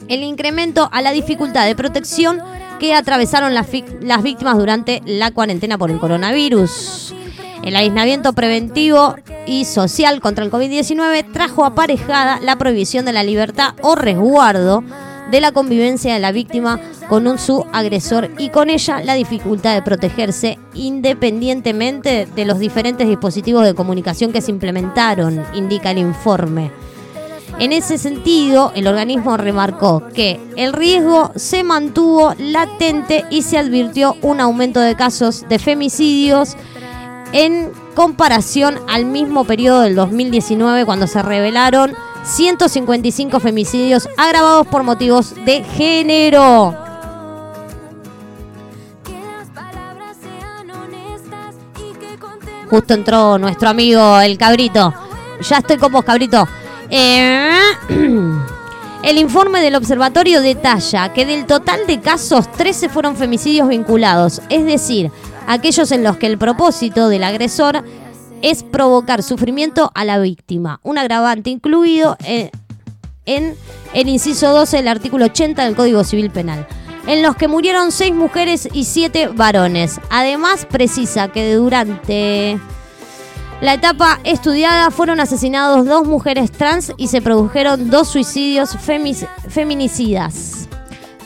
el 0.09 0.23
incremento 0.23 0.89
a 0.93 1.01
la 1.01 1.13
dificultad 1.13 1.67
de 1.67 1.77
protección 1.77 2.41
que 2.79 2.95
atravesaron 2.95 3.55
las, 3.55 3.69
las 4.01 4.23
víctimas 4.23 4.59
durante 4.59 5.01
la 5.07 5.31
cuarentena 5.31 5.79
por 5.79 5.91
el 5.91 6.01
coronavirus. 6.01 7.15
El 7.63 7.77
aislamiento 7.77 8.33
preventivo 8.33 9.15
y 9.47 9.65
social 9.65 10.21
contra 10.21 10.45
el 10.45 10.51
COVID-19 10.51 11.33
trajo 11.33 11.65
aparejada 11.65 12.41
la 12.41 12.57
prohibición 12.57 13.05
de 13.05 13.13
la 13.13 13.23
libertad 13.23 13.75
o 13.83 13.95
resguardo 13.95 14.83
de 15.31 15.41
la 15.41 15.53
convivencia 15.53 16.13
de 16.13 16.21
la 16.21 16.33
víctima 16.33 16.81
con 17.09 17.27
un 17.27 17.39
su 17.39 17.65
agresor 17.73 18.31
y 18.37 18.49
con 18.49 18.69
ella 18.69 19.01
la 19.03 19.15
dificultad 19.15 19.75
de 19.75 19.83
protegerse 19.83 20.59
independientemente 20.75 22.27
de 22.27 22.45
los 22.45 22.59
diferentes 22.59 23.09
dispositivos 23.09 23.65
de 23.65 23.75
comunicación 23.75 24.33
que 24.33 24.43
se 24.43 24.51
implementaron, 24.51 25.45
indica 25.55 25.93
el 25.93 25.99
informe. 25.99 26.73
En 27.59 27.73
ese 27.73 27.97
sentido, 27.97 28.73
el 28.75 28.87
organismo 28.87 29.37
remarcó 29.37 30.03
que 30.15 30.41
el 30.57 30.73
riesgo 30.73 31.31
se 31.37 31.63
mantuvo 31.63 32.35
latente 32.39 33.25
y 33.31 33.43
se 33.43 33.59
advirtió 33.59 34.17
un 34.23 34.41
aumento 34.41 34.81
de 34.81 34.97
casos 34.97 35.47
de 35.49 35.59
femicidios 35.59 36.57
en 37.33 37.71
comparación 37.95 38.79
al 38.89 39.05
mismo 39.05 39.45
periodo 39.45 39.83
del 39.83 39.95
2019 39.95 40.85
cuando 40.85 41.07
se 41.07 41.23
revelaron 41.23 41.95
155 42.25 43.41
femicidios 43.41 44.09
agravados 44.17 44.67
por 44.67 44.83
motivos 44.83 45.35
de 45.45 45.65
género. 45.65 46.77
Justo 52.71 52.95
entró 52.95 53.37
nuestro 53.39 53.69
amigo 53.69 54.19
el 54.21 54.39
cabrito. 54.39 54.95
Ya 55.43 55.59
estoy 55.59 55.77
con 55.77 55.93
vos, 55.93 56.05
cabrito. 56.05 56.49
Eh, 56.89 57.59
el 59.03 59.19
informe 59.19 59.61
del 59.61 59.75
observatorio 59.75 60.41
detalla 60.41 61.13
que 61.13 61.27
del 61.27 61.45
total 61.45 61.87
de 61.87 62.01
casos, 62.01 62.51
13 62.53 62.89
fueron 62.89 63.17
femicidios 63.17 63.69
vinculados, 63.69 64.41
es 64.49 64.65
decir, 64.65 65.11
aquellos 65.47 65.93
en 65.93 66.05
los 66.05 66.17
que 66.17 66.27
el 66.27 66.39
propósito 66.39 67.09
del 67.09 67.25
agresor 67.25 67.85
es 68.43 68.63
provocar 68.63 69.23
sufrimiento 69.23 69.91
a 69.95 70.05
la 70.05 70.19
víctima, 70.19 70.81
un 70.83 70.99
agravante 70.99 71.51
incluido 71.51 72.17
en, 72.25 72.51
en 73.27 73.57
el 73.95 74.09
inciso 74.09 74.53
12 74.53 74.79
del 74.79 74.89
artículo 74.89 75.27
80 75.27 75.65
del 75.65 75.77
Código 75.77 76.05
Civil 76.05 76.31
Penal 76.31 76.67
en 77.07 77.23
los 77.23 77.37
que 77.37 77.49
murieron 77.49 77.93
seis 77.93 78.15
mujeres 78.15 78.69
y 78.73 78.85
siete 78.85 79.29
varones. 79.29 80.01
Además, 80.11 80.67
precisa 80.67 81.29
que 81.29 81.55
durante 81.55 82.59
la 83.61 83.75
etapa 83.75 84.21
estudiada 84.25 84.91
fueron 84.91 85.21
asesinados 85.21 85.87
dos 85.87 86.07
mujeres 86.07 86.51
trans 86.51 86.93
y 86.97 87.09
se 87.09 87.23
produjeron 87.23 87.91
dos 87.91 88.09
suicidios 88.09 88.77
feminicidas, 89.49 90.69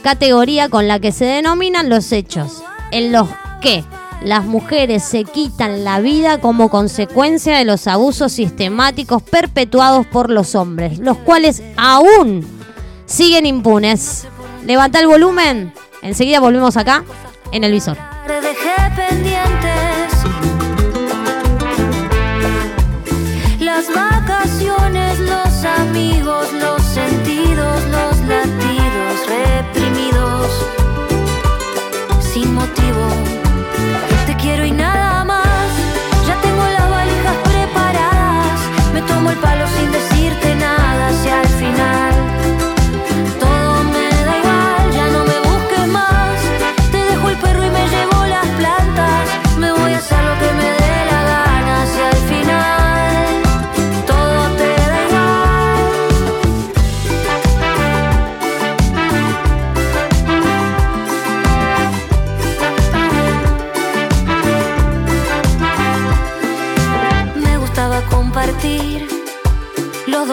categoría 0.02 0.68
con 0.68 0.86
la 0.88 1.00
que 1.00 1.12
se 1.12 1.24
denominan 1.24 1.88
los 1.88 2.12
hechos, 2.12 2.62
en 2.90 3.12
los 3.12 3.28
que 3.60 3.84
las 4.26 4.44
mujeres 4.44 5.04
se 5.04 5.22
quitan 5.22 5.84
la 5.84 6.00
vida 6.00 6.40
como 6.40 6.68
consecuencia 6.68 7.56
de 7.56 7.64
los 7.64 7.86
abusos 7.86 8.32
sistemáticos 8.32 9.22
perpetuados 9.22 10.04
por 10.04 10.30
los 10.30 10.56
hombres, 10.56 10.98
los 10.98 11.16
cuales 11.18 11.62
aún 11.76 12.44
siguen 13.04 13.46
impunes. 13.46 14.26
Levanta 14.66 14.98
el 14.98 15.06
volumen, 15.06 15.72
enseguida 16.02 16.40
volvemos 16.40 16.76
acá 16.76 17.04
en 17.52 17.62
el 17.62 17.70
visor. 17.70 18.15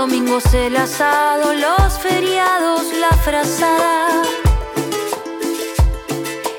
Domingos 0.07 0.53
el 0.53 0.75
asado, 0.75 1.53
los 1.53 1.97
feriados 1.97 2.81
la 2.99 3.15
frazada. 3.15 4.23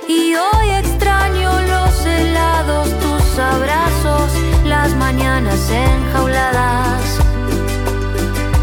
Y 0.08 0.34
hoy 0.34 0.70
extraño 0.82 1.50
los 1.60 2.06
helados, 2.06 2.88
tus 3.00 3.38
abrazos, 3.38 4.30
las 4.64 4.94
mañanas 4.94 5.60
enjauladas 5.68 7.02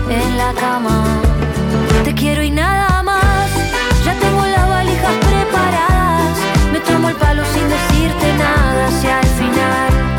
en 0.09 0.37
la 0.39 0.51
cama. 0.53 0.97
Te 2.03 2.15
quiero 2.15 2.41
y 2.41 2.49
nada 2.49 3.03
más, 3.03 3.49
ya 4.03 4.15
tengo 4.19 4.43
las 4.47 4.67
valijas 4.67 5.15
preparadas. 5.29 6.37
Me 6.73 6.79
tomo 6.79 7.09
el 7.09 7.15
palo 7.17 7.43
sin 7.53 7.69
decirte 7.69 8.33
nada 8.33 8.87
hacia 8.87 9.19
el 9.19 9.27
final. 9.41 10.10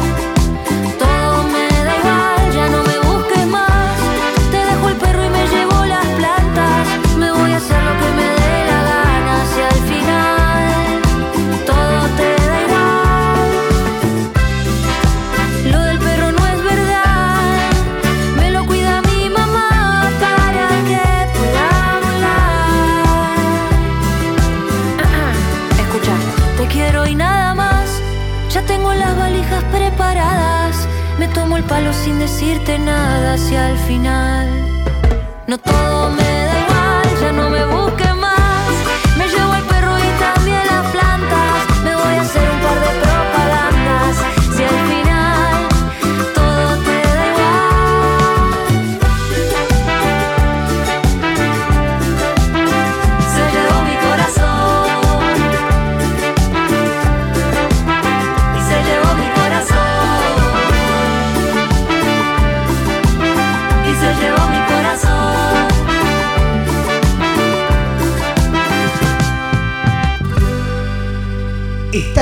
Palo 31.68 31.92
sin 31.92 32.18
decirte 32.18 32.78
nada 32.78 33.34
hacia 33.34 33.70
el 33.70 33.78
final. 33.78 34.61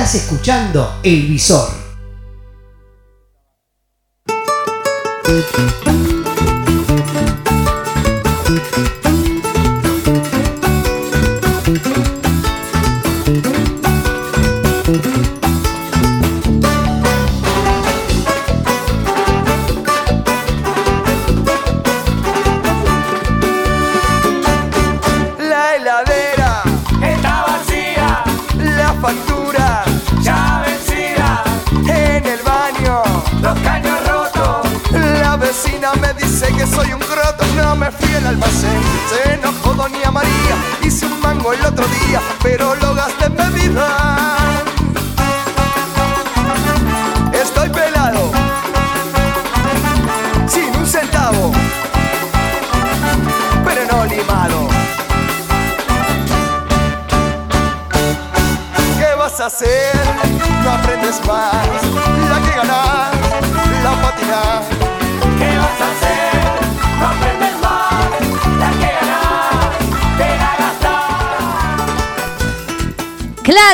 Estás 0.01 0.15
escuchando 0.15 0.99
El 1.03 1.27
Visor. 1.27 1.69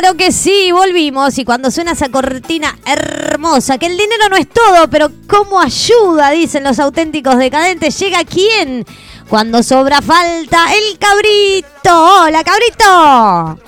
Claro 0.00 0.16
que 0.16 0.30
sí, 0.30 0.70
volvimos 0.70 1.36
y 1.38 1.44
cuando 1.44 1.72
suena 1.72 1.90
esa 1.90 2.08
cortina 2.08 2.78
hermosa, 2.86 3.78
que 3.78 3.86
el 3.86 3.96
dinero 3.96 4.28
no 4.30 4.36
es 4.36 4.48
todo, 4.48 4.88
pero 4.88 5.10
cómo 5.28 5.60
ayuda, 5.60 6.30
dicen 6.30 6.62
los 6.62 6.78
auténticos 6.78 7.36
decadentes, 7.36 7.98
llega 7.98 8.20
quién? 8.22 8.86
Cuando 9.28 9.60
sobra 9.60 10.00
falta 10.00 10.66
el 10.72 10.98
cabrito. 11.00 12.22
Hola, 12.22 12.44
cabrito. 12.44 13.60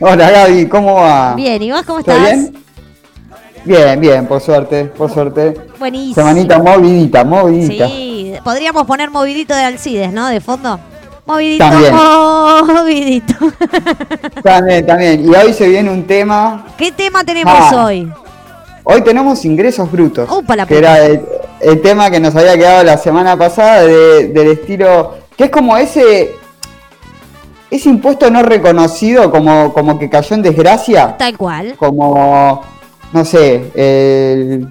Hola, 0.00 0.30
Gaby, 0.30 0.66
¿cómo 0.68 0.94
va? 0.96 1.34
Bien, 1.34 1.62
¿y 1.62 1.70
vos 1.70 1.82
cómo 1.86 2.00
estás? 2.00 2.20
Bien? 2.20 2.64
Bien, 3.64 4.00
bien, 4.00 4.26
por 4.26 4.40
suerte, 4.40 4.86
por 4.86 5.08
suerte. 5.12 5.54
Buenísimo. 5.78 6.16
Semanita 6.16 6.58
movidita, 6.58 7.22
movidita. 7.22 7.86
Sí, 7.86 8.32
podríamos 8.42 8.84
poner 8.88 9.08
movidito 9.10 9.54
de 9.54 9.62
Alcides, 9.62 10.12
¿no? 10.12 10.26
De 10.26 10.40
fondo. 10.40 10.80
Movidito, 11.30 11.64
también. 11.64 11.94
movidito. 12.66 13.34
También, 14.42 14.86
también. 14.86 15.24
Y 15.24 15.34
hoy 15.34 15.52
se 15.52 15.68
viene 15.68 15.90
un 15.90 16.04
tema. 16.04 16.66
¿Qué 16.76 16.90
tema 16.90 17.22
tenemos 17.22 17.54
ah. 17.54 17.84
hoy? 17.84 18.12
Hoy 18.82 19.02
tenemos 19.02 19.44
ingresos 19.44 19.90
brutos. 19.92 20.28
la 20.48 20.66
que 20.66 20.78
era 20.78 21.06
el, 21.06 21.80
tema 21.82 22.10
que 22.10 22.18
nos 22.18 22.34
había 22.34 22.56
quedado 22.56 22.82
la 22.82 22.98
semana 22.98 23.36
pasada 23.36 23.82
del 23.82 24.48
estilo. 24.48 25.14
Que 25.36 25.44
es 25.44 25.50
como 25.50 25.76
ese. 25.76 26.34
Ese 27.70 27.88
impuesto 27.88 28.28
no 28.30 28.42
reconocido, 28.42 29.30
como, 29.30 29.72
como 29.72 29.96
que 29.96 30.10
cayó 30.10 30.34
en 30.34 30.42
desgracia. 30.42 31.16
Tal 31.16 31.36
cual. 31.38 31.76
Como. 31.76 32.62
No 33.12 33.24
sé, 33.24 33.70
el. 33.74 34.66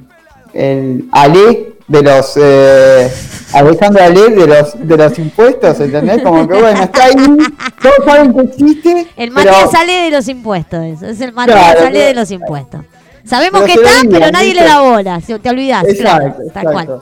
El 0.54 1.08
Ale 1.12 1.69
de 1.90 2.02
los. 2.02 2.38
Eh, 2.38 3.12
Alejandro 3.54 4.04
Ale 4.04 4.30
de 4.30 4.48
los, 4.48 4.88
de 4.88 4.98
los 4.98 5.20
impuestos, 5.20 5.80
¿entendés? 5.80 6.22
Como 6.22 6.48
que 6.48 6.54
bueno, 6.54 6.84
está 6.84 7.06
ahí, 7.06 7.16
todos 7.82 7.96
saben 8.06 8.34
que 8.34 8.42
existe. 8.42 9.08
El 9.18 9.32
Matías 9.32 9.72
sale 9.72 9.94
de 9.94 10.12
los 10.12 10.28
impuestos, 10.28 10.86
eso, 10.86 11.08
es 11.08 11.20
el 11.22 11.34
Matías 11.34 11.80
sale 11.80 12.00
de 12.00 12.14
los 12.14 12.30
impuestos. 12.32 12.82
Sabemos 13.26 13.62
que 13.64 13.74
está, 13.74 13.90
pero 14.10 14.32
nadie 14.32 14.54
le 14.54 14.64
da 14.64 14.82
bola, 14.82 15.20
te 15.20 15.50
olvidás. 15.50 15.84
Exacto, 15.86 16.44
tal 16.54 16.66
cual. 16.66 17.02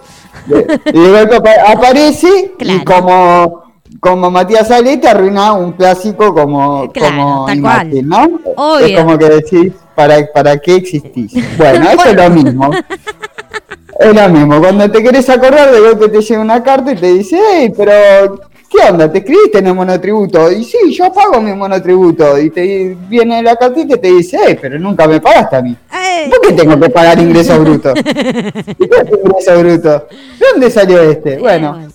Y 0.93 0.97
luego 0.97 1.35
aparece 1.67 2.53
y 2.59 2.83
como, 2.83 3.63
como 3.99 4.31
Matías 4.31 4.71
Ale 4.71 4.97
te 4.97 5.07
arruina 5.07 5.53
un 5.53 5.73
clásico 5.73 6.33
como, 6.33 6.91
como 6.93 7.45
tal 7.45 7.61
cual. 7.61 8.07
¿no? 8.07 8.39
Es 8.79 8.97
como 8.99 9.17
que 9.17 9.29
decís, 9.29 9.73
¿para, 9.95 10.25
¿para 10.33 10.57
qué 10.57 10.75
existís? 10.75 11.33
Bueno, 11.57 11.89
eso 11.89 12.09
es 12.09 12.15
lo 12.15 12.29
mismo. 12.29 12.71
Es 13.99 14.13
lo 14.13 14.29
mismo, 14.29 14.59
cuando 14.59 14.89
te 14.91 15.01
querés 15.01 15.29
acordar 15.29 15.71
de 15.71 15.79
golpe 15.79 16.09
te 16.09 16.21
llega 16.21 16.41
una 16.41 16.61
carta 16.61 16.91
y 16.91 16.95
te 16.95 17.13
dice, 17.13 17.39
hey, 17.51 17.73
pero 17.75 18.39
¿qué 18.69 18.89
onda? 18.89 19.11
¿Te 19.11 19.19
escribiste 19.19 19.59
en 19.59 19.67
el 19.67 19.73
monotributo? 19.73 20.51
Y 20.51 20.63
sí, 20.63 20.77
yo 20.91 21.11
pago 21.11 21.41
mi 21.41 21.53
monotributo. 21.53 22.37
Y 22.37 22.49
te 22.51 22.95
viene 23.07 23.41
la 23.41 23.55
cartita 23.55 23.95
y 23.95 23.99
te 23.99 24.11
dice, 24.11 24.37
hey, 24.45 24.57
pero 24.61 24.77
nunca 24.77 25.07
me 25.07 25.19
pagaste 25.19 25.55
a 25.55 25.61
mí. 25.61 25.75
¿Por 26.29 26.41
qué 26.41 26.53
tengo 26.53 26.79
que 26.79 26.89
pagar 26.89 27.19
ingreso 27.19 27.59
bruto? 27.59 27.93
¿Qué 27.93 28.03
es 28.03 29.19
ingreso 29.19 29.59
bruto? 29.59 30.07
¿De 30.39 30.45
dónde 30.51 30.71
salió 30.71 31.01
este? 31.01 31.37
Bueno. 31.37 31.87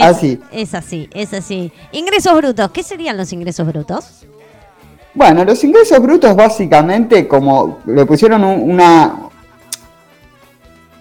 así. 0.00 0.40
Es 0.52 0.74
así, 0.74 1.08
es 1.12 1.32
así. 1.34 1.72
Ingresos 1.92 2.36
brutos, 2.36 2.70
¿qué 2.70 2.82
serían 2.82 3.16
los 3.16 3.32
ingresos 3.32 3.66
brutos? 3.66 4.26
Bueno, 5.12 5.44
los 5.44 5.62
ingresos 5.64 5.98
brutos 6.00 6.36
básicamente 6.36 7.26
como 7.26 7.80
le 7.84 8.06
pusieron 8.06 8.44
una, 8.44 9.29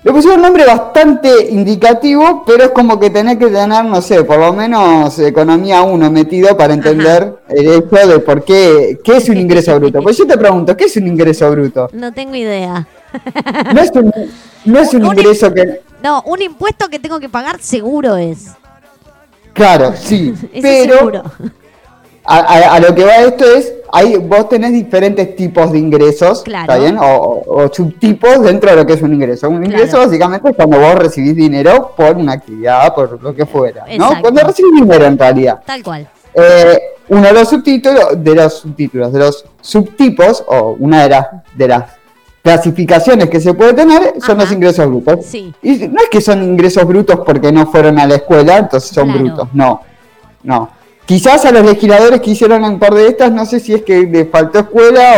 le 0.01 0.11
pusieron 0.13 0.39
un 0.39 0.43
nombre 0.43 0.65
bastante 0.65 1.49
indicativo, 1.49 2.43
pero 2.45 2.63
es 2.63 2.69
como 2.69 2.97
que 2.97 3.09
tenés 3.09 3.37
que 3.37 3.47
tener, 3.47 3.83
no 3.83 4.01
sé, 4.01 4.23
por 4.23 4.39
lo 4.39 4.53
menos 4.53 5.19
economía 5.19 5.81
1 5.81 6.09
metido 6.09 6.55
para 6.55 6.73
entender 6.73 7.35
el 7.49 7.67
hecho 7.67 8.07
de 8.07 8.19
por 8.19 8.45
qué, 8.45 8.99
qué 9.03 9.17
es 9.17 9.27
un 9.27 9.37
ingreso 9.37 9.77
bruto. 9.77 10.01
Pues 10.01 10.17
yo 10.17 10.25
te 10.25 10.37
pregunto, 10.37 10.77
¿qué 10.77 10.85
es 10.85 10.95
un 10.95 11.07
ingreso 11.07 11.51
bruto? 11.51 11.89
No 11.91 12.13
tengo 12.13 12.35
idea. 12.35 12.87
No 13.73 13.81
es 13.81 13.91
un, 13.95 14.13
no 14.65 14.79
es 14.79 14.93
un, 14.93 15.05
ingreso 15.05 15.51
que... 15.51 15.81
No, 16.03 16.21
un 16.27 16.41
impuesto 16.41 16.89
que 16.89 16.99
tengo 16.99 17.19
que 17.19 17.27
pagar 17.27 17.59
seguro 17.59 18.15
es. 18.15 18.51
Claro, 19.53 19.93
sí, 19.99 20.33
pero 20.61 21.11
a, 22.30 22.80
lo 22.80 22.93
que 22.93 23.03
va 23.03 23.17
esto 23.17 23.45
es, 23.45 23.73
hay, 23.91 24.15
vos 24.17 24.49
tenés 24.49 24.71
diferentes 24.71 25.36
tipos 25.36 25.71
de 25.71 25.80
ingresos, 25.80 26.43
¿está 26.45 26.77
bien? 26.77 26.97
O, 27.01 27.69
subtipos 27.73 28.41
dentro 28.43 28.69
de 28.69 28.75
lo 28.75 28.86
que 28.86 28.93
es 28.93 29.01
un 29.01 29.13
ingreso. 29.13 29.49
Un 29.49 29.65
ingreso 29.65 29.97
básicamente 29.97 30.49
es 30.49 30.55
cuando 30.55 30.80
vos 30.80 30.95
recibís 30.95 31.36
dinero 31.36 31.93
por 31.97 32.15
una 32.15 32.34
actividad, 32.34 32.93
por 32.93 33.21
lo 33.21 33.34
que 33.34 33.45
fuera, 33.45 33.86
¿no? 33.97 34.21
Cuando 34.21 34.41
recibís 34.41 34.73
dinero 34.80 35.05
en 35.05 35.17
realidad. 35.17 35.61
Tal 35.65 35.84
cual. 35.84 36.07
Eh, 36.34 36.80
uno 37.09 37.23
de 37.23 37.34
los 37.34 37.49
subtítulos, 37.49 38.23
de 38.23 38.36
los 38.36 38.53
subtítulos, 38.53 39.11
de 39.11 39.19
los 39.19 39.45
subtipos, 39.61 40.43
o 40.47 40.75
una 40.80 41.03
de 41.03 41.09
las, 41.09 41.27
de 41.55 41.67
las 41.67 41.84
clasificaciones 42.43 43.30
que 43.30 43.39
se 43.39 43.53
puede 43.55 43.73
tener 43.73 44.13
son 44.21 44.38
los 44.38 44.51
ingresos 44.51 44.86
brutos. 44.86 45.25
Sí. 45.25 45.53
Y 45.63 45.88
no 45.88 46.01
es 46.01 46.09
que 46.09 46.21
son 46.21 46.43
ingresos 46.43 46.86
brutos 46.86 47.19
porque 47.25 47.51
no 47.51 47.65
fueron 47.71 47.97
a 47.97 48.05
la 48.05 48.15
escuela, 48.15 48.57
entonces 48.57 48.91
son 48.91 49.11
brutos, 49.11 49.47
no. 49.53 49.82
No. 50.43 50.78
Quizás 51.10 51.43
a 51.43 51.51
los 51.51 51.66
legisladores 51.66 52.22
que 52.22 52.30
hicieron 52.30 52.64
un 52.64 52.78
par 52.78 52.93
de 52.93 53.07
estas, 53.07 53.32
no 53.32 53.43
sé 53.43 53.60
si 53.60 53.74
es 53.74 53.82
que 53.82 54.03
les 54.03 54.30
faltó 54.30 54.60
escuela 54.60 55.16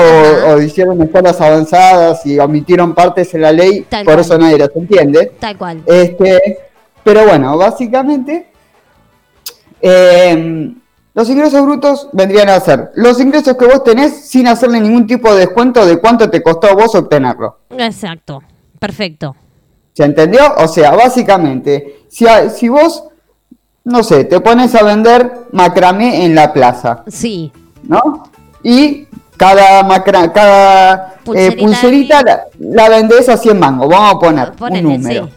o, 0.47 0.61
hicieron 0.61 1.01
escuelas 1.01 1.41
avanzadas 1.41 2.25
y 2.25 2.39
omitieron 2.39 2.95
partes 2.95 3.33
en 3.33 3.41
la 3.41 3.51
ley, 3.51 3.85
por 4.05 4.17
eso 4.17 4.37
nadie 4.37 4.57
las 4.57 4.69
entiende. 4.73 5.33
Tal 5.37 5.57
cual. 5.57 5.83
Este, 5.85 6.59
pero 7.03 7.25
bueno, 7.25 7.57
básicamente, 7.57 8.47
em, 9.81 10.79
los 11.13 11.29
ingresos 11.29 11.61
brutos 11.61 12.07
vendrían 12.13 12.47
a 12.47 12.61
ser 12.61 12.91
los 12.95 13.19
ingresos 13.19 13.57
que 13.57 13.65
vos 13.65 13.83
tenés 13.83 14.13
sin 14.13 14.47
hacerle 14.47 14.79
ningún 14.79 15.05
tipo 15.05 15.29
de 15.33 15.39
descuento 15.39 15.85
de 15.85 15.97
cuánto 15.97 16.29
te 16.29 16.41
costó 16.41 16.67
a 16.69 16.73
vos 16.73 16.95
obtenerlo. 16.95 17.57
Exacto, 17.69 18.41
perfecto. 18.79 19.35
¿Se 19.91 20.05
entendió? 20.05 20.55
O 20.55 20.69
sea, 20.69 20.91
básicamente, 20.91 22.05
si, 22.07 22.25
si 22.55 22.69
vos 22.69 23.10
no 23.83 24.03
sé, 24.03 24.25
te 24.25 24.39
pones 24.39 24.73
a 24.75 24.83
vender 24.83 25.31
macramé 25.51 26.25
en 26.25 26.35
la 26.35 26.53
plaza. 26.53 27.03
Sí. 27.07 27.51
¿No? 27.83 28.29
Y 28.63 29.07
cada 29.37 29.83
macra, 29.83 30.31
cada 30.31 31.15
eh, 31.33 31.57
pulserita, 31.59 32.21
la, 32.21 32.43
la, 32.59 32.89
vendés 32.89 33.27
a 33.27 33.37
100 33.37 33.57
mangos. 33.57 33.89
Vamos 33.89 34.15
a 34.15 34.19
poner 34.19 34.51
un 34.59 34.83
número. 34.83 35.29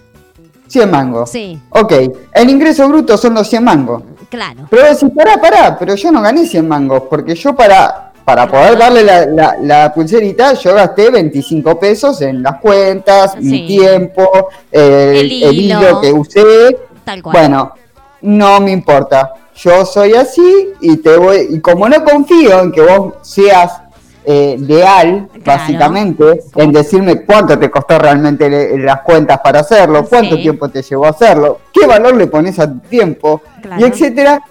100 0.66 0.90
mangos. 0.90 1.30
Sí. 1.30 1.58
Ok, 1.70 1.92
el 2.34 2.50
ingreso 2.50 2.88
bruto 2.88 3.16
son 3.16 3.34
los 3.34 3.48
100 3.48 3.64
mangos. 3.64 4.02
Claro. 4.28 4.66
Pero 4.68 4.82
decís, 4.82 5.08
pará, 5.14 5.40
pará, 5.40 5.78
pero 5.78 5.94
yo 5.94 6.10
no 6.10 6.20
gané 6.20 6.46
100 6.46 6.66
mangos, 6.66 7.04
porque 7.08 7.34
yo 7.34 7.54
para, 7.54 8.12
para 8.24 8.46
poder 8.48 8.76
darle 8.76 9.04
la, 9.04 9.56
la, 9.60 9.94
pulserita, 9.94 10.54
yo 10.54 10.74
gasté 10.74 11.10
25 11.10 11.78
pesos 11.78 12.20
en 12.22 12.42
las 12.42 12.60
cuentas, 12.60 13.36
mi 13.40 13.66
tiempo, 13.66 14.48
el, 14.70 15.32
hilo. 15.32 16.00
que 16.00 16.12
usé. 16.12 16.76
Tal 17.04 17.22
cual. 17.22 17.36
Bueno, 17.36 17.72
no 18.24 18.60
me 18.60 18.72
importa. 18.72 19.34
Yo 19.56 19.84
soy 19.86 20.14
así 20.14 20.72
y 20.80 20.96
te 20.96 21.16
voy, 21.16 21.46
y 21.50 21.60
como 21.60 21.88
no 21.88 22.02
confío 22.02 22.60
en 22.60 22.72
que 22.72 22.80
vos 22.80 23.14
seas 23.22 23.80
eh, 24.24 24.56
leal, 24.58 25.28
básicamente, 25.44 26.40
en 26.56 26.72
decirme 26.72 27.24
cuánto 27.24 27.58
te 27.58 27.70
costó 27.70 27.98
realmente 27.98 28.78
las 28.78 29.02
cuentas 29.02 29.38
para 29.40 29.60
hacerlo, 29.60 30.06
cuánto 30.06 30.36
tiempo 30.36 30.68
te 30.68 30.82
llevó 30.82 31.06
a 31.06 31.10
hacerlo, 31.10 31.60
qué 31.72 31.86
valor 31.86 32.16
le 32.16 32.26
pones 32.26 32.58
a 32.58 32.66
tu 32.66 32.78
tiempo, 32.80 33.42
y 33.78 33.84
etcétera, 33.84 34.42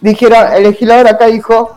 dijeron, 0.00 0.52
el 0.54 0.62
legislador 0.62 1.08
acá 1.08 1.26
dijo, 1.26 1.76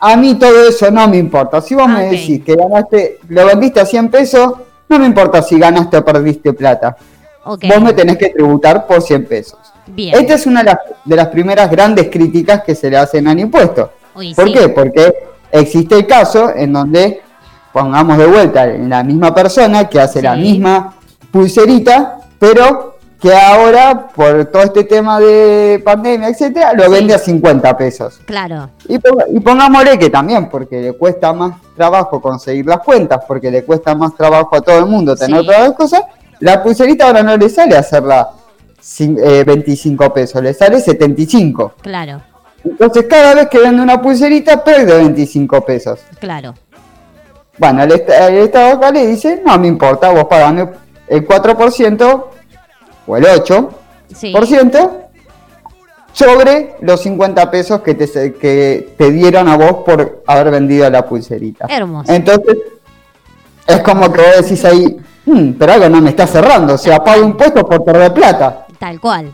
a 0.00 0.16
mí 0.16 0.34
todo 0.36 0.68
eso 0.68 0.90
no 0.90 1.06
me 1.06 1.18
importa. 1.18 1.60
Si 1.60 1.74
vos 1.74 1.88
me 1.88 2.08
decís 2.08 2.42
que 2.44 2.54
ganaste, 2.54 3.18
lo 3.28 3.46
vendiste 3.46 3.80
a 3.80 3.86
100 3.86 4.10
pesos, 4.10 4.54
no 4.88 4.98
me 4.98 5.06
importa 5.06 5.42
si 5.42 5.58
ganaste 5.58 5.98
o 5.98 6.04
perdiste 6.04 6.52
plata. 6.54 6.96
Vos 7.44 7.82
me 7.82 7.92
tenés 7.92 8.16
que 8.16 8.30
tributar 8.30 8.86
por 8.86 9.02
100 9.02 9.26
pesos. 9.26 9.58
Esta 9.96 10.34
es 10.34 10.46
una 10.46 10.62
de 11.04 11.16
las, 11.16 11.28
primeras 11.28 11.70
grandes 11.70 12.08
críticas 12.10 12.62
que 12.62 12.74
se 12.74 12.90
le 12.90 12.96
hacen 12.96 13.28
al 13.28 13.38
impuesto. 13.38 13.92
¿Por 14.12 14.52
qué? 14.52 14.68
Porque 14.68 15.14
existe 15.50 15.96
el 15.96 16.06
caso 16.06 16.52
en 16.54 16.72
donde 16.72 17.22
pongamos 17.72 18.18
de 18.18 18.26
vuelta 18.26 18.66
la 18.66 19.02
misma 19.02 19.34
persona 19.34 19.88
que 19.88 20.00
hace 20.00 20.22
la 20.22 20.34
misma 20.34 20.94
pulserita, 21.30 22.18
pero 22.38 22.96
que 23.20 23.34
ahora, 23.34 24.08
por 24.14 24.44
todo 24.46 24.62
este 24.62 24.84
tema 24.84 25.18
de 25.18 25.80
pandemia, 25.84 26.28
etcétera, 26.28 26.74
lo 26.74 26.90
vende 26.90 27.14
a 27.14 27.18
50 27.18 27.76
pesos. 27.76 28.20
Claro. 28.26 28.70
Y, 28.88 28.96
y, 28.96 29.40
pongámosle 29.40 29.98
que 29.98 30.10
también, 30.10 30.48
porque 30.50 30.80
le 30.80 30.92
cuesta 30.92 31.32
más 31.32 31.54
trabajo 31.74 32.20
conseguir 32.20 32.66
las 32.66 32.80
cuentas, 32.80 33.20
porque 33.26 33.50
le 33.50 33.64
cuesta 33.64 33.94
más 33.94 34.14
trabajo 34.14 34.56
a 34.56 34.60
todo 34.60 34.78
el 34.78 34.86
mundo 34.86 35.16
tener 35.16 35.44
todas 35.44 35.60
las 35.60 35.72
cosas, 35.72 36.02
la 36.40 36.62
pulserita 36.62 37.06
ahora 37.06 37.22
no 37.22 37.36
le 37.36 37.48
sale 37.48 37.76
a 37.76 37.82
hacerla 38.86 39.44
25 39.44 40.04
eh, 40.04 40.10
pesos, 40.10 40.42
le 40.42 40.54
sale 40.54 40.80
75. 40.80 41.74
Claro. 41.82 42.22
Entonces 42.64 43.06
cada 43.08 43.34
vez 43.34 43.48
que 43.48 43.58
vende 43.58 43.82
una 43.82 44.00
pulserita 44.00 44.62
pierde 44.62 44.96
25 44.96 45.60
pesos. 45.64 46.00
Claro. 46.18 46.54
Bueno, 47.58 47.82
el, 47.84 47.92
Estado 47.92 48.76
acá 48.76 48.90
le 48.90 49.06
dice, 49.06 49.42
no 49.44 49.58
me 49.58 49.68
importa, 49.68 50.10
vos 50.10 50.24
pagando 50.24 50.72
el 51.08 51.26
4% 51.26 52.24
o 53.06 53.16
el 53.16 53.24
8%, 53.24 54.90
sobre 56.12 56.74
los 56.80 57.00
50 57.02 57.50
pesos 57.50 57.80
que 57.80 57.94
te, 57.94 58.34
que 58.34 58.94
te 58.96 59.10
dieron 59.10 59.48
a 59.48 59.56
vos 59.56 59.84
por 59.84 60.22
haber 60.26 60.50
vendido 60.50 60.88
la 60.90 61.06
pulserita. 61.06 61.66
Hermoso. 61.68 62.12
Entonces, 62.12 62.56
es 63.66 63.80
como 63.80 64.12
que 64.12 64.20
vos 64.20 64.42
decís 64.42 64.64
ahí, 64.64 64.96
hmm, 65.24 65.52
pero 65.52 65.72
algo 65.72 65.88
no 65.88 66.00
me 66.00 66.10
está 66.10 66.26
cerrando, 66.26 66.74
o 66.74 66.78
sea, 66.78 67.02
pago 67.02 67.24
impuestos 67.24 67.64
por 67.64 67.84
perder 67.84 68.12
plata. 68.12 68.65
Tal 68.78 69.00
cual. 69.00 69.32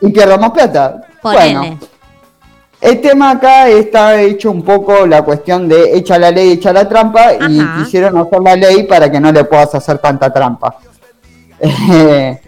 Y 0.00 0.10
pierdo 0.10 0.52
plata. 0.52 1.06
Bueno, 1.22 1.78
el 2.80 3.00
tema 3.00 3.30
acá 3.30 3.68
está 3.68 4.20
hecho 4.20 4.50
un 4.50 4.62
poco 4.62 5.06
la 5.06 5.22
cuestión 5.22 5.66
de 5.68 5.96
echa 5.96 6.18
la 6.18 6.30
ley, 6.30 6.52
echa 6.52 6.72
la 6.72 6.86
trampa, 6.86 7.32
y 7.48 7.58
quisieron 7.78 8.18
hacer 8.18 8.42
la 8.42 8.56
ley 8.56 8.82
para 8.82 9.10
que 9.10 9.18
no 9.18 9.32
le 9.32 9.44
puedas 9.44 9.74
hacer 9.74 9.98
tanta 9.98 10.30
trampa. 10.30 10.76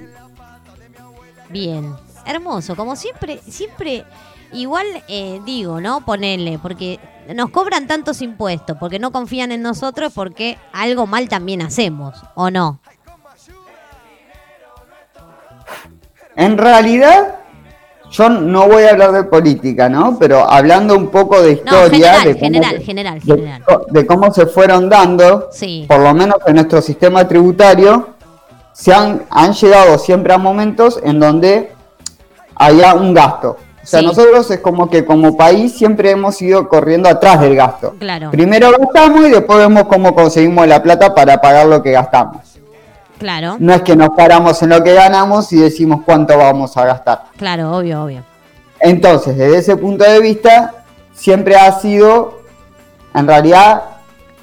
Bien. 1.48 1.94
Hermoso, 2.26 2.76
como 2.76 2.96
siempre, 2.96 3.40
siempre 3.48 4.04
igual 4.52 4.86
eh, 5.08 5.40
digo, 5.46 5.80
¿no? 5.80 6.04
Ponerle, 6.04 6.58
porque 6.58 6.98
nos 7.34 7.50
cobran 7.50 7.86
tantos 7.86 8.20
impuestos, 8.20 8.76
porque 8.78 8.98
no 8.98 9.12
confían 9.12 9.52
en 9.52 9.62
nosotros, 9.62 10.12
porque 10.14 10.58
algo 10.72 11.06
mal 11.06 11.28
también 11.28 11.62
hacemos, 11.62 12.14
¿o 12.34 12.50
no? 12.50 12.80
En 16.36 16.58
realidad, 16.58 17.36
yo 18.10 18.28
no 18.28 18.68
voy 18.68 18.84
a 18.84 18.90
hablar 18.90 19.12
de 19.12 19.24
política, 19.24 19.88
¿no? 19.88 20.18
Pero 20.18 20.48
hablando 20.48 20.94
un 20.96 21.08
poco 21.08 21.42
de 21.42 21.52
historia, 21.52 22.20
de, 22.24 22.38
cómo 22.38 23.80
de, 23.88 24.06
cómo 24.06 24.32
se 24.32 24.46
fueron 24.46 24.88
dando, 24.88 25.48
por 25.88 25.98
lo 25.98 26.14
menos 26.14 26.36
en 26.46 26.54
nuestro 26.54 26.82
sistema 26.82 27.26
tributario, 27.26 28.10
se 28.72 28.92
han, 28.92 29.24
han 29.30 29.54
llegado 29.54 29.98
siempre 29.98 30.34
a 30.34 30.38
momentos 30.38 31.00
en 31.02 31.18
donde 31.18 31.72
haya 32.54 32.94
un 32.94 33.14
gasto. 33.14 33.56
O 33.82 33.88
sea, 33.88 34.02
nosotros 34.02 34.50
es 34.50 34.58
como 34.58 34.90
que 34.90 35.04
como 35.04 35.36
país 35.36 35.72
siempre 35.78 36.10
hemos 36.10 36.42
ido 36.42 36.68
corriendo 36.68 37.08
atrás 37.08 37.40
del 37.40 37.54
gasto. 37.54 37.94
Claro. 38.00 38.32
Primero 38.32 38.72
gastamos 38.76 39.26
y 39.28 39.30
después 39.30 39.60
vemos 39.60 39.84
cómo 39.84 40.12
conseguimos 40.12 40.66
la 40.66 40.82
plata 40.82 41.14
para 41.14 41.40
pagar 41.40 41.66
lo 41.66 41.82
que 41.82 41.92
gastamos. 41.92 42.55
Claro. 43.18 43.56
No 43.58 43.72
es 43.72 43.82
que 43.82 43.96
nos 43.96 44.10
paramos 44.10 44.62
en 44.62 44.70
lo 44.70 44.82
que 44.82 44.94
ganamos 44.94 45.52
y 45.52 45.56
decimos 45.56 46.02
cuánto 46.04 46.36
vamos 46.36 46.76
a 46.76 46.84
gastar. 46.84 47.24
Claro, 47.36 47.76
obvio, 47.76 48.04
obvio. 48.04 48.22
Entonces, 48.80 49.36
desde 49.36 49.58
ese 49.58 49.76
punto 49.76 50.04
de 50.04 50.20
vista, 50.20 50.84
siempre 51.14 51.56
ha 51.56 51.72
sido, 51.72 52.40
en 53.14 53.26
realidad, 53.26 53.82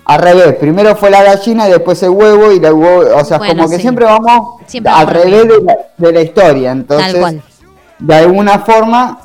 al 0.05 0.21
revés. 0.21 0.55
Primero 0.55 0.95
fue 0.95 1.11
la 1.11 1.23
gallina 1.23 1.67
y 1.67 1.71
después 1.71 2.01
el 2.03 2.09
huevo 2.09 2.51
y 2.51 2.57
el 2.57 2.73
huevo, 2.73 3.15
o 3.15 3.23
sea, 3.23 3.37
como 3.37 3.69
que 3.69 3.79
siempre 3.79 4.05
vamos 4.05 4.61
al 4.85 5.07
revés 5.07 5.47
de 5.47 5.61
la, 5.61 5.77
de 5.97 6.11
la, 6.11 6.21
historia. 6.21 6.71
Entonces, 6.71 7.11
Tal 7.11 7.21
cual 7.21 7.41
de 8.03 8.15
alguna 8.15 8.59
forma 8.59 9.19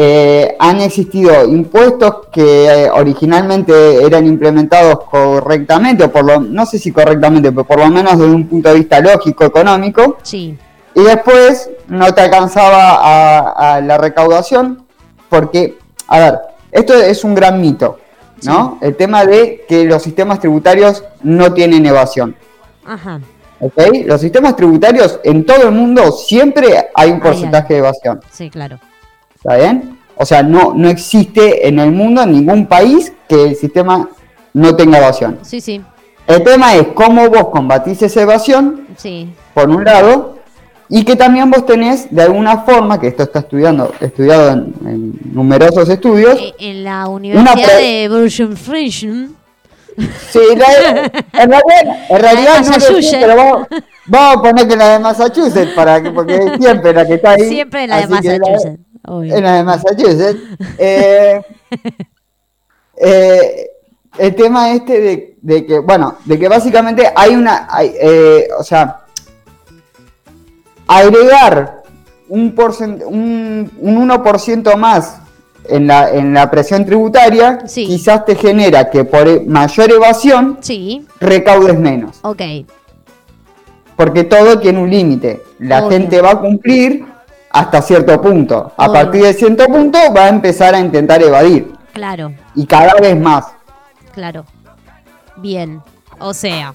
eh, 0.00 0.54
han 0.60 0.80
existido 0.80 1.44
impuestos 1.44 2.28
que 2.30 2.66
eh, 2.66 2.88
originalmente 2.88 4.04
eran 4.06 4.28
implementados 4.28 5.00
correctamente, 5.10 6.04
o 6.04 6.12
por 6.12 6.24
lo, 6.24 6.38
no 6.38 6.66
sé 6.66 6.78
si 6.78 6.92
correctamente, 6.92 7.50
pero 7.50 7.64
por 7.64 7.80
lo 7.80 7.88
menos 7.88 8.16
desde 8.16 8.32
un 8.32 8.46
punto 8.46 8.68
de 8.68 8.76
vista 8.76 9.00
lógico, 9.00 9.44
económico. 9.44 10.18
Sí. 10.22 10.56
Y 10.94 11.02
después 11.02 11.68
no 11.88 12.14
te 12.14 12.20
alcanzaba 12.20 13.74
a, 13.74 13.80
la 13.80 13.98
recaudación, 13.98 14.84
porque, 15.28 15.76
a 16.06 16.18
ver, 16.20 16.38
esto 16.70 16.94
es 16.94 17.24
un 17.24 17.34
gran 17.34 17.60
mito, 17.60 17.98
¿no? 18.44 18.78
El 18.80 18.94
tema 18.94 19.26
de 19.26 19.64
que 19.68 19.84
los 19.84 20.00
sistemas 20.00 20.38
tributarios 20.38 21.02
no 21.24 21.52
tienen 21.52 21.84
evasión. 21.84 22.36
Ajá. 22.86 23.18
Los 24.06 24.20
sistemas 24.20 24.54
tributarios 24.54 25.18
en 25.24 25.44
todo 25.44 25.64
el 25.64 25.72
mundo 25.72 26.12
siempre 26.12 26.88
hay 26.94 27.10
un 27.10 27.18
porcentaje 27.18 27.74
de 27.74 27.80
evasión. 27.80 28.20
Sí, 28.30 28.48
claro. 28.48 28.78
¿Está 29.48 29.56
bien? 29.56 29.98
O 30.14 30.26
sea, 30.26 30.42
no, 30.42 30.74
no 30.74 30.90
existe 30.90 31.66
en 31.66 31.78
el 31.78 31.90
mundo 31.90 32.26
ningún 32.26 32.66
país 32.66 33.14
que 33.26 33.44
el 33.44 33.56
sistema 33.56 34.10
no 34.52 34.76
tenga 34.76 34.98
evasión. 34.98 35.38
Sí, 35.40 35.62
sí. 35.62 35.80
El 36.26 36.42
tema 36.44 36.74
es 36.74 36.88
cómo 36.88 37.30
vos 37.30 37.48
combatís 37.48 38.02
esa 38.02 38.20
evasión, 38.20 38.86
sí. 38.98 39.32
por 39.54 39.70
un 39.70 39.84
lado, 39.84 40.36
y 40.90 41.02
que 41.04 41.16
también 41.16 41.50
vos 41.50 41.64
tenés 41.64 42.14
de 42.14 42.22
alguna 42.22 42.58
forma, 42.58 43.00
que 43.00 43.06
esto 43.06 43.22
está 43.22 43.38
estudiando, 43.38 43.90
estudiado 44.00 44.50
en, 44.50 45.18
numerosos 45.32 45.88
estudios. 45.88 46.38
Eh, 46.38 46.54
en 46.58 46.84
la 46.84 47.08
Universidad 47.08 47.78
de 47.78 48.08
Virgin 48.10 49.34
Sí, 50.30 50.38
en 50.52 50.60
realidad, 50.60 51.12
en 52.08 52.20
realidad 52.20 52.64
no 52.64 53.02
sé, 53.02 53.18
pero 53.18 53.34
vamos, 53.34 53.66
vamos, 54.06 54.36
a 54.36 54.42
poner 54.42 54.68
que 54.68 54.76
la 54.76 54.88
de 54.90 54.98
Massachusetts, 55.00 55.72
para 55.74 56.00
que, 56.00 56.10
porque 56.10 56.36
es 56.36 56.60
siempre 56.60 56.92
la 56.92 57.06
que 57.06 57.14
está 57.14 57.32
ahí. 57.32 57.48
Siempre 57.48 57.86
la 57.86 58.00
de 58.00 58.06
Massachusetts. 58.06 58.78
En 59.04 59.42
la 59.42 59.56
de 59.56 59.64
Massachusetts. 59.64 60.40
Eh, 60.78 61.40
eh, 62.96 63.70
el 64.18 64.34
tema 64.34 64.72
este 64.72 65.00
de, 65.00 65.36
de, 65.40 65.66
que, 65.66 65.78
bueno, 65.78 66.16
de 66.24 66.38
que 66.38 66.48
básicamente 66.48 67.10
hay 67.14 67.34
una, 67.34 67.68
hay, 67.70 67.92
eh, 68.00 68.48
o 68.58 68.62
sea, 68.62 69.04
agregar 70.86 71.82
un, 72.28 72.54
porcent, 72.54 73.02
un, 73.04 73.70
un 73.78 74.08
1% 74.08 74.76
más 74.76 75.20
en 75.68 75.86
la, 75.86 76.10
en 76.10 76.34
la 76.34 76.50
presión 76.50 76.84
tributaria, 76.84 77.58
quizás 77.58 78.24
te 78.24 78.34
genera 78.34 78.90
que 78.90 79.04
por 79.04 79.46
mayor 79.46 79.90
evasión 79.92 80.58
recaudes 81.20 81.78
menos. 81.78 82.18
Ok. 82.22 82.42
Porque 83.96 84.24
todo 84.24 84.58
tiene 84.60 84.80
un 84.80 84.90
límite. 84.90 85.42
La 85.58 85.88
gente 85.88 86.20
va 86.20 86.32
a 86.32 86.40
cumplir 86.40 87.04
hasta 87.50 87.82
cierto 87.82 88.20
punto. 88.20 88.72
A 88.76 88.92
partir 88.92 89.22
de 89.22 89.34
cierto 89.34 89.66
punto 89.66 89.98
va 90.16 90.24
a 90.24 90.28
empezar 90.28 90.74
a 90.74 90.80
intentar 90.80 91.22
evadir. 91.22 91.72
Claro. 91.92 92.32
Y 92.54 92.66
cada 92.66 92.94
vez 92.94 93.18
más. 93.18 93.46
Claro. 94.12 94.44
Bien. 95.36 95.82
O 96.18 96.34
sea. 96.34 96.74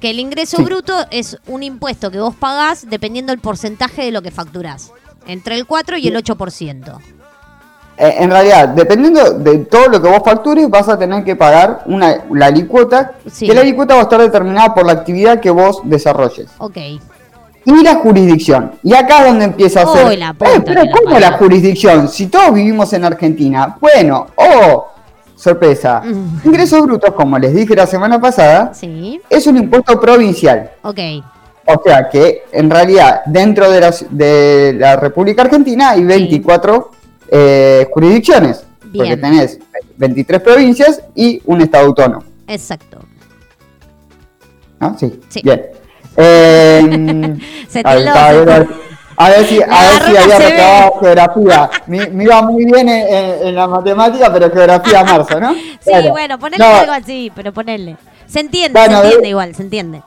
que 0.00 0.10
el 0.10 0.18
ingreso 0.18 0.62
bruto 0.62 0.94
es 1.10 1.38
un 1.46 1.62
impuesto 1.62 2.10
que 2.10 2.20
vos 2.20 2.34
pagás 2.34 2.88
dependiendo 2.88 3.32
del 3.32 3.40
porcentaje 3.40 4.02
de 4.02 4.10
lo 4.10 4.22
que 4.22 4.30
facturás. 4.30 4.92
Entre 5.26 5.54
el 5.56 5.66
4 5.66 5.98
y 5.98 6.08
el 6.08 6.16
8%. 6.16 6.98
Eh, 7.98 8.16
en 8.18 8.30
realidad, 8.30 8.68
dependiendo 8.68 9.34
de 9.34 9.58
todo 9.58 9.88
lo 9.88 10.00
que 10.00 10.08
vos 10.08 10.22
factures, 10.24 10.70
vas 10.70 10.88
a 10.88 10.98
tener 10.98 11.22
que 11.22 11.36
pagar 11.36 11.82
una, 11.84 12.24
la 12.32 12.46
alicuota, 12.46 13.12
que 13.38 13.52
la 13.52 13.60
alicuota 13.60 13.94
va 13.94 14.00
a 14.00 14.02
estar 14.04 14.20
determinada 14.22 14.74
por 14.74 14.86
la 14.86 14.92
actividad 14.92 15.38
que 15.38 15.50
vos 15.50 15.82
desarrolles. 15.84 16.48
Ok. 16.56 16.78
Y 17.64 17.82
la 17.82 17.96
jurisdicción. 17.96 18.72
Y 18.82 18.94
acá 18.94 19.20
es 19.20 19.26
donde 19.26 19.44
empieza 19.44 19.82
a 19.82 19.92
ser... 19.92 20.18
La 20.18 20.30
eh, 20.30 20.60
pero 20.64 20.82
¿cómo 20.92 21.18
la, 21.18 21.32
jurisdicción? 21.32 22.08
Si 22.08 22.26
todos 22.26 22.54
vivimos 22.54 22.92
en 22.92 23.04
Argentina. 23.04 23.76
Bueno, 23.80 24.28
oh, 24.36 24.88
sorpresa. 25.36 26.00
Mm. 26.00 26.46
Ingresos 26.46 26.82
brutos, 26.82 27.12
como 27.14 27.38
les 27.38 27.54
dije 27.54 27.74
la 27.74 27.86
semana 27.86 28.20
pasada, 28.20 28.72
sí. 28.72 29.20
es 29.28 29.46
un 29.46 29.58
impuesto 29.58 30.00
provincial. 30.00 30.70
Ok. 30.82 30.98
O 31.66 31.82
sea 31.84 32.08
que 32.08 32.44
en 32.52 32.70
realidad 32.70 33.22
dentro 33.26 33.70
de 33.70 33.80
la, 33.80 33.94
de 34.10 34.74
la 34.78 34.96
República 34.96 35.42
Argentina 35.42 35.90
hay 35.90 36.02
24 36.02 36.90
eh, 37.28 37.88
jurisdicciones, 37.92 38.64
porque 38.94 39.16
tenés 39.16 39.58
23 39.96 40.40
provincias 40.40 41.02
y 41.14 41.40
un 41.44 41.60
estado 41.60 41.86
autónomo. 41.86 42.24
Exacto. 42.48 42.98
¿No? 44.80 44.96
Sí. 44.98 45.20
Bien. 45.44 45.79
Eh, 46.16 47.36
se 47.68 47.80
a, 47.84 47.94
ver, 47.94 48.08
a, 49.16 49.28
ver, 49.28 49.46
si, 49.46 49.60
a 49.62 49.88
ver 49.88 50.02
si 50.02 50.16
había 50.16 50.38
recabado 50.38 51.00
geografía. 51.00 51.70
Me, 51.86 52.08
me, 52.08 52.24
iba 52.24 52.42
muy 52.42 52.64
bien 52.64 52.88
en, 52.88 53.48
en, 53.48 53.54
la 53.54 53.66
matemática, 53.66 54.32
pero 54.32 54.50
geografía 54.50 55.04
marzo, 55.04 55.40
¿no? 55.40 55.54
Sí, 55.54 56.08
bueno, 56.10 56.38
ponele 56.38 56.64
algo 56.64 56.92
así, 56.92 57.30
pero 57.34 57.52
ponerle. 57.52 57.96
Se 58.26 58.40
entiende, 58.40 58.80
se 58.80 58.92
entiende 58.92 59.28
igual, 59.28 59.54
se 59.54 59.62
entiende. 59.62 60.02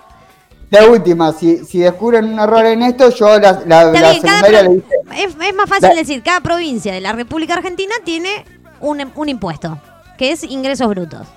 De 0.69 0.87
última, 0.87 1.31
si, 1.33 1.63
si 1.65 1.79
descubren 1.79 2.33
un 2.33 2.39
error 2.39 2.65
en 2.65 2.81
esto, 2.81 3.11
yo 3.11 3.37
la, 3.37 3.61
la, 3.67 3.85
la 3.85 4.13
secundaria 4.15 4.63
le 4.63 4.69
dice... 4.69 4.87
Es, 5.15 5.35
es, 5.39 5.53
más 5.53 5.69
fácil 5.69 5.95
decir, 5.95 6.23
cada 6.23 6.39
provincia 6.39 6.91
de 6.91 6.99
la 6.99 7.11
República 7.11 7.53
Argentina 7.53 7.93
tiene 8.03 8.43
un, 8.79 9.11
un 9.13 9.29
impuesto, 9.29 9.77
que 10.17 10.31
es 10.31 10.43
ingresos 10.43 10.87
brutos. 10.87 11.27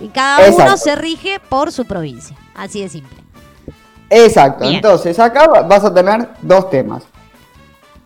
Y 0.00 0.08
cada 0.08 0.50
uno 0.50 0.76
se 0.76 0.96
rige 0.96 1.40
por 1.48 1.72
su 1.72 1.86
provincia. 1.86 2.36
Así 2.54 2.82
de 2.82 2.90
simple. 2.90 3.16
Exacto. 4.10 4.64
Entonces, 4.64 5.18
acá 5.18 5.46
vas 5.62 5.84
a 5.84 5.92
tener 5.92 6.28
dos 6.42 6.70
temas. 6.70 7.02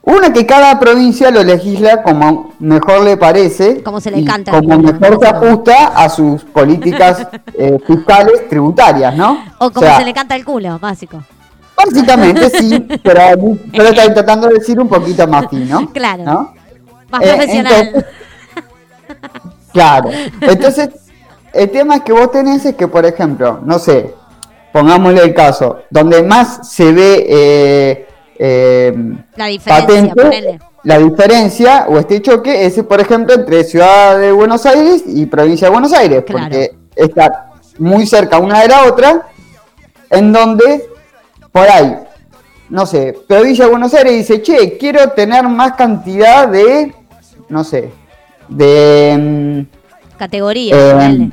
Una 0.04 0.32
que 0.32 0.44
cada 0.44 0.80
provincia 0.80 1.30
lo 1.30 1.44
legisla 1.44 2.02
como 2.02 2.52
mejor 2.58 3.04
le 3.04 3.16
parece. 3.16 3.84
Como 3.84 4.00
se 4.00 4.10
le 4.10 4.24
canta. 4.24 4.50
Como 4.50 4.78
mejor 4.78 5.20
se 5.20 5.26
ajusta 5.28 5.86
a 5.94 6.08
sus 6.08 6.42
políticas 6.42 7.28
eh, 7.54 7.78
fiscales 7.86 8.48
tributarias, 8.48 9.14
¿no? 9.14 9.44
O 9.58 9.70
como 9.70 9.96
se 9.96 10.04
le 10.04 10.12
canta 10.12 10.34
el 10.34 10.44
culo, 10.44 10.78
básico. 10.80 11.22
Básicamente 11.76 12.50
sí, 12.50 12.80
pero, 13.02 13.20
pero 13.70 13.84
está 13.84 14.12
tratando 14.12 14.48
de 14.48 14.54
decir 14.54 14.80
un 14.80 14.88
poquito 14.88 15.26
más 15.28 15.46
fino. 15.48 15.88
Claro. 15.92 16.24
¿no? 16.24 16.54
Más 17.08 17.22
profesional. 17.22 18.06
claro. 19.72 20.10
Entonces, 20.40 20.90
el 21.52 21.70
tema 21.70 22.02
que 22.02 22.12
vos 22.12 22.30
tenés 22.32 22.64
es 22.64 22.74
que, 22.74 22.88
por 22.88 23.06
ejemplo, 23.06 23.60
no 23.64 23.78
sé, 23.78 24.14
pongámosle 24.72 25.22
el 25.22 25.34
caso, 25.34 25.82
donde 25.90 26.22
más 26.22 26.70
se 26.70 26.92
ve... 26.92 27.26
Eh, 27.28 28.08
eh, 28.44 28.92
la 29.36 29.46
diferencia, 29.46 30.14
patente, 30.14 30.58
la 30.82 30.98
diferencia 30.98 31.86
o 31.88 31.98
este 31.98 32.20
choque 32.20 32.66
es, 32.66 32.82
por 32.82 33.00
ejemplo, 33.00 33.34
entre 33.34 33.62
Ciudad 33.62 34.18
de 34.18 34.32
Buenos 34.32 34.66
Aires 34.66 35.04
y 35.06 35.26
Provincia 35.26 35.68
de 35.68 35.72
Buenos 35.72 35.92
Aires, 35.92 36.24
porque 36.26 36.74
está 36.96 37.52
muy 37.78 38.06
cerca 38.06 38.38
una 38.38 38.60
de 38.62 38.68
la 38.68 38.84
otra, 38.84 39.28
en 40.10 40.32
donde 40.32 40.88
por 41.52 41.68
ahí, 41.68 41.98
no 42.68 42.86
sé, 42.86 43.16
Provincia 43.28 43.66
de 43.66 43.70
Buenos 43.70 43.94
Aires 43.94 44.14
dice, 44.14 44.42
che, 44.42 44.76
quiero 44.76 45.10
tener 45.10 45.44
más 45.44 45.72
cantidad 45.74 46.48
de, 46.48 46.92
no 47.48 47.62
sé, 47.62 47.92
de... 48.48 49.66
Mm, 49.68 50.18
categoría. 50.18 50.74
Eh, 51.06 51.30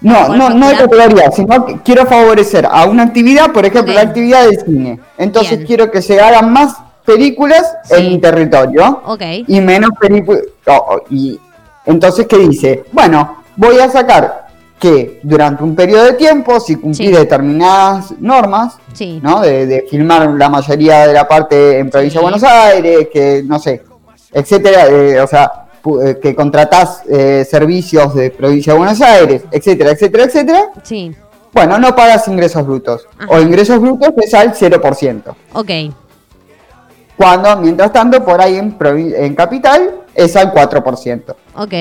no, 0.00 0.28
no, 0.34 0.50
no 0.50 0.68
de 0.68 0.76
categoría, 0.76 1.30
sino 1.30 1.66
que 1.66 1.78
quiero 1.84 2.06
favorecer 2.06 2.66
a 2.70 2.84
una 2.86 3.04
actividad, 3.04 3.52
por 3.52 3.66
ejemplo, 3.66 3.92
la 3.92 4.02
actividad 4.02 4.44
del 4.46 4.60
cine. 4.60 5.00
Entonces 5.18 5.64
quiero 5.66 5.90
que 5.90 6.00
se 6.00 6.20
hagan 6.20 6.52
más 6.52 6.76
películas 7.04 7.76
en 7.90 8.08
mi 8.08 8.18
territorio 8.18 9.02
y 9.46 9.60
menos 9.60 9.90
películas. 10.00 10.42
y 11.10 11.38
entonces, 11.86 12.26
¿qué 12.26 12.38
dice? 12.38 12.84
Bueno, 12.92 13.42
voy 13.56 13.78
a 13.78 13.90
sacar 13.90 14.48
que 14.78 15.20
durante 15.22 15.62
un 15.62 15.74
periodo 15.74 16.04
de 16.04 16.12
tiempo, 16.14 16.58
si 16.58 16.76
cumplí 16.76 17.08
determinadas 17.08 18.12
normas, 18.18 18.78
¿no? 19.20 19.40
De, 19.40 19.86
filmar 19.90 20.30
la 20.30 20.48
mayoría 20.48 21.06
de 21.06 21.12
la 21.12 21.28
parte 21.28 21.78
en 21.78 21.90
provincia 21.90 22.20
de 22.20 22.22
Buenos 22.22 22.42
Aires, 22.42 23.08
que 23.12 23.42
no 23.44 23.58
sé, 23.58 23.82
etcétera, 24.32 24.86
eh, 24.86 25.20
o 25.20 25.26
sea, 25.26 25.66
que 26.22 26.34
contratás 26.34 27.02
eh, 27.08 27.46
servicios 27.48 28.14
de 28.14 28.30
provincia 28.30 28.72
de 28.72 28.78
Buenos 28.78 29.00
Aires, 29.00 29.42
etcétera, 29.50 29.90
etcétera, 29.90 30.24
etcétera. 30.24 30.62
Sí. 30.82 31.14
Bueno, 31.52 31.78
no 31.78 31.94
pagas 31.96 32.28
ingresos 32.28 32.64
brutos. 32.66 33.06
O 33.28 33.40
ingresos 33.40 33.80
brutos 33.80 34.10
es 34.18 34.34
al 34.34 34.54
0%. 34.54 35.34
Ok. 35.54 35.70
Cuando, 37.16 37.56
mientras 37.56 37.92
tanto, 37.92 38.24
por 38.24 38.40
ahí 38.40 38.56
en, 38.56 38.76
en 38.80 39.34
capital 39.34 39.90
es 40.14 40.36
al 40.36 40.52
4%. 40.52 41.34
Ok. 41.56 41.74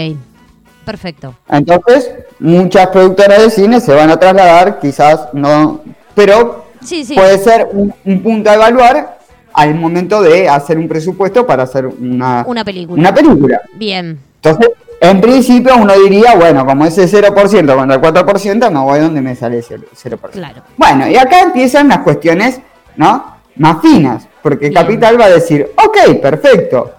Perfecto. 0.85 1.35
Entonces, 1.47 2.11
muchas 2.39 2.87
productoras 2.87 3.43
de 3.43 3.49
cine 3.51 3.79
se 3.79 3.93
van 3.93 4.09
a 4.09 4.19
trasladar, 4.19 4.79
quizás 4.79 5.27
no, 5.33 5.81
pero 6.15 6.65
puede 7.13 7.37
ser 7.37 7.69
un, 7.71 7.93
punto 8.23 8.49
a 8.49 8.55
evaluar 8.55 9.18
al 9.59 9.75
momento 9.75 10.21
de 10.21 10.47
hacer 10.47 10.77
un 10.77 10.87
presupuesto 10.87 11.45
para 11.45 11.63
hacer 11.63 11.85
una, 11.85 12.45
una 12.47 12.63
película. 12.63 12.97
Una 12.97 13.13
película. 13.13 13.61
Bien. 13.73 14.17
Entonces, 14.35 14.69
en 15.01 15.19
principio 15.19 15.75
uno 15.75 15.93
diría, 15.99 16.35
bueno, 16.35 16.65
como 16.65 16.85
ese 16.85 17.09
0% 17.09 17.75
contra 17.75 17.95
el 17.95 18.01
4%, 18.01 18.71
no 18.71 18.85
voy 18.85 18.99
donde 18.99 19.21
me 19.21 19.35
sale 19.35 19.57
ese 19.57 19.77
0%. 19.77 20.29
Claro. 20.31 20.61
Bueno, 20.77 21.09
y 21.09 21.17
acá 21.17 21.41
empiezan 21.41 21.89
las 21.89 21.99
cuestiones, 21.99 22.61
¿no? 22.95 23.35
Más 23.57 23.81
finas, 23.81 24.29
porque 24.41 24.71
Capital 24.71 25.19
va 25.19 25.25
a 25.25 25.29
decir, 25.29 25.69
ok, 25.75 26.21
perfecto. 26.21 26.93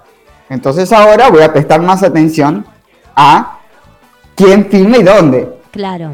Entonces 0.50 0.92
ahora 0.92 1.30
voy 1.30 1.42
a 1.42 1.50
prestar 1.50 1.80
más 1.80 2.02
atención 2.02 2.66
a 3.16 3.58
quién 4.34 4.66
filma 4.66 4.98
y 4.98 5.02
dónde. 5.02 5.48
Claro. 5.70 6.12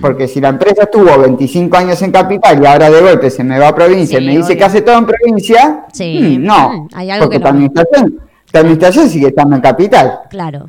Porque 0.00 0.28
si 0.28 0.40
la 0.40 0.48
empresa 0.48 0.84
estuvo 0.84 1.18
25 1.18 1.76
años 1.76 2.00
en 2.02 2.12
capital 2.12 2.62
y 2.62 2.66
ahora 2.66 2.90
de 2.90 3.00
golpe 3.00 3.30
se 3.30 3.42
me 3.42 3.58
va 3.58 3.68
a 3.68 3.74
provincia 3.74 4.18
y 4.18 4.26
me 4.26 4.36
dice 4.36 4.56
que 4.56 4.64
hace 4.64 4.82
todo 4.82 4.98
en 4.98 5.06
provincia, 5.06 5.86
sí. 5.92 6.38
Mm, 6.38 6.44
no, 6.44 6.70
mm, 6.70 6.88
Hay 6.94 7.10
algo 7.10 7.26
porque 7.26 7.40
que 7.40 7.48
administración, 7.48 8.20
la 8.52 8.60
administración 8.60 9.08
sigue 9.08 9.28
estando 9.28 9.56
en 9.56 9.62
capital. 9.62 10.20
Claro. 10.30 10.66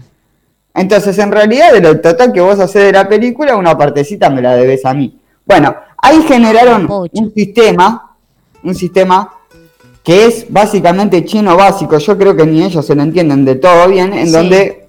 Entonces, 0.74 1.18
en 1.20 1.32
realidad, 1.32 1.74
de 1.74 1.82
lo 1.82 2.00
total 2.02 2.34
que 2.34 2.42
vos 2.42 2.60
haces 2.60 2.84
de 2.86 2.92
la 2.92 3.08
película, 3.08 3.56
una 3.56 3.78
partecita 3.78 4.30
me 4.30 4.42
la 4.42 4.56
debes 4.56 4.86
a 4.86 4.94
mí. 4.94 5.18
Bueno, 5.46 5.76
ahí 5.98 6.22
generaron 6.24 6.88
un 6.90 7.34
sistema, 7.34 8.16
un 8.64 8.76
sistema 8.76 9.32
que 10.04 10.26
es 10.26 10.46
básicamente 10.50 11.26
chino 11.26 11.56
básico, 11.56 11.98
yo 11.98 12.18
creo 12.18 12.36
que 12.36 12.46
ni 12.46 12.64
ellos 12.64 12.86
se 12.86 12.94
lo 12.94 13.02
entienden 13.02 13.44
de 13.44 13.56
todo 13.56 13.88
bien, 13.88 14.14
en 14.14 14.32
donde 14.32 14.86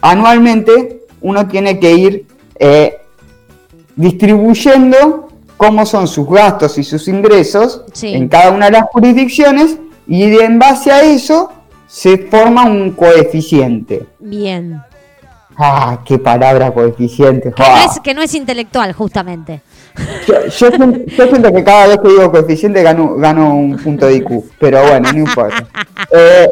anualmente 0.00 1.02
uno 1.20 1.46
tiene 1.48 1.78
que 1.78 1.92
ir 1.92 2.26
eh, 2.58 2.96
distribuyendo 3.96 5.28
cómo 5.56 5.86
son 5.86 6.08
sus 6.08 6.28
gastos 6.28 6.78
y 6.78 6.84
sus 6.84 7.06
ingresos 7.08 7.82
en 8.02 8.28
cada 8.28 8.50
una 8.50 8.66
de 8.66 8.72
las 8.72 8.84
jurisdicciones 8.92 9.78
y 10.06 10.24
en 10.38 10.58
base 10.58 10.90
a 10.90 11.02
eso 11.02 11.50
se 11.86 12.18
forma 12.18 12.64
un 12.64 12.90
coeficiente. 12.90 14.06
Bien. 14.18 14.82
Ah, 15.56 16.00
qué 16.04 16.18
palabra 16.18 16.72
coeficiente. 16.72 17.52
Que, 17.52 17.62
no 17.62 17.76
es, 17.76 18.00
que 18.00 18.14
no 18.14 18.22
es 18.22 18.34
intelectual, 18.34 18.92
justamente. 18.92 19.60
Yo, 20.26 20.50
siento 20.50 21.52
que 21.52 21.62
cada 21.62 21.86
vez 21.86 21.98
que 21.98 22.08
digo 22.08 22.30
coeficiente 22.32 22.82
gano, 22.82 23.14
gano 23.14 23.54
un 23.54 23.76
punto 23.76 24.06
de 24.06 24.16
IQ, 24.16 24.50
pero 24.58 24.82
bueno, 24.82 25.12
no 25.12 25.18
importa. 25.18 25.66
Eh, 26.16 26.48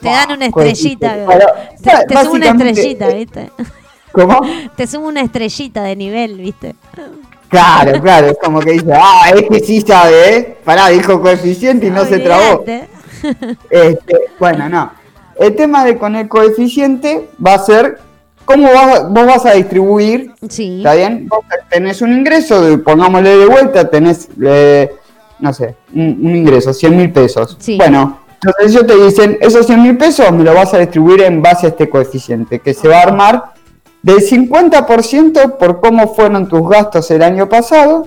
te 0.00 0.08
dan 0.08 0.32
una 0.32 0.46
estrellita. 0.46 1.16
te, 1.82 2.16
sumo 2.18 2.34
una 2.34 2.50
estrellita, 2.50 3.08
¿viste? 3.08 3.50
¿Cómo? 4.16 4.40
Te 4.74 4.86
sumo 4.86 5.08
una 5.08 5.20
estrellita 5.20 5.82
de 5.82 5.94
nivel, 5.94 6.38
¿viste? 6.38 6.74
Claro, 7.48 8.00
claro, 8.00 8.28
es 8.28 8.38
como 8.42 8.60
que 8.60 8.72
dice, 8.72 8.92
ah, 8.94 9.30
es 9.34 9.42
que 9.42 9.60
sí 9.60 9.82
sabe, 9.82 10.36
¿eh? 10.36 10.56
Pará, 10.64 10.88
dijo 10.88 11.20
coeficiente 11.20 11.88
y 11.88 11.90
no 11.90 12.04
se 12.04 12.18
trabó. 12.18 12.64
Este, 13.70 14.14
bueno, 14.38 14.68
no. 14.68 14.92
El 15.40 15.56
tema 15.56 15.84
de 15.84 15.98
con 15.98 16.14
el 16.14 16.28
coeficiente 16.28 17.28
va 17.44 17.54
a 17.54 17.58
ser 17.58 17.98
cómo 18.44 18.68
vos 18.68 19.26
vas 19.26 19.46
a 19.46 19.52
distribuir. 19.52 20.32
Sí. 20.48 20.78
¿Está 20.78 20.94
bien? 20.94 21.26
Vos 21.26 21.40
tenés 21.68 22.02
un 22.02 22.12
ingreso, 22.12 22.80
pongámosle 22.84 23.36
de 23.36 23.46
vuelta, 23.46 23.88
tenés, 23.88 24.28
eh, 24.40 24.94
no 25.40 25.52
sé, 25.52 25.74
un, 25.92 26.18
un 26.22 26.36
ingreso, 26.36 26.72
100 26.72 26.96
mil 26.96 27.10
pesos. 27.10 27.56
Sí. 27.58 27.78
Bueno, 27.78 28.20
entonces 28.34 28.70
ellos 28.70 28.86
te 28.86 29.04
dicen, 29.04 29.38
esos 29.40 29.66
100 29.66 29.82
mil 29.82 29.96
pesos 29.96 30.30
me 30.30 30.44
lo 30.44 30.54
vas 30.54 30.72
a 30.74 30.78
distribuir 30.78 31.22
en 31.22 31.42
base 31.42 31.66
a 31.66 31.70
este 31.70 31.88
coeficiente, 31.88 32.60
que 32.60 32.74
se 32.74 32.86
va 32.86 32.98
a 32.98 33.02
armar 33.02 33.54
del 34.06 34.18
50% 34.18 35.56
por 35.58 35.80
cómo 35.80 36.14
fueron 36.14 36.48
tus 36.48 36.68
gastos 36.68 37.10
el 37.10 37.24
año 37.24 37.48
pasado, 37.48 38.04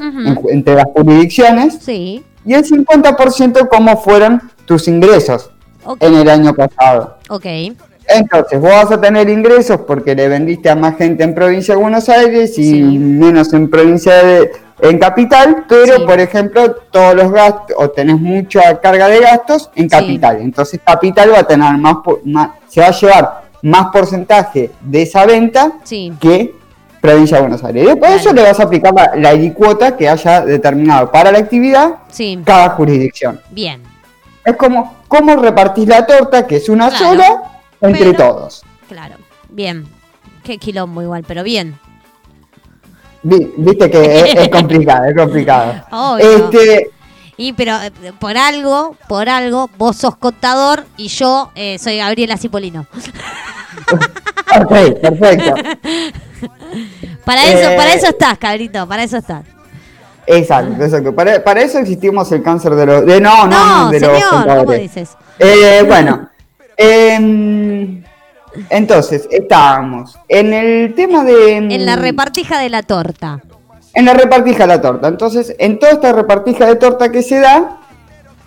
entre 0.50 0.76
las 0.76 0.86
jurisdicciones, 0.96 1.86
y 1.90 2.24
el 2.46 2.64
50% 2.64 3.68
cómo 3.68 3.98
fueron 3.98 4.42
tus 4.64 4.88
ingresos 4.88 5.52
en 6.00 6.16
el 6.16 6.30
año 6.30 6.56
pasado. 6.56 7.18
Ok. 7.28 7.46
Entonces, 8.08 8.62
vos 8.62 8.70
vas 8.70 8.92
a 8.94 9.02
tener 9.02 9.28
ingresos 9.30 9.82
porque 9.82 10.16
le 10.16 10.30
vendiste 10.30 10.70
a 10.70 10.76
más 10.76 10.96
gente 10.96 11.26
en 11.26 11.36
provincia 11.36 11.76
de 11.76 11.82
Buenos 11.82 12.08
Aires 12.08 12.58
y 12.58 12.82
menos 12.82 13.52
en 13.52 13.70
provincia 13.70 14.24
de, 14.24 14.52
en 14.80 15.00
capital, 15.00 15.66
pero 15.68 16.06
por 16.06 16.22
ejemplo, 16.22 16.76
todos 16.92 17.14
los 17.14 17.30
gastos, 17.30 17.76
o 17.78 17.90
tenés 17.90 18.18
mucha 18.22 18.80
carga 18.80 19.10
de 19.10 19.20
gastos 19.20 19.70
en 19.76 19.90
capital. 19.90 20.38
Entonces, 20.40 20.80
capital 20.82 21.34
va 21.34 21.40
a 21.40 21.44
tener 21.44 21.78
más, 21.78 21.98
se 22.70 22.80
va 22.80 22.88
a 22.88 22.92
llevar 22.92 23.39
más 23.62 23.88
porcentaje 23.88 24.72
de 24.82 25.02
esa 25.02 25.26
venta 25.26 25.74
que 26.20 26.56
provincia 27.02 27.38
de 27.38 27.42
Buenos 27.42 27.64
Aires. 27.64 27.86
Después 27.86 28.12
de 28.12 28.18
eso 28.18 28.34
le 28.34 28.44
vas 28.44 28.60
a 28.60 28.64
aplicar 28.64 28.94
la, 28.94 29.16
la 29.16 29.54
cuota 29.54 29.96
que 29.96 30.10
haya 30.10 30.42
determinado 30.42 31.12
para 31.12 31.32
la 31.32 31.40
actividad 31.40 31.96
cada 32.44 32.70
jurisdicción. 32.72 33.40
Bien. 33.52 33.82
Es 34.46 34.56
como 34.56 34.98
cómo 35.08 35.36
repartís 35.36 35.88
la 35.88 36.06
torta, 36.06 36.48
que 36.48 36.58
es 36.58 36.70
una 36.70 36.90
sola, 36.92 37.44
entre 37.82 38.14
todos. 38.14 38.64
Claro, 38.88 39.16
bien. 39.50 39.86
Qué 40.44 40.58
quilombo 40.58 41.02
igual, 41.02 41.24
pero 41.28 41.44
bien. 41.44 41.78
Viste 43.22 43.92
que 43.92 44.32
es, 44.32 44.50
complicado, 44.50 45.06
es 45.06 45.16
complicado. 45.16 45.74
Este, 46.20 46.92
y 47.40 47.54
pero 47.54 47.72
eh, 47.82 48.12
por 48.20 48.38
algo, 48.38 48.98
por 49.08 49.30
algo, 49.30 49.70
vos 49.78 49.96
sos 49.96 50.18
contador 50.18 50.86
y 50.98 51.08
yo 51.08 51.52
eh, 51.56 51.80
soy 51.80 51.96
Gabriela 51.96 52.36
Cipolino. 52.36 52.86
ok, 54.62 55.00
perfecto. 55.02 55.54
Para 57.26 57.46
eso, 57.46 57.76
para 57.76 57.94
eso 57.94 58.08
estás, 58.08 58.38
cabrito, 58.40 58.88
para 58.88 59.04
eso 59.04 59.18
estás. 59.18 59.46
Exacto, 60.26 60.84
exacto. 60.84 61.14
Para, 61.14 61.44
para 61.44 61.62
eso 61.62 61.78
existimos 61.78 62.32
el 62.32 62.42
cáncer 62.42 62.74
de 62.74 62.86
los... 62.88 63.06
De, 63.06 63.22
no, 63.22 63.46
no, 63.46 63.86
no 63.86 63.92
de 63.92 64.00
señor, 64.00 64.48
los 64.48 64.56
¿cómo 64.56 64.72
dices? 64.72 65.16
Eh, 65.38 65.84
bueno, 65.88 66.28
eh, 66.76 68.02
entonces, 68.70 69.28
estábamos 69.30 70.18
en 70.28 70.54
el 70.54 70.96
tema 70.96 71.24
de... 71.24 71.58
En 71.58 71.86
la 71.86 71.98
repartija 71.98 72.58
de 72.58 72.70
la 72.70 72.82
torta. 72.82 73.42
En 73.94 74.06
la 74.06 74.14
repartija 74.14 74.64
de 74.64 74.68
la 74.68 74.82
torta. 74.82 75.08
Entonces, 75.08 75.56
en 75.58 75.80
toda 75.80 75.94
esta 75.94 76.14
repartija 76.14 76.66
de 76.66 76.76
torta 76.76 77.12
que 77.12 77.22
se 77.22 77.40
da, 77.40 77.80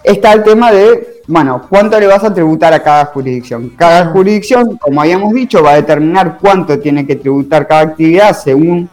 está 0.04 0.32
el 0.32 0.42
tema 0.44 0.72
de, 0.72 1.22
bueno, 1.26 1.66
cuánto 1.68 1.98
le 1.98 2.06
vas 2.06 2.24
a 2.24 2.32
tributar 2.32 2.72
a 2.72 2.82
cada 2.82 3.06
jurisdicción. 3.06 3.70
Cada 3.70 4.06
jurisdicción, 4.06 4.76
como 4.78 5.00
habíamos 5.00 5.32
dicho, 5.32 5.62
va 5.62 5.72
a 5.72 5.76
determinar 5.76 6.38
cuánto 6.40 6.78
tiene 6.78 7.06
que 7.06 7.16
tributar 7.16 7.66
cada 7.66 7.82
actividad 7.82 8.36
según, 8.36 8.88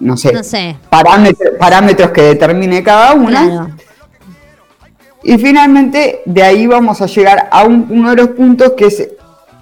no 0.00 0.16
sé, 0.16 0.32
Parámetros, 0.90 2.10
que 2.10 2.22
determine 2.22 2.82
cada 2.82 3.14
una. 3.14 3.76
Y 5.22 5.38
finalmente, 5.38 6.22
de 6.24 6.42
ahí 6.42 6.66
vamos 6.66 7.00
a 7.00 7.06
llegar 7.06 7.48
a 7.50 7.64
uno 7.64 8.10
de 8.10 8.16
los 8.16 8.28
puntos 8.28 8.72
que 8.76 8.86
es 8.86 9.08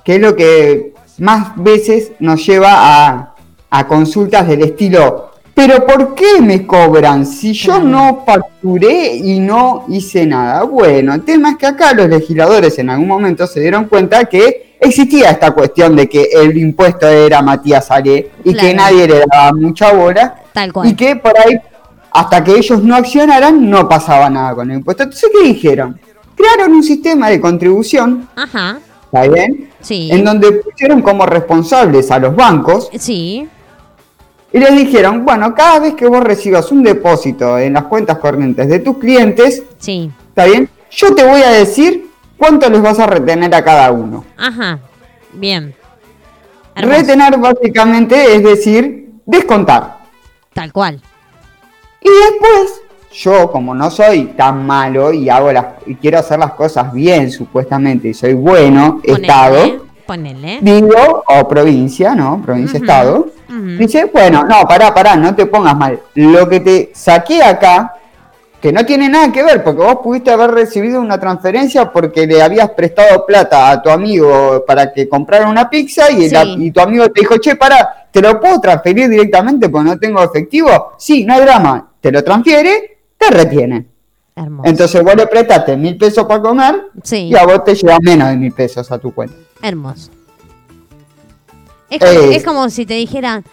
que 0.04 0.16
es 0.16 0.20
lo 0.20 0.36
que 0.36 0.92
más 1.18 1.56
veces 1.56 2.12
nos 2.20 2.44
lleva 2.46 3.30
a, 3.70 3.88
consultas 3.88 4.46
del 4.46 4.62
estilo, 4.62 5.32
pero 5.54 5.86
¿por 5.86 6.14
qué 6.14 6.40
me 6.40 6.66
cobran 6.66 7.24
si 7.24 7.52
yo 7.52 7.78
no 7.78 8.24
facturé 8.26 9.14
y 9.16 9.38
no 9.38 9.84
hice 9.88 10.26
nada? 10.26 10.64
Bueno, 10.64 11.14
el 11.14 11.22
tema 11.22 11.50
es 11.50 11.56
que 11.56 11.66
acá 11.66 11.92
los 11.94 12.08
legisladores 12.08 12.78
en 12.78 12.90
algún 12.90 13.06
momento 13.08 13.46
se 13.46 13.60
dieron 13.60 13.84
cuenta 13.84 14.24
que 14.24 14.74
existía 14.80 15.30
esta 15.30 15.52
cuestión 15.52 15.94
de 15.96 16.08
que 16.08 16.28
el 16.32 16.58
impuesto 16.58 17.06
era 17.08 17.40
Matías 17.40 17.90
Ale 17.90 18.30
y 18.44 18.52
que 18.54 18.74
nadie 18.74 19.06
le 19.06 19.22
daba 19.30 19.52
mucha 19.52 19.92
bola 19.92 20.34
Tal 20.52 20.72
cual. 20.72 20.88
y 20.88 20.94
que 20.94 21.16
por 21.16 21.32
ahí, 21.38 21.56
hasta 22.10 22.42
que 22.44 22.56
ellos 22.56 22.82
no 22.82 22.96
accionaran, 22.96 23.70
no 23.70 23.88
pasaba 23.88 24.28
nada 24.28 24.54
con 24.54 24.70
el 24.70 24.78
impuesto. 24.78 25.04
Entonces, 25.04 25.30
¿qué 25.32 25.46
dijeron? 25.48 25.98
Crearon 26.36 26.74
un 26.74 26.82
sistema 26.82 27.28
de 27.30 27.40
contribución. 27.40 28.28
Ajá. 28.34 28.78
¿Está 29.04 29.28
bien? 29.32 29.70
Sí. 29.80 30.08
En 30.10 30.24
donde 30.24 30.50
pusieron 30.50 31.00
como 31.00 31.24
responsables 31.26 32.10
a 32.10 32.18
los 32.18 32.34
bancos 32.34 32.88
Sí. 32.98 33.48
Y 34.54 34.60
les 34.60 34.76
dijeron, 34.76 35.24
bueno, 35.24 35.52
cada 35.52 35.80
vez 35.80 35.94
que 35.94 36.06
vos 36.06 36.22
recibas 36.22 36.70
un 36.70 36.84
depósito 36.84 37.58
en 37.58 37.72
las 37.72 37.84
cuentas 37.86 38.18
corrientes 38.18 38.68
de 38.68 38.78
tus 38.78 38.98
clientes, 38.98 39.64
Sí. 39.78 40.12
¿está 40.28 40.44
bien? 40.44 40.68
Yo 40.92 41.12
te 41.12 41.24
voy 41.26 41.42
a 41.42 41.50
decir 41.50 42.08
cuánto 42.36 42.70
les 42.70 42.80
vas 42.80 43.00
a 43.00 43.06
retener 43.08 43.52
a 43.52 43.64
cada 43.64 43.90
uno. 43.90 44.24
Ajá. 44.38 44.78
Bien. 45.32 45.74
Hermoso. 46.76 47.00
Retener 47.00 47.36
básicamente 47.36 48.36
es 48.36 48.44
decir, 48.44 49.10
descontar. 49.26 49.98
Tal 50.52 50.72
cual. 50.72 51.02
Y 52.00 52.08
después, 52.08 52.80
yo 53.12 53.50
como 53.50 53.74
no 53.74 53.90
soy 53.90 54.26
tan 54.36 54.64
malo 54.64 55.12
y 55.12 55.28
hago 55.30 55.50
las 55.50 55.66
y 55.84 55.96
quiero 55.96 56.20
hacer 56.20 56.38
las 56.38 56.52
cosas 56.52 56.92
bien 56.92 57.32
supuestamente 57.32 58.06
y 58.06 58.14
soy 58.14 58.34
bueno, 58.34 59.00
estado, 59.02 59.84
Ponele. 60.06 60.58
digo, 60.60 61.24
o 61.26 61.48
provincia, 61.48 62.14
¿no? 62.14 62.42
Provincia, 62.44 62.78
estado. 62.78 63.26
Dice, 63.78 64.06
bueno, 64.12 64.44
no, 64.44 64.66
pará, 64.66 64.92
pará, 64.92 65.14
no 65.16 65.34
te 65.34 65.46
pongas 65.46 65.76
mal. 65.76 66.00
Lo 66.14 66.48
que 66.48 66.60
te 66.60 66.90
saqué 66.94 67.42
acá, 67.42 67.94
que 68.60 68.72
no 68.72 68.84
tiene 68.84 69.08
nada 69.08 69.30
que 69.30 69.42
ver, 69.42 69.62
porque 69.62 69.82
vos 69.82 69.98
pudiste 70.02 70.30
haber 70.30 70.50
recibido 70.50 71.00
una 71.00 71.18
transferencia 71.20 71.92
porque 71.92 72.26
le 72.26 72.42
habías 72.42 72.70
prestado 72.70 73.24
plata 73.26 73.70
a 73.70 73.80
tu 73.82 73.90
amigo 73.90 74.64
para 74.66 74.92
que 74.92 75.08
comprara 75.08 75.48
una 75.48 75.68
pizza 75.70 76.10
y, 76.10 76.28
la- 76.30 76.42
Sí. 76.44 76.56
y 76.58 76.70
tu 76.70 76.80
amigo 76.80 77.06
te 77.10 77.20
dijo, 77.20 77.36
che, 77.38 77.56
pará, 77.56 78.08
¿te 78.10 78.20
lo 78.20 78.40
puedo 78.40 78.58
transferir 78.60 79.08
directamente 79.08 79.68
porque 79.68 79.90
no 79.90 79.98
tengo 79.98 80.22
efectivo? 80.22 80.92
Sí, 80.98 81.24
no 81.24 81.34
hay 81.34 81.42
drama, 81.42 81.88
te 82.00 82.10
lo 82.10 82.24
transfiere, 82.24 82.98
te 83.16 83.30
retiene. 83.30 83.86
Hermoso. 84.36 84.68
Entonces 84.68 85.00
vos 85.04 85.14
le 85.14 85.26
prestaste 85.28 85.76
mil 85.76 85.96
pesos 85.96 86.26
para 86.26 86.42
comer 86.42 86.86
Sí. 87.04 87.28
y 87.28 87.36
a 87.36 87.44
vos 87.44 87.62
te 87.62 87.74
lleva 87.76 87.98
menos 88.00 88.30
de 88.30 88.36
mil 88.36 88.52
pesos 88.52 88.90
a 88.90 88.98
tu 88.98 89.14
cuenta. 89.14 89.36
Hermoso. 89.68 90.10
Es 91.88 91.98
como, 92.00 92.12
Eh. 92.12 92.36
es 92.36 92.44
como 92.44 92.68
si 92.70 92.84
te 92.84 92.94
dijeran, 92.94 93.44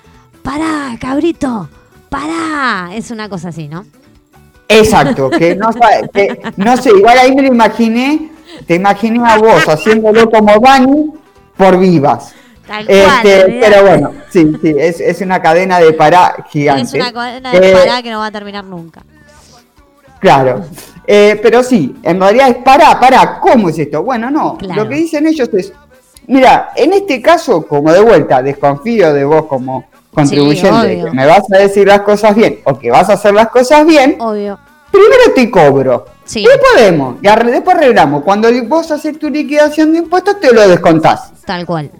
pará, 0.43 0.97
cabrito, 0.99 1.70
pará. 2.09 2.89
Es 2.93 3.12
una 3.12 3.30
cosa 3.30 3.49
así, 3.49 3.68
¿no? 3.70 3.86
Exacto, 4.68 5.30
que 5.30 5.55
no, 5.55 5.70
que 6.14 6.41
no 6.57 6.76
sé, 6.78 6.89
igual 6.91 7.18
ahí 7.18 7.36
me 7.36 7.41
lo 7.43 7.47
imaginé, 7.49 8.32
te 8.66 8.76
imaginé 8.76 9.20
a 9.26 9.38
vos 9.38 9.68
haciéndolo 9.68 10.30
como 10.30 10.59
Dani 10.59 11.12
por 11.57 11.78
vivas. 11.78 12.34
Tal 12.68 12.86
cual. 12.86 12.97
Este, 12.97 13.57
pero 13.62 13.82
bueno, 13.84 14.12
sí, 14.30 14.51
sí, 14.62 14.74
es, 14.78 14.99
es 15.01 15.22
una 15.22 15.41
cadena 15.41 15.80
de 15.80 15.91
pará 15.93 16.45
gigante. 16.51 16.84
Es 16.84 16.93
una 16.93 17.12
cadena 17.12 17.51
de 17.51 17.70
Eh, 17.72 17.74
pará 17.74 18.01
que 18.01 18.12
no 18.12 18.20
va 18.20 18.28
a 18.28 18.32
terminar 18.32 18.64
nunca. 18.66 19.01
Claro, 20.20 20.64
Eh, 21.07 21.38
pero 21.41 21.64
sí, 21.64 21.95
en 22.03 22.20
realidad 22.22 22.49
es 22.49 22.57
pará, 22.57 22.97
pará, 22.99 23.39
¿cómo 23.41 23.70
es 23.70 23.78
esto? 23.80 24.03
Bueno, 24.03 24.30
no, 24.30 24.55
Claro. 24.57 24.84
lo 24.84 24.89
que 24.89 24.95
dicen 24.95 25.26
ellos 25.28 25.49
es, 25.51 25.74
mira, 26.32 26.71
en 26.75 26.93
este 26.93 27.21
caso, 27.21 27.65
como 27.67 27.91
de 27.91 28.01
vuelta, 28.01 28.41
desconfío 28.41 29.13
de 29.13 29.23
vos 29.25 29.45
como 29.45 29.86
contribuyente, 30.13 30.69
obvio. 30.69 31.05
que 31.05 31.11
me 31.11 31.25
vas 31.25 31.43
a 31.53 31.57
decir 31.59 31.88
las 31.88 32.01
cosas 32.01 32.36
bien 32.36 32.59
o 32.65 32.77
que 32.77 32.89
vas 32.91 33.09
a 33.09 33.13
hacer 33.13 33.34
las 33.34 33.49
cosas 33.49 33.86
bien, 33.86 34.17
Obvio. 34.19 34.57
primero 34.91 35.34
te 35.36 35.49
cobro. 35.51 36.05
Sí. 36.25 36.43
Y 37.21 37.27
arre- 37.27 37.51
después 37.51 37.75
arreglamos. 37.75 38.23
Cuando 38.23 38.49
vos 38.67 38.89
haces 38.91 39.17
tu 39.19 39.29
liquidación 39.29 39.91
de 39.91 39.99
impuestos, 39.99 40.39
te 40.39 40.53
lo 40.53 40.67
descontás. 40.67 41.32
Tal 41.45 41.65
cual. 41.65 41.91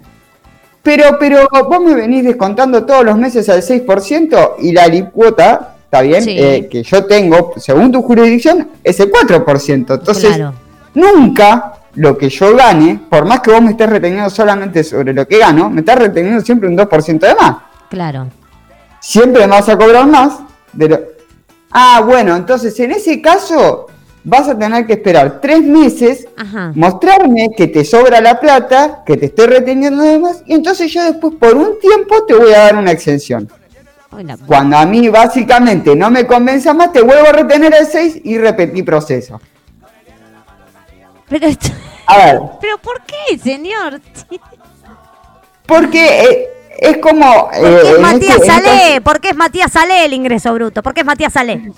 Pero, 0.82 1.16
pero 1.20 1.48
vos 1.50 1.80
me 1.80 1.94
venís 1.94 2.24
descontando 2.24 2.84
todos 2.84 3.04
los 3.04 3.16
meses 3.16 3.48
al 3.48 3.62
6% 3.62 4.54
y 4.60 4.72
la 4.72 4.84
alicuota, 4.84 5.76
¿está 5.84 6.00
bien? 6.00 6.22
Sí. 6.22 6.34
Eh, 6.38 6.68
que 6.70 6.82
yo 6.82 7.04
tengo, 7.04 7.52
según 7.58 7.92
tu 7.92 8.02
jurisdicción, 8.02 8.68
es 8.82 8.98
el 9.00 9.10
4%. 9.12 9.94
Entonces, 9.94 10.34
Claro. 10.34 10.54
nunca 10.94 11.74
lo 11.94 12.16
que 12.16 12.28
yo 12.28 12.56
gane, 12.56 13.00
por 13.08 13.24
más 13.24 13.40
que 13.40 13.50
vos 13.50 13.62
me 13.62 13.72
estés 13.72 13.88
reteniendo 13.88 14.30
solamente 14.30 14.82
sobre 14.82 15.12
lo 15.12 15.26
que 15.26 15.38
gano, 15.38 15.68
me 15.70 15.80
estás 15.80 15.98
reteniendo 15.98 16.40
siempre 16.42 16.68
un 16.68 16.76
2% 16.76 17.18
de 17.18 17.34
más. 17.34 17.56
Claro. 17.90 18.28
Siempre 19.00 19.42
me 19.42 19.48
vas 19.48 19.68
a 19.68 19.76
cobrar 19.76 20.06
más 20.06 20.38
de 20.72 20.88
lo... 20.88 21.00
Ah, 21.70 22.02
bueno, 22.04 22.36
entonces 22.36 22.78
en 22.80 22.92
ese 22.92 23.20
caso 23.20 23.86
vas 24.24 24.48
a 24.48 24.58
tener 24.58 24.86
que 24.86 24.94
esperar 24.94 25.40
tres 25.40 25.62
meses 25.62 26.28
Ajá. 26.36 26.72
mostrarme 26.74 27.50
que 27.56 27.66
te 27.66 27.84
sobra 27.84 28.20
la 28.20 28.38
plata, 28.38 29.02
que 29.04 29.16
te 29.16 29.26
estoy 29.26 29.46
reteniendo 29.46 30.02
de 30.02 30.18
más, 30.18 30.42
y 30.46 30.54
entonces 30.54 30.92
yo 30.92 31.02
después 31.02 31.34
por 31.34 31.56
un 31.56 31.78
tiempo 31.80 32.24
te 32.24 32.34
voy 32.34 32.52
a 32.52 32.58
dar 32.58 32.76
una 32.76 32.92
exención. 32.92 33.48
Cuando 34.46 34.76
a 34.76 34.84
mí 34.84 35.08
básicamente 35.08 35.96
no 35.96 36.10
me 36.10 36.26
convenza 36.26 36.74
más, 36.74 36.92
te 36.92 37.00
vuelvo 37.00 37.28
a 37.28 37.32
retener 37.32 37.74
el 37.74 37.86
6 37.86 38.20
y 38.24 38.36
repetí 38.36 38.82
proceso. 38.82 39.40
Pero, 41.32 41.46
esto- 41.46 41.68
A 42.06 42.16
ver, 42.18 42.40
pero 42.60 42.78
¿por 42.78 43.00
qué, 43.02 43.38
señor? 43.38 44.00
porque 45.66 46.24
eh, 46.24 46.48
es 46.78 46.98
como... 46.98 47.48
¿Por 47.48 47.60
qué 47.60 47.80
es 47.82 47.94
en 47.96 48.02
Matías 48.02 48.36
este- 48.36 48.46
Salé? 48.46 49.00
¿Por 49.00 49.20
qué 49.20 49.28
es 49.30 49.36
Matías 49.36 49.72
Salé 49.72 50.04
el 50.04 50.12
ingreso 50.12 50.52
bruto? 50.52 50.82
¿Por 50.82 50.92
qué 50.94 51.00
es 51.00 51.06
Matías 51.06 51.32
Salé? 51.32 51.72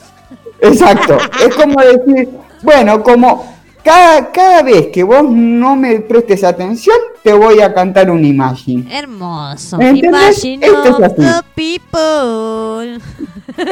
Exacto, 0.61 1.19
es 1.47 1.55
como 1.57 1.81
decir, 1.81 2.29
bueno, 2.63 3.03
como 3.03 3.54
cada, 3.85 4.33
cada 4.33 4.63
vez 4.63 4.89
que 4.89 5.03
vos 5.03 5.23
no 5.29 5.77
me 5.77 6.01
prestes 6.01 6.43
atención, 6.43 6.97
te 7.23 7.33
voy 7.33 7.61
a 7.61 7.73
cantar 7.75 8.11
un 8.11 8.25
Imagine. 8.25 8.85
Hermoso. 8.97 9.81
¿Entendés? 9.81 10.45
Imagine 10.45 10.67
Esto 10.67 10.85
es 10.85 10.95
all 10.95 11.05
así. 11.05 11.15
the 11.17 11.43
people. 11.55 13.01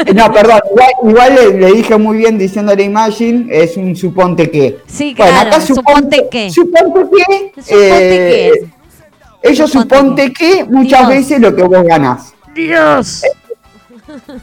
Eh, 0.09 0.15
No, 0.15 0.33
perdón, 0.33 0.61
igual, 0.71 0.91
igual 1.11 1.35
le, 1.35 1.59
le 1.61 1.73
dije 1.73 1.97
muy 1.99 2.19
bien 2.19 2.39
diciéndole 2.39 2.85
Imagine, 2.85 3.47
es 3.51 3.77
un 3.77 3.97
suponte 3.97 4.51
que. 4.51 4.79
Sí, 4.87 5.15
claro, 5.15 5.61
suponte 5.61 6.29
que. 6.31 6.51
Suponte 6.51 7.01
que. 7.17 7.63
Suponte 7.63 7.63
eh, 7.69 8.53
que. 8.53 9.49
Ellos 9.51 9.71
Suponte 9.71 9.97
suponte 9.99 10.33
que 10.33 10.65
muchas 10.65 11.01
Dios. 11.01 11.09
veces 11.09 11.41
lo 11.41 11.57
que 11.57 11.63
vos 11.65 11.83
ganás. 11.85 12.33
Dios. 12.55 13.23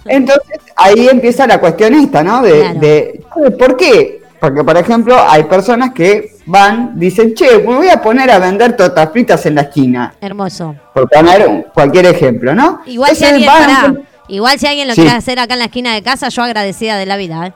Entonces 0.05 0.59
ahí 0.76 1.07
empieza 1.09 1.45
la 1.47 1.59
cuestión 1.59 1.93
esta, 1.93 2.24
¿no? 2.24 2.41
De, 2.41 2.59
Claro. 2.59 2.80
de 2.80 3.22
¿por 3.57 3.78
qué? 3.78 4.18
Porque, 4.39 4.63
por 4.63 4.77
ejemplo, 4.77 5.17
hay 5.27 5.43
personas 5.43 5.91
que 5.93 6.37
van, 6.45 6.97
dicen, 6.97 7.33
che, 7.33 7.57
me 7.57 7.75
voy 7.75 7.89
a 7.89 8.01
poner 8.01 8.31
a 8.31 8.39
vender 8.39 8.75
tortas 8.77 9.09
fritas 9.11 9.45
en 9.45 9.55
la 9.55 9.61
esquina. 9.61 10.13
Hermoso. 10.21 10.75
Por 10.93 11.09
poner 11.09 11.67
cualquier 11.73 12.05
ejemplo, 12.05 12.55
¿no? 12.55 12.81
Igual 12.85 13.15
si 13.15 13.25
alguien, 13.25 13.47
van- 13.47 14.03
igual 14.29 14.57
si 14.57 14.67
alguien 14.67 14.87
lo 14.87 14.93
Sí. 14.95 15.01
quiere 15.01 15.15
hacer 15.17 15.39
acá 15.39 15.53
en 15.55 15.59
la 15.59 15.65
esquina 15.65 15.93
de 15.93 16.01
casa, 16.03 16.29
yo 16.29 16.41
agradecida 16.43 16.97
de 16.97 17.05
la 17.05 17.17
vida, 17.17 17.47
¿eh? 17.47 17.53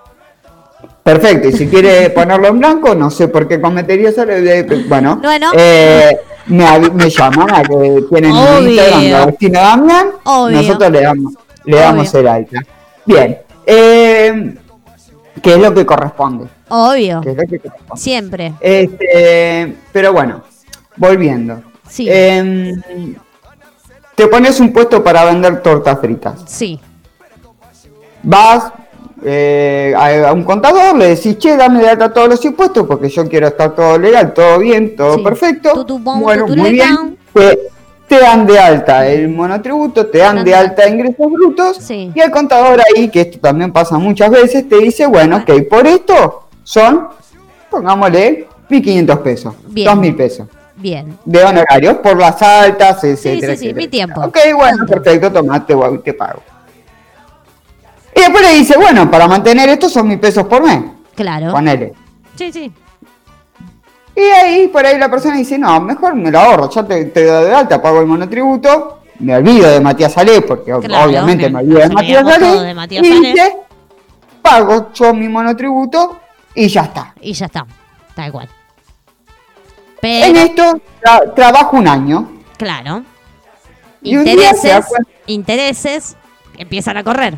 Perfecto, 1.04 1.48
y 1.48 1.54
si 1.54 1.68
quiere 1.68 2.10
ponerlo 2.16 2.48
en 2.50 2.60
blanco, 2.60 2.94
no 2.96 3.10
sé 3.10 3.30
por 3.30 3.48
qué 3.48 3.62
cometería 3.62 4.10
eso. 4.10 4.26
Bueno, 4.90 5.20
Bueno. 5.24 5.52
eh, 5.56 6.18
me, 6.48 6.80
me 6.90 7.10
llaman 7.10 7.50
a 7.54 7.64
que 7.64 8.04
tienen 8.10 8.32
Obvio. 8.34 8.70
Instagram, 8.72 9.22
Agustina 9.22 9.60
Damián, 9.62 10.08
nosotros 10.26 10.92
le 10.92 11.02
damos, 11.02 11.34
le 11.64 11.76
Obvio. 11.76 11.80
damos 11.86 12.14
el 12.14 12.28
alta. 12.28 12.60
Bien, 13.06 13.38
eh, 13.66 14.56
¿qué 15.42 15.54
es 15.54 15.60
lo 15.60 15.74
que 15.74 15.86
corresponde? 15.86 16.48
Obvio. 16.70 17.22
¿Qué 17.22 17.32
es 17.32 17.38
lo 17.38 17.44
que 17.48 17.60
corresponde? 17.60 18.02
Siempre. 18.02 18.54
Este, 18.60 19.76
pero 19.92 20.14
bueno, 20.14 20.44
volviendo. 20.96 21.62
Sí. 21.90 22.08
Em, 22.10 22.82
te 24.16 24.28
pones 24.28 24.60
un 24.60 24.72
puesto 24.74 25.04
para 25.04 25.26
vender 25.26 25.62
tortas 25.62 26.00
fritas. 26.00 26.42
Sí. 26.48 26.80
Vas 28.24 28.72
eh, 29.26 29.94
a, 29.96 30.30
a 30.30 30.34
un 30.34 30.44
contador, 30.44 30.98
le 30.98 31.10
decís, 31.16 31.38
che, 31.38 31.56
dame 31.58 31.82
de 31.82 31.90
alta 31.90 32.12
todos 32.14 32.30
los 32.30 32.46
impuestos 32.46 32.86
porque 32.88 33.10
yo 33.10 33.28
quiero 33.28 33.48
estar 33.48 33.76
todo 33.76 33.98
legal, 33.98 34.34
todo 34.34 34.60
bien, 34.60 34.96
todo 34.96 35.16
Sí. 35.16 35.24
perfecto. 35.24 35.74
Tutupón, 35.74 36.22
bueno, 36.22 36.48
muy 36.48 36.56
tutulecán. 36.56 36.96
bien. 37.06 37.18
Te, 37.34 37.60
te 38.08 38.20
dan 38.20 38.46
de 38.46 38.60
alta 38.60 39.08
el 39.08 39.30
monotributo, 39.30 40.06
te 40.08 40.20
dan 40.20 40.38
de 40.38 40.44
de 40.44 40.56
alta 40.56 40.88
ingresos 40.88 41.32
brutos 41.32 41.78
Sí. 41.78 42.12
y 42.14 42.20
el 42.20 42.32
contador 42.32 42.82
ahí, 42.96 43.10
que 43.10 43.22
esto 43.22 43.40
también 43.40 43.72
pasa 43.72 43.98
muchas 43.98 44.30
veces, 44.30 44.68
te 44.70 44.78
dice, 44.78 45.06
bueno, 45.08 45.38
ok, 45.38 45.68
por 45.70 45.88
esto 45.88 46.43
son, 46.64 47.08
pongámosle, 47.70 48.48
1.500 48.70 49.18
pesos, 49.20 49.54
Bien. 49.68 49.88
2.000 49.88 50.16
pesos 50.16 50.48
Bien. 50.76 51.18
de 51.26 51.44
honorarios 51.44 51.98
por 51.98 52.18
las 52.18 52.42
altas, 52.42 53.04
etcétera, 53.04 53.54
sí, 53.54 53.60
sí, 53.60 53.66
etcétera. 53.70 53.76
mi 53.78 53.88
tiempo. 53.88 54.22
Ok, 54.22 54.38
bueno, 54.56 54.86
perfecto, 54.86 55.32
toma, 55.32 55.66
te, 55.66 55.74
voy- 55.76 56.00
te 56.00 56.14
pago. 56.14 56.42
Y 58.16 58.20
después 58.20 58.42
le 58.44 58.54
dice, 58.58 58.78
bueno, 58.78 59.10
para 59.10 59.28
mantener 59.28 59.70
esto 59.70 59.90
son 59.90 60.08
mil 60.08 60.20
pesos 60.20 60.46
por 60.48 60.64
mes, 60.64 60.84
Claro. 61.16 61.52
ponele. 61.52 61.94
Sí, 62.36 62.52
sí. 62.52 62.72
Y 64.16 64.22
ahí, 64.22 64.68
por 64.68 64.86
ahí 64.86 64.98
la 65.00 65.10
persona 65.10 65.36
dice, 65.36 65.58
no, 65.58 65.80
mejor 65.82 66.14
me 66.16 66.30
lo 66.30 66.40
ahorro, 66.40 66.70
ya 66.70 66.84
te, 66.86 67.06
te 67.06 67.26
doy 67.26 67.46
de 67.46 67.54
alta, 67.54 67.82
pago 67.82 68.00
el 68.00 68.06
monotributo, 68.06 69.00
me 69.20 69.36
olvido 69.36 69.70
de 69.70 69.80
Matías 69.80 70.16
Ale, 70.18 70.42
porque 70.42 70.72
obviamente 70.74 71.50
me 71.50 71.60
olvido 71.60 71.80
de 71.80 71.90
Matías 71.90 72.26
Ale, 72.28 73.08
y 73.08 73.22
dice, 73.22 73.56
pago 74.42 74.92
yo 74.94 75.14
mi 75.16 75.28
monotributo 75.28 76.20
y 76.56 76.68
ya 76.68 76.82
está. 76.82 77.14
Y 77.22 77.34
ya 77.34 77.46
está, 77.46 77.66
tal 78.16 78.32
cual. 78.32 78.50
En 80.02 80.36
esto 80.36 80.82
trabajo 81.36 81.78
un 81.78 81.88
año. 81.88 82.30
Claro. 82.58 83.04
intereses, 84.02 84.86
intereses 85.28 86.18
empiezan 86.58 86.98
a 86.98 87.04
correr. 87.04 87.38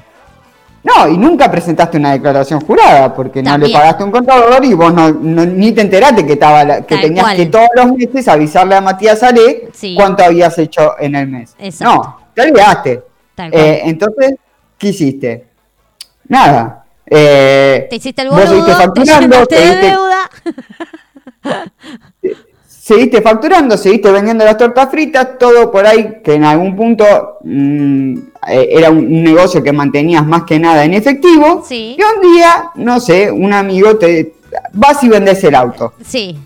No, 0.84 1.08
y 1.08 1.18
nunca 1.18 1.50
presentaste 1.50 1.98
una 1.98 2.12
declaración 2.12 2.62
jurada, 2.62 3.14
porque 3.14 3.42
no 3.42 3.58
le 3.58 3.70
pagaste 3.70 4.04
un 4.04 4.12
contador 4.12 4.64
y 4.64 4.76
vos 4.76 4.94
no, 4.94 5.12
ni 5.12 5.72
te 5.72 5.82
enteraste 5.82 6.26
que 6.26 6.34
estaba 6.34 6.82
que 6.82 6.98
tenías 6.98 7.34
que 7.34 7.48
todos 7.48 7.70
los 7.76 7.94
meses 7.94 8.28
avisarle 8.28 8.76
a 8.76 8.82
Matías 8.82 9.24
Ale 9.24 9.70
cuánto 9.96 10.24
habías 10.24 10.58
hecho 10.60 10.96
en 11.00 11.16
el 11.16 11.28
mes. 11.28 11.56
No, 11.82 12.20
te 12.36 12.44
olvidaste. 12.44 13.04
Eh, 13.52 13.82
entonces, 13.86 14.36
¿qué 14.78 14.90
hiciste? 14.90 15.48
Nada. 16.28 16.85
Eh, 17.08 17.88
te 17.90 17.96
hiciste 17.98 18.22
el 18.22 18.30
boludo, 18.30 18.46
vos 18.46 18.50
seguiste 18.50 18.74
facturando, 18.74 19.46
te 19.46 19.56
deuda. 19.56 20.30
seguiste 22.86 23.22
facturando, 23.22 23.78
seguiste 23.78 24.12
vendiendo 24.12 24.46
las 24.46 24.58
tortas 24.58 24.90
fritas, 24.92 25.40
todo 25.40 25.72
por 25.72 25.88
ahí 25.88 26.22
que 26.24 26.34
en 26.34 26.44
algún 26.44 26.76
punto 26.76 27.06
mm, 27.44 28.18
eh, 28.48 28.70
era 28.72 28.92
un, 28.92 29.24
negocio 29.24 29.64
que 29.64 29.72
mantenías 29.72 30.26
más 30.26 30.44
que 30.44 30.60
nada 30.60 30.86
en 30.86 30.94
efectivo. 30.94 31.64
Y 31.70 31.98
un 32.00 32.34
día, 32.34 32.72
no 32.76 33.00
sé, 33.00 33.32
un 33.32 33.54
amigo 33.54 33.98
te 33.98 34.36
vas 34.74 35.04
y 35.04 35.10
vendes 35.10 35.44
el 35.44 35.56
auto. 35.56 35.94
Sí. 36.06 36.38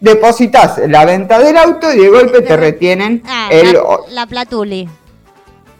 Depositas 0.00 0.80
la 0.86 1.04
venta 1.04 1.38
del 1.38 1.56
auto 1.56 1.92
y 1.92 1.98
de 1.98 2.08
golpe 2.08 2.42
te 2.42 2.56
retienen 2.56 3.22
ah, 3.26 3.48
el, 3.50 3.76
la 4.10 4.26
platuli. 4.26 4.88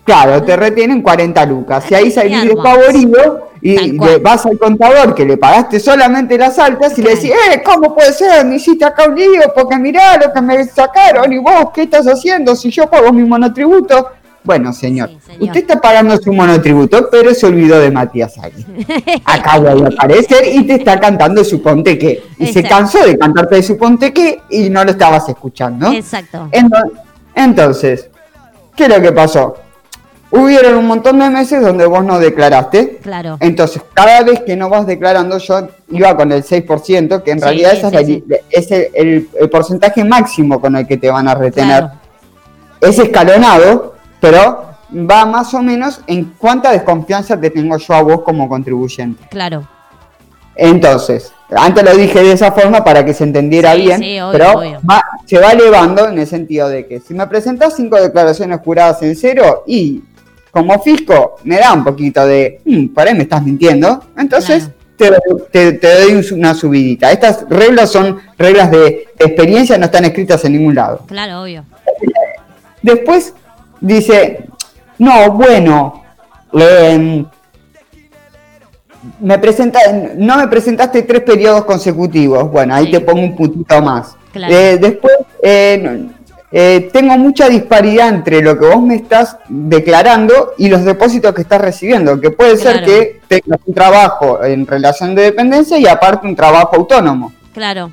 Claro, 0.05 0.43
te 0.43 0.55
retienen 0.57 1.01
40 1.01 1.47
lucas. 1.47 1.91
Y 1.91 1.95
ahí 1.95 2.11
salís 2.11 2.45
despavorido 2.45 3.49
y 3.63 3.97
vas 4.19 4.45
al 4.45 4.59
contador 4.59 5.15
que 5.15 5.25
le 5.25 5.39
pagaste 5.39 5.81
solamente 5.81 6.37
las 6.37 6.59
altas 6.59 6.99
y 6.99 7.03
le 7.03 7.15
decís, 7.15 7.31
eh, 7.31 7.63
¿cómo 7.65 7.95
puede 7.95 8.13
ser? 8.13 8.45
Me 8.45 8.57
hiciste 8.57 8.85
acá 8.85 9.09
un 9.09 9.15
lío 9.15 9.41
porque 9.55 9.79
mirá 9.79 10.19
lo 10.19 10.31
que 10.31 10.43
me 10.43 10.63
sacaron 10.65 11.33
y 11.33 11.39
vos, 11.39 11.71
¿qué 11.73 11.85
estás 11.85 12.07
haciendo 12.07 12.55
si 12.55 12.71
yo 12.71 12.87
pago 12.89 13.11
mi 13.13 13.25
monotributo? 13.25 14.11
Bueno, 14.43 14.75
señor, 14.75 15.09
usted 15.41 15.61
está 15.61 15.81
pagando 15.81 16.19
su 16.19 16.31
monotributo, 16.31 17.09
pero 17.11 17.33
se 17.33 17.47
olvidó 17.47 17.81
de 17.81 17.91
Matías 17.91 18.37
Agui. 18.37 18.67
Acaba 19.25 19.75
de 19.75 19.87
aparecer 19.87 20.47
y 20.53 20.67
te 20.67 20.75
está 20.75 21.01
cantando 21.01 21.43
su 21.43 21.63
ponte 21.63 21.99
que. 21.99 22.23
Y 22.39 22.49
se 22.49 22.63
cansó 22.63 23.07
de 23.07 23.17
cantarte 23.17 23.55
de 23.55 23.63
su 23.63 23.79
ponte 23.79 24.13
que 24.13 24.43
y 24.51 24.69
no 24.69 24.85
lo 24.85 24.91
estabas 24.91 25.27
escuchando. 25.31 25.91
Exacto. 25.91 26.51
Entonces, 27.35 28.11
¿qué 28.77 28.83
es 28.85 28.89
lo 28.91 29.01
que 29.01 29.13
pasó? 29.13 29.64
Hubieron 30.37 30.75
un 30.75 30.87
montón 30.87 31.21
de 31.21 31.31
meses 31.31 31.63
donde 31.63 31.87
vos 31.87 32.05
no 32.05 32.19
declaraste. 32.19 32.99
Claro. 33.01 33.37
Entonces, 33.39 33.81
cada 33.95 34.23
vez 34.23 34.41
que 34.41 34.57
no 34.57 34.69
vas 34.69 34.85
declarando, 34.85 35.39
yo 35.39 35.69
iba 35.91 36.17
con 36.17 36.33
el 36.33 36.43
6%, 36.43 37.23
que 37.23 37.31
en 37.31 37.41
realidad 37.41 37.73
es, 38.51 38.71
el, 38.71 39.29
porcentaje 39.49 40.03
máximo 40.03 40.61
con 40.61 40.75
el 40.75 40.89
que 40.89 40.97
te 40.97 41.09
van 41.09 41.29
a 41.29 41.37
retener. 41.37 41.89
Es 42.81 42.99
escalonado, 42.99 43.95
pero 44.19 44.65
va 44.93 45.25
más 45.25 45.55
o 45.55 45.63
menos 45.63 46.01
en 46.09 46.35
cuánta 46.37 46.73
desconfianza 46.73 47.39
te 47.39 47.51
tengo 47.51 47.77
yo 47.79 47.95
a 47.95 48.03
vos 48.03 48.23
como 48.23 48.49
contribuyente. 48.49 49.29
Claro. 49.29 49.69
Entonces, 50.57 51.33
antes 51.57 51.85
lo 51.85 51.95
dije 51.97 52.23
de 52.25 52.33
esa 52.33 52.51
forma 52.51 52.83
para 52.83 53.05
que 53.05 53.15
se 53.15 53.23
entendiera 53.23 53.75
bien, 53.75 54.01
pero 54.33 54.61
se 55.27 55.39
va 55.39 55.53
elevando 55.53 56.09
en 56.09 56.19
el 56.19 56.27
sentido 56.27 56.69
de 56.69 56.87
que 56.89 56.99
si 56.99 57.15
me 57.15 57.25
presentas 57.29 57.77
cinco 57.77 58.01
declaraciones 58.01 58.61
juradas 58.65 59.01
en 59.03 59.15
cero 59.15 59.63
y 59.67 60.03
como 60.55 60.81
fisco 60.81 61.37
me 61.43 61.59
da 61.59 61.73
un 61.73 61.83
poquito 61.83 62.25
de, 62.25 62.61
hmm, 62.65 62.87
por 62.95 63.09
ahí 63.09 63.15
me 63.15 63.25
estás 63.25 63.43
mintiendo, 63.43 64.05
entonces 64.17 64.71
te, 64.97 65.11
doy 65.73 66.25
una 66.33 66.55
subidita. 66.55 67.11
Estas 67.11 67.45
reglas 67.51 67.91
son 67.91 68.21
reglas 68.39 68.71
de, 68.71 69.09
experiencia, 69.19 69.77
no 69.77 69.87
están 69.87 70.05
escritas 70.05 70.45
en 70.45 70.53
ningún 70.53 70.77
lado. 70.77 71.01
Claro, 71.09 71.43
obvio. 71.43 71.65
Después 72.83 73.35
dice, 73.81 74.45
no, 74.99 75.33
bueno, 75.33 76.05
me 79.19 79.39
presenta, 79.41 79.81
no 80.17 80.37
me 80.37 80.47
presentaste 80.47 81.03
tres 81.03 81.23
periodos 81.23 81.65
consecutivos. 81.65 82.49
Bueno, 82.49 82.77
ahí 82.77 82.93
te 82.93 83.01
pongo 83.01 83.23
un 83.23 83.35
puntito 83.35 83.83
más. 83.83 84.15
Eh, 84.35 84.79
después, 84.81 85.15
eh, 85.43 86.07
eh, 86.57 86.89
tengo 86.93 87.17
mucha 87.19 87.49
disparidad 87.49 88.09
entre 88.09 88.41
lo 88.41 88.57
que 88.57 88.67
vos 88.67 88.81
me 88.81 88.95
estás 88.95 89.39
declarando 89.49 90.53
y 90.57 90.69
los 90.69 90.85
depósitos 90.85 91.35
que 91.35 91.43
estás 91.43 91.61
recibiendo, 91.61 92.21
que 92.21 92.31
puede 92.31 92.57
ser 92.57 92.85
que 92.85 93.21
tengas 93.27 93.59
un 93.67 93.75
trabajo 93.75 94.45
en 94.45 94.65
relación 94.67 95.17
de 95.17 95.23
dependencia 95.23 95.79
y 95.79 95.87
aparte 95.87 96.27
un 96.27 96.37
trabajo 96.37 96.77
autónomo. 96.77 97.33
Claro. 97.53 97.91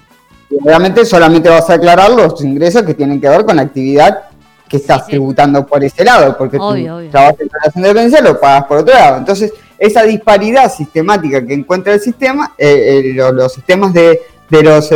obviamente 0.63 1.05
solamente 1.05 1.49
vas 1.49 1.69
a 1.69 1.73
declarar 1.73 2.11
los 2.11 2.39
ingresos 2.43 2.83
que 2.83 2.93
tienen 2.93 3.19
que 3.19 3.29
ver 3.29 3.45
con 3.45 3.55
la 3.55 3.63
actividad 3.63 4.25
que 4.67 4.77
estás 4.77 5.07
tributando 5.07 5.65
por 5.65 5.83
ese 5.83 6.03
lado, 6.03 6.37
porque 6.37 6.57
tu 6.57 7.09
trabajo 7.09 7.37
en 7.39 7.49
relación 7.49 7.81
de 7.81 7.87
dependencia 7.87 8.21
lo 8.21 8.39
pagas 8.39 8.65
por 8.65 8.77
otro 8.77 8.93
lado. 8.93 9.17
Entonces, 9.17 9.53
esa 9.77 10.03
disparidad 10.03 10.71
sistemática 10.71 11.45
que 11.45 11.53
encuentra 11.55 11.93
el 11.93 11.99
sistema, 11.99 12.53
eh, 12.57 13.01
eh, 13.05 13.13
los, 13.15 13.51
sistemas 13.51 13.91
de, 13.91 14.21
de 14.49 14.63
los, 14.63 14.91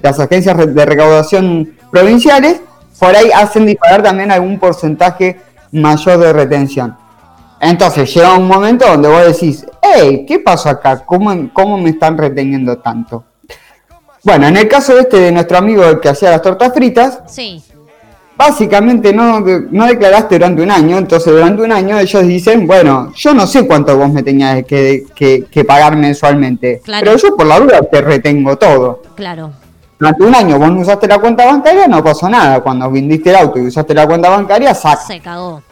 las 0.00 0.20
agencias 0.20 0.74
de 0.74 0.86
recaudación 0.86 1.79
provinciales, 1.90 2.60
por 2.98 3.16
ahí 3.16 3.30
hacen 3.34 3.66
disparar 3.66 4.02
también 4.02 4.30
algún 4.30 4.58
porcentaje 4.58 5.40
mayor 5.72 6.18
de 6.18 6.32
retención. 6.32 6.96
Entonces 7.60 8.12
llega 8.14 8.36
un 8.36 8.48
momento 8.48 8.86
donde 8.86 9.08
vos 9.08 9.26
decís, 9.26 9.66
hey, 9.82 10.24
¿qué 10.26 10.38
pasa 10.38 10.70
acá? 10.70 11.04
¿Cómo, 11.04 11.50
¿Cómo 11.52 11.78
me 11.78 11.90
están 11.90 12.16
reteniendo 12.16 12.78
tanto? 12.78 13.24
Bueno, 14.24 14.48
en 14.48 14.56
el 14.56 14.68
caso 14.68 14.98
este 14.98 15.18
de 15.18 15.32
nuestro 15.32 15.58
amigo 15.58 16.00
que 16.00 16.08
hacía 16.08 16.30
las 16.30 16.42
tortas 16.42 16.72
fritas, 16.74 17.20
sí. 17.26 17.62
básicamente 18.36 19.14
no, 19.14 19.40
no 19.40 19.86
declaraste 19.86 20.34
durante 20.36 20.62
un 20.62 20.70
año, 20.70 20.98
entonces 20.98 21.32
durante 21.32 21.62
un 21.62 21.72
año 21.72 21.98
ellos 21.98 22.26
dicen, 22.26 22.66
bueno, 22.66 23.12
yo 23.14 23.32
no 23.32 23.46
sé 23.46 23.66
cuánto 23.66 23.96
vos 23.96 24.10
me 24.10 24.22
tenías 24.22 24.64
que, 24.64 25.04
que, 25.14 25.64
pagar 25.64 25.96
mensualmente, 25.96 26.82
pero 26.84 27.16
yo 27.16 27.34
por 27.34 27.46
la 27.46 27.60
duda 27.60 27.80
te 27.90 28.00
retengo 28.02 28.56
todo. 28.56 29.02
Claro 29.14 29.52
durante 30.00 30.24
un 30.24 30.34
año 30.34 30.58
vos 30.58 30.72
no 30.72 30.80
usaste 30.80 31.06
la 31.06 31.18
cuenta 31.18 31.44
bancaria, 31.44 31.86
no 31.86 32.02
pasó 32.02 32.26
nada. 32.26 32.62
Cuando 32.62 32.90
vendiste 32.90 33.28
el 33.28 33.36
auto 33.36 33.58
y 33.58 33.66
usaste 33.66 33.92
la 33.92 34.06
cuenta 34.06 34.30
bancaria, 34.30 34.74
saca. 34.74 35.02
Se 35.02 35.20
cagó. 35.20 35.62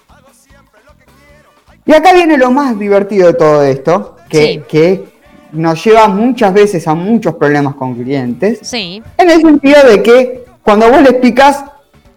Y 1.87 1.95
acá 1.95 2.13
viene 2.13 2.37
lo 2.37 2.51
más 2.51 2.79
divertido 2.79 3.29
de 3.29 3.33
todo 3.33 3.63
esto, 3.63 4.17
que, 4.29 4.65
que 4.69 5.09
nos 5.53 5.83
lleva 5.83 6.09
muchas 6.09 6.53
veces 6.53 6.87
a 6.87 6.95
muchos 6.95 7.37
problemas 7.37 7.75
con 7.75 7.95
clientes. 7.95 8.59
Sí. 8.61 9.03
En 9.17 9.31
el 9.31 9.41
sentido 9.41 9.83
de 9.89 10.03
que 10.03 10.45
cuando 10.63 10.91
vos 10.91 11.01
le 11.01 11.09
explicas, 11.09 11.65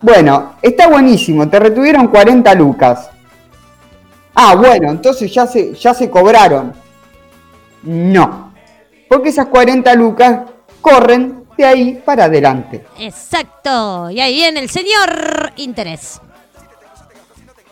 bueno, 0.01 0.55
está 0.61 0.89
buenísimo, 0.89 1.47
te 1.47 1.61
retuvieron 1.61 2.09
40 2.09 2.53
lucas. 2.55 3.09
Ah, 4.35 4.55
bueno, 4.55 4.91
entonces 4.91 5.33
ya 5.33 5.47
se, 5.47 5.73
ya 5.75 5.93
se 5.93 6.09
cobraron. 6.09 6.73
No. 7.83 8.51
Porque 9.07 9.29
esas 9.29 9.45
40 9.45 9.95
lucas 9.95 10.41
corren 10.81 11.40
de 11.61 11.67
ahí 11.67 12.01
para 12.03 12.25
adelante. 12.25 12.83
Exacto. 12.99 14.09
Y 14.09 14.19
ahí 14.19 14.35
viene 14.35 14.59
el 14.59 14.69
señor 14.69 15.53
interés. 15.57 16.19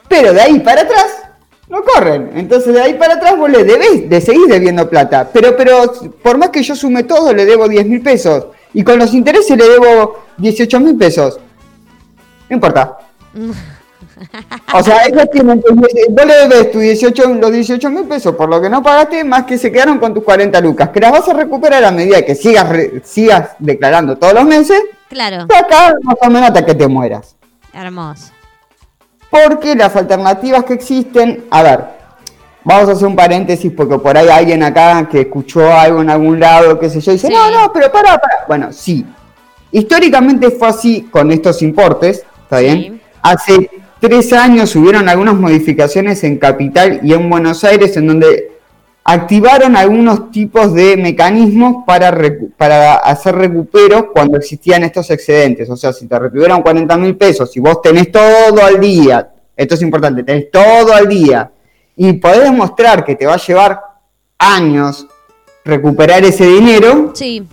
Pero 0.08 0.34
de 0.34 0.42
ahí 0.42 0.60
para 0.60 0.82
atrás 0.82 1.24
no 1.68 1.84
corren. 1.84 2.32
Entonces 2.36 2.74
de 2.74 2.82
ahí 2.82 2.94
para 2.94 3.16
atrás 3.16 3.38
vos 3.38 3.50
le 3.50 3.64
debés 3.64 4.10
de 4.10 4.22
seguir 4.22 4.48
debiendo 4.48 4.90
plata. 4.90 5.30
Pero, 5.32 5.56
pero 5.58 5.92
por 6.24 6.38
más 6.38 6.50
que 6.50 6.64
yo 6.64 6.76
sume 6.76 7.04
todo, 7.04 7.34
le 7.34 7.46
debo 7.46 7.68
10 7.68 7.86
mil 7.88 8.02
pesos. 8.02 8.48
Y 8.74 8.84
con 8.84 9.00
los 9.00 9.14
intereses 9.14 9.58
le 9.58 9.68
debo 9.68 10.26
18 10.38 10.80
mil 10.80 10.96
pesos. 10.98 11.40
No 12.50 12.56
importa. 12.56 12.98
O 14.74 14.84
sea, 14.84 15.06
ellos 15.06 15.26
tienen, 15.32 15.62
vos 15.62 16.26
le 16.26 16.48
debes 16.48 16.72
tu 16.72 16.80
18, 16.80 17.36
los 17.36 17.52
18 17.52 17.90
mil 17.90 18.06
pesos 18.06 18.36
por 18.36 18.50
lo 18.50 18.62
que 18.62 18.70
no 18.70 18.84
pagaste, 18.84 19.24
más 19.24 19.46
que 19.46 19.58
se 19.58 19.72
quedaron 19.72 20.00
con 20.00 20.14
tus 20.14 20.24
40 20.24 20.60
lucas, 20.62 20.90
que 20.90 21.00
las 21.00 21.12
vas 21.12 21.28
a 21.28 21.34
recuperar 21.34 21.84
a 21.84 21.92
medida 21.92 22.22
que 22.24 22.36
sigas, 22.36 22.68
sigas 23.04 23.52
declarando 23.60 24.18
todos 24.18 24.34
los 24.34 24.46
meses. 24.46 24.82
Claro. 25.10 25.48
Y 25.50 25.56
acá 25.56 25.94
más 26.04 26.18
o 26.22 26.30
menos 26.30 26.50
hasta 26.50 26.66
que 26.66 26.76
te 26.76 26.88
mueras. 26.88 27.36
Hermoso. 27.74 28.32
Porque 29.30 29.76
las 29.76 29.96
alternativas 29.96 30.64
que 30.64 30.74
existen, 30.74 31.46
a 31.50 31.64
ver, 31.64 31.86
vamos 32.64 32.90
a 32.90 32.92
hacer 32.94 33.08
un 33.08 33.16
paréntesis 33.16 33.72
porque 33.76 33.98
por 33.98 34.18
ahí 34.18 34.28
alguien 34.28 34.64
acá 34.64 35.08
que 35.10 35.22
escuchó 35.22 35.72
algo 35.72 36.02
en 36.02 36.10
algún 36.10 36.40
lado, 36.40 36.80
qué 36.80 36.90
sé 36.90 37.00
yo, 37.00 37.12
y 37.12 37.16
dice, 37.16 37.30
no, 37.30 37.50
no, 37.50 37.72
pero 37.72 37.92
para, 37.92 38.18
para. 38.18 38.46
Bueno, 38.48 38.72
sí. 38.72 39.06
Históricamente 39.72 40.50
fue 40.50 40.68
así 40.68 41.04
con 41.04 41.32
estos 41.32 41.62
importes, 41.62 42.26
¿está 42.44 42.60
bien? 42.60 43.02
Hace 43.22 43.70
tres 44.00 44.34
años 44.34 44.76
hubieron 44.76 45.10
algunas 45.10 45.36
modificaciones 45.36 46.24
en 46.24 46.38
Capital 46.38 47.00
y 47.04 47.14
en 47.14 47.30
Buenos 47.30 47.64
Aires 47.64 47.96
en 47.98 48.08
donde 48.08 48.52
activaron 49.04 49.76
algunos 49.76 50.32
tipos 50.32 50.74
de 50.74 50.96
mecanismos 50.96 51.84
para, 51.86 52.16
para 52.58 52.96
hacer 52.96 53.36
recupero 53.36 54.12
cuando 54.12 54.38
existían 54.38 54.84
estos 54.84 55.10
excedentes. 55.10 55.70
O 55.70 55.76
sea, 55.76 55.92
si 55.94 56.08
te 56.08 56.20
retuvieron 56.20 56.62
40 56.62 56.98
mil 56.98 57.16
pesos 57.18 57.56
y 57.58 57.60
vos 57.60 57.82
tenés 57.82 58.12
todo 58.12 58.64
al 58.64 58.80
día, 58.80 59.32
esto 59.56 59.76
es 59.76 59.82
importante, 59.82 60.24
tenés 60.24 60.52
todo 60.52 60.94
al 60.94 61.08
día 61.08 61.52
y 61.96 62.14
podés 62.14 62.44
demostrar 62.44 63.04
que 63.04 63.16
te 63.16 63.26
va 63.26 63.34
a 63.34 63.46
llevar 63.46 63.82
años 64.38 65.08
recuperar 65.66 66.24
ese 66.24 66.46
dinero, 66.46 67.12
sí. 67.14 67.44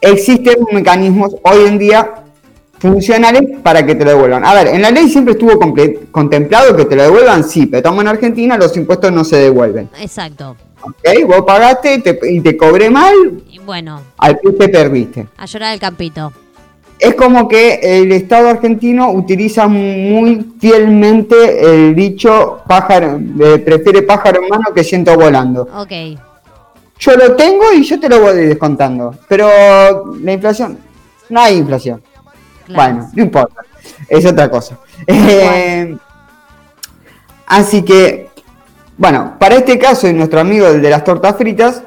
existen 0.00 0.56
mecanismos 0.72 1.36
hoy 1.42 1.66
en 1.66 1.78
día 1.78 2.24
funcionales 2.78 3.42
para 3.62 3.84
que 3.84 3.94
te 3.94 4.04
lo 4.04 4.10
devuelvan. 4.10 4.44
A 4.44 4.54
ver, 4.54 4.68
en 4.68 4.82
la 4.82 4.90
ley 4.90 5.08
siempre 5.08 5.32
estuvo 5.32 5.58
contemplado 6.10 6.76
que 6.76 6.84
te 6.84 6.96
lo 6.96 7.02
devuelvan, 7.02 7.44
sí, 7.44 7.66
pero 7.66 7.78
estamos 7.78 8.02
en 8.02 8.08
Argentina, 8.08 8.56
los 8.56 8.76
impuestos 8.76 9.12
no 9.12 9.24
se 9.24 9.36
devuelven. 9.36 9.88
Exacto. 10.00 10.56
Ok, 10.80 11.26
vos 11.26 11.42
pagaste 11.44 12.02
y 12.30 12.40
te, 12.40 12.56
cobré 12.56 12.88
mal. 12.88 13.14
Y 13.50 13.58
bueno. 13.58 14.00
Al 14.16 14.38
que 14.40 14.52
te 14.52 14.68
perdiste. 14.68 15.26
A 15.36 15.46
llorar 15.46 15.74
el 15.74 15.80
campito. 15.80 16.32
Es 16.98 17.14
como 17.14 17.46
que 17.46 17.78
el 17.82 18.10
Estado 18.10 18.48
argentino 18.48 19.12
utiliza 19.12 19.68
muy 19.68 20.54
fielmente 20.60 21.60
el 21.64 21.94
dicho 21.94 22.60
pájaro, 22.66 23.20
eh, 23.40 23.58
prefiere 23.58 24.02
pájaro 24.02 24.42
en 24.42 24.48
mano 24.48 24.74
que 24.74 24.82
siento 24.82 25.16
volando. 25.16 25.68
Ok. 25.76 26.18
Yo 26.98 27.16
lo 27.16 27.36
tengo 27.36 27.72
y 27.72 27.84
yo 27.84 28.00
te 28.00 28.08
lo 28.08 28.20
voy 28.20 28.34
descontando. 28.34 29.14
Pero 29.28 29.48
la 30.20 30.32
inflación, 30.32 30.78
no 31.28 31.40
hay 31.40 31.56
inflación. 31.56 32.02
Bueno, 32.68 33.10
no 33.14 33.22
importa. 33.22 33.62
Es 34.08 34.24
otra 34.26 34.50
cosa. 34.50 34.78
Eh, 35.06 35.96
así 37.46 37.82
que, 37.82 38.28
bueno, 38.96 39.36
para 39.38 39.56
este 39.56 39.78
caso, 39.78 40.08
y 40.08 40.12
nuestro 40.12 40.40
amigo 40.40 40.66
el 40.66 40.82
de 40.82 40.90
las 40.90 41.04
tortas 41.04 41.36
fritas 41.36 41.82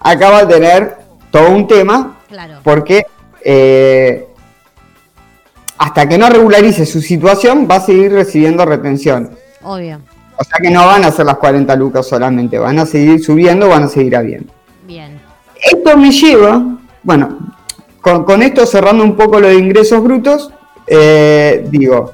acaba 0.00 0.44
de 0.44 0.54
tener 0.54 0.98
todo 1.30 1.50
un 1.50 1.66
tema. 1.66 2.18
Claro. 2.28 2.60
Porque 2.62 3.06
eh, 3.44 4.28
hasta 5.78 6.08
que 6.08 6.18
no 6.18 6.28
regularice 6.28 6.86
su 6.86 7.00
situación, 7.00 7.68
va 7.70 7.76
a 7.76 7.80
seguir 7.80 8.12
recibiendo 8.12 8.64
retención. 8.64 9.30
Obvio. 9.62 10.00
O 10.36 10.44
sea 10.44 10.58
que 10.60 10.70
no 10.70 10.86
van 10.86 11.04
a 11.04 11.12
ser 11.12 11.26
las 11.26 11.36
40 11.36 11.74
lucas 11.76 12.06
solamente, 12.06 12.58
van 12.58 12.78
a 12.78 12.86
seguir 12.86 13.22
subiendo, 13.22 13.68
van 13.68 13.84
a 13.84 13.88
seguir 13.88 14.16
habiendo. 14.16 14.52
Bien. 14.86 15.20
Esto 15.62 15.96
me 15.96 16.10
lleva, 16.10 16.62
bueno, 17.02 17.38
con, 18.04 18.42
esto 18.42 18.66
cerrando 18.66 19.02
un 19.02 19.16
poco 19.16 19.40
lo 19.40 19.48
de 19.48 19.54
ingresos 19.54 20.02
brutos, 20.02 20.50
eh, 20.86 21.66
digo, 21.70 22.12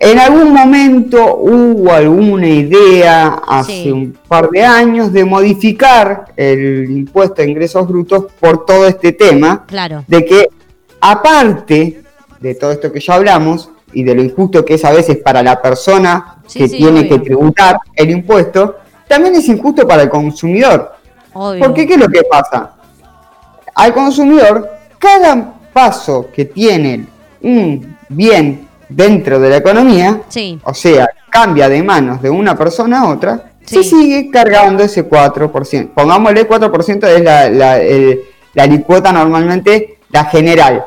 en 0.00 0.18
algún 0.18 0.52
momento 0.52 1.36
hubo 1.36 1.92
alguna 1.92 2.48
idea 2.48 3.40
hace 3.46 3.92
un 3.92 4.18
par 4.26 4.50
de 4.50 4.64
años 4.64 5.12
de 5.12 5.24
modificar 5.24 6.32
el 6.36 6.90
impuesto 6.90 7.36
de 7.40 7.50
ingresos 7.50 7.86
brutos 7.86 8.26
por 8.40 8.66
todo 8.66 8.86
este 8.86 9.12
tema. 9.12 9.64
Claro. 9.66 10.04
De 10.08 10.24
que 10.24 10.48
aparte 11.00 12.02
de 12.40 12.54
todo 12.56 12.72
esto 12.72 12.92
que 12.92 13.00
ya 13.00 13.14
hablamos 13.14 13.70
y 13.92 14.02
de 14.02 14.14
lo 14.14 14.22
injusto 14.22 14.64
que 14.64 14.74
es 14.74 14.84
a 14.84 14.92
veces 14.92 15.18
para 15.18 15.42
la 15.42 15.62
persona 15.62 16.38
que 16.52 16.68
tiene 16.68 17.08
que 17.08 17.20
tributar 17.20 17.78
el 17.94 18.10
impuesto, 18.10 18.76
también 19.06 19.36
es 19.36 19.48
injusto 19.48 19.86
para 19.86 20.02
el 20.02 20.10
consumidor. 20.10 20.94
Obvio. 21.32 21.62
Porque 21.62 21.86
¿qué 21.86 21.94
es 21.94 22.00
lo 22.00 22.08
que 22.08 22.22
pasa? 22.24 22.72
Al 23.74 23.94
consumidor 23.94 24.75
cada 24.98 25.54
paso 25.72 26.28
que 26.34 26.46
tiene 26.46 27.06
un 27.42 27.96
bien 28.08 28.68
dentro 28.88 29.38
de 29.40 29.50
la 29.50 29.56
economía, 29.56 30.22
o 30.62 30.74
sea, 30.74 31.08
cambia 31.30 31.68
de 31.68 31.82
manos 31.82 32.22
de 32.22 32.30
una 32.30 32.56
persona 32.56 33.00
a 33.00 33.08
otra, 33.08 33.50
se 33.64 33.82
sigue 33.82 34.30
cargando 34.30 34.82
ese 34.82 35.08
4%. 35.08 35.90
Pongámosle 35.92 36.48
4% 36.48 37.08
es 37.08 37.22
la, 37.22 37.50
la, 37.50 37.78
la 38.54 38.62
alicuota 38.62 39.12
normalmente, 39.12 39.98
la 40.10 40.24
general. 40.24 40.86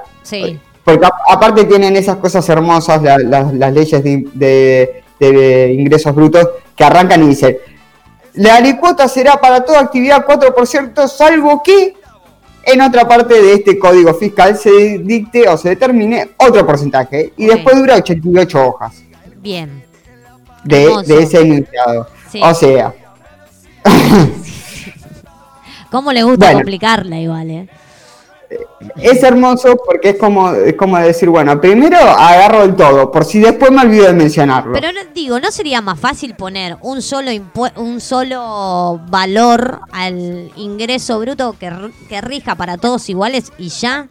Porque 0.83 1.07
aparte 1.27 1.65
tienen 1.65 1.95
esas 1.95 2.17
cosas 2.17 2.47
hermosas, 2.49 3.01
las 3.03 3.73
leyes 3.73 4.03
de, 4.03 5.03
de, 5.19 5.73
ingresos 5.77 6.15
brutos, 6.15 6.47
que 6.75 6.83
arrancan 6.83 7.23
y 7.23 7.27
dicen, 7.27 7.57
la 8.33 8.55
alicuota 8.55 9.07
será 9.07 9.39
para 9.39 9.63
toda 9.63 9.81
actividad 9.81 10.25
4%, 10.25 11.07
salvo 11.07 11.61
que 11.61 11.95
en 12.71 12.81
otra 12.81 13.07
parte 13.07 13.41
de 13.41 13.53
este 13.53 13.79
código 13.79 14.13
fiscal 14.13 14.57
se 14.57 14.99
dicte 14.99 15.47
o 15.47 15.57
se 15.57 15.69
determine 15.69 16.31
otro 16.37 16.65
porcentaje 16.65 17.33
y 17.37 17.45
después 17.47 17.77
dura 17.77 17.95
88 17.95 18.67
hojas. 18.67 19.03
Bien. 19.37 19.83
De, 20.63 20.87
ese 21.21 21.41
enunciado. 21.41 22.07
O 22.41 22.53
sea. 22.53 22.93
¿Cómo 25.91 26.13
le 26.13 26.23
gusta 26.23 26.53
complicarla 26.53 27.19
igual, 27.19 27.49
eh? 27.49 27.69
Es 29.01 29.23
hermoso 29.23 29.77
porque 29.85 30.09
es 30.09 30.17
como, 30.17 30.51
es 30.53 30.73
como 30.75 30.97
decir, 30.97 31.29
bueno, 31.29 31.59
primero 31.59 31.97
agarro 31.97 32.63
el 32.63 32.75
todo, 32.75 33.11
por 33.11 33.25
si 33.25 33.39
después 33.39 33.71
me 33.71 33.81
olvido 33.81 34.07
de 34.07 34.13
mencionarlo. 34.13 34.73
Pero 34.73 34.89
digo, 35.13 35.39
¿no 35.39 35.51
sería 35.51 35.81
más 35.81 35.99
fácil 35.99 36.35
poner 36.35 36.77
un 36.81 37.01
solo 37.01 37.31
un 37.75 38.01
solo 38.01 38.99
valor 39.09 39.81
al 39.91 40.51
ingreso 40.55 41.19
bruto 41.19 41.55
que, 41.59 41.71
que 42.07 42.21
rija 42.21 42.55
para 42.55 42.77
todos 42.77 43.07
iguales 43.09 43.51
y 43.57 43.69
ya? 43.69 44.07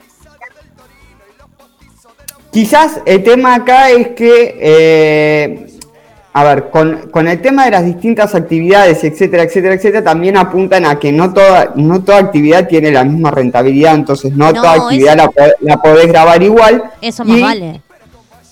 Quizás 2.51 3.01
el 3.05 3.23
tema 3.25 3.57
acá 3.57 3.91
es 3.91 4.09
que 4.09 4.57
eh, 4.61 5.68
a 6.39 6.45
ver, 6.45 6.71
con, 6.71 7.27
el 7.27 7.43
tema 7.43 7.65
de 7.65 7.73
las 7.73 7.85
distintas 7.85 8.33
actividades, 8.33 9.03
etcétera, 9.03 9.43
etcétera, 9.43 9.75
etcétera, 9.75 10.05
también 10.05 10.37
apuntan 10.37 10.87
a 10.87 10.97
que 10.97 11.11
no 11.11 11.33
toda, 11.33 11.73
no 11.75 12.05
toda 12.05 12.19
actividad 12.19 12.69
tiene 12.69 12.93
la 12.93 13.03
misma 13.03 13.33
rentabilidad, 13.33 13.97
entonces 13.97 14.33
no, 14.33 14.55
toda 14.55 14.75
actividad 14.75 15.17
la, 15.61 15.77
podés 15.79 16.07
grabar 16.07 16.41
igual. 16.41 16.85
Eso 17.01 17.25
más 17.25 17.41
vale. 17.41 17.83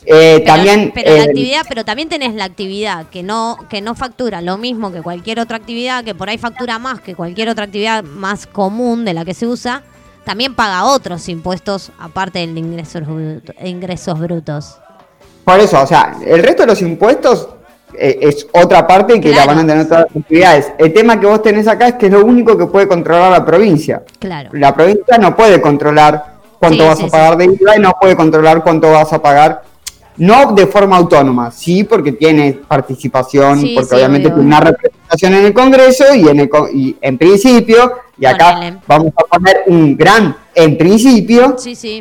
Eh, 0.05 0.43
también, 0.45 0.91
pero 0.93 1.17
la 1.17 1.23
actividad, 1.25 1.61
pero 1.69 1.85
también 1.85 2.09
tenés 2.09 2.35
la 2.35 2.45
actividad 2.45 3.07
que 3.09 3.23
no, 3.23 3.57
que 3.69 3.81
no 3.81 3.95
factura 3.95 4.41
lo 4.41 4.59
mismo 4.59 4.91
que 4.91 5.01
cualquier 5.01 5.39
otra 5.39 5.57
actividad, 5.57 6.03
que 6.03 6.15
por 6.15 6.29
ahí 6.29 6.39
factura 6.39 6.81
más 6.81 7.01
que 7.01 7.15
cualquier 7.15 7.49
otra 7.49 7.65
actividad 7.65 8.03
más 8.03 8.49
común 8.49 9.05
de 9.05 9.15
la 9.15 9.25
que 9.25 9.35
se 9.35 9.47
usa, 9.47 9.83
también 10.25 10.57
paga 10.57 10.87
otros 10.87 11.29
impuestos 11.29 11.93
aparte 12.01 12.41
del 12.41 12.59
ingresos, 12.59 13.05
ingresos 13.65 14.19
brutos. 14.19 14.79
Por 15.45 15.61
eso, 15.61 15.81
o 15.81 15.87
sea, 15.87 16.17
el 16.27 16.43
resto 16.43 16.65
de 16.65 16.67
los 16.67 16.83
impuestos 16.83 17.49
eh, 17.99 18.19
es 18.21 18.47
otra 18.53 18.87
parte 18.87 19.21
que 19.21 19.31
la 19.31 19.47
van 19.47 19.59
a 19.59 19.67
tener 19.67 19.89
todas 19.89 20.07
las 20.07 20.17
actividades. 20.17 20.73
El 20.79 20.93
tema 20.93 21.19
que 21.21 21.27
vos 21.27 21.43
tenés 21.43 21.69
acá 21.69 21.89
es 21.89 21.95
que 21.95 22.07
es 22.07 22.13
lo 22.13 22.25
único 22.25 22.57
que 22.57 22.67
puede 22.67 22.89
controlar 22.89 23.31
la 23.33 23.45
provincia. 23.45 24.03
Claro. 24.19 24.51
La 24.53 24.75
provincia 24.75 25.19
no 25.19 25.37
puede 25.37 25.61
controlar 25.61 26.37
cuánto 26.59 26.87
vas 26.87 27.03
a 27.03 27.09
pagar 27.09 27.37
de 27.37 27.45
IVA 27.45 27.77
y 27.77 27.81
no 27.81 27.93
puede 28.01 28.17
controlar 28.17 28.63
cuánto 28.63 28.91
vas 28.91 29.13
a 29.13 29.21
pagar, 29.21 29.63
no 30.17 30.53
de 30.53 30.67
forma 30.67 30.97
autónoma, 30.97 31.51
sí 31.51 31.85
porque 31.85 32.13
tiene 32.13 32.61
participación, 32.67 33.63
porque 33.75 33.95
obviamente 33.95 34.29
tiene 34.29 34.45
una 34.45 34.61
representación 34.61 35.35
en 35.35 35.45
el 35.47 35.53
Congreso 35.53 36.15
y 36.15 36.29
en, 36.29 36.41
el, 36.41 36.51
y 36.73 36.97
en 37.01 37.19
principio 37.19 37.93
y 38.19 38.25
acá 38.25 38.81
vamos 38.87 39.13
a 39.17 39.37
poner 39.37 39.63
un 39.67 39.97
gran, 39.97 40.35
en 40.59 40.79
principio, 40.79 41.55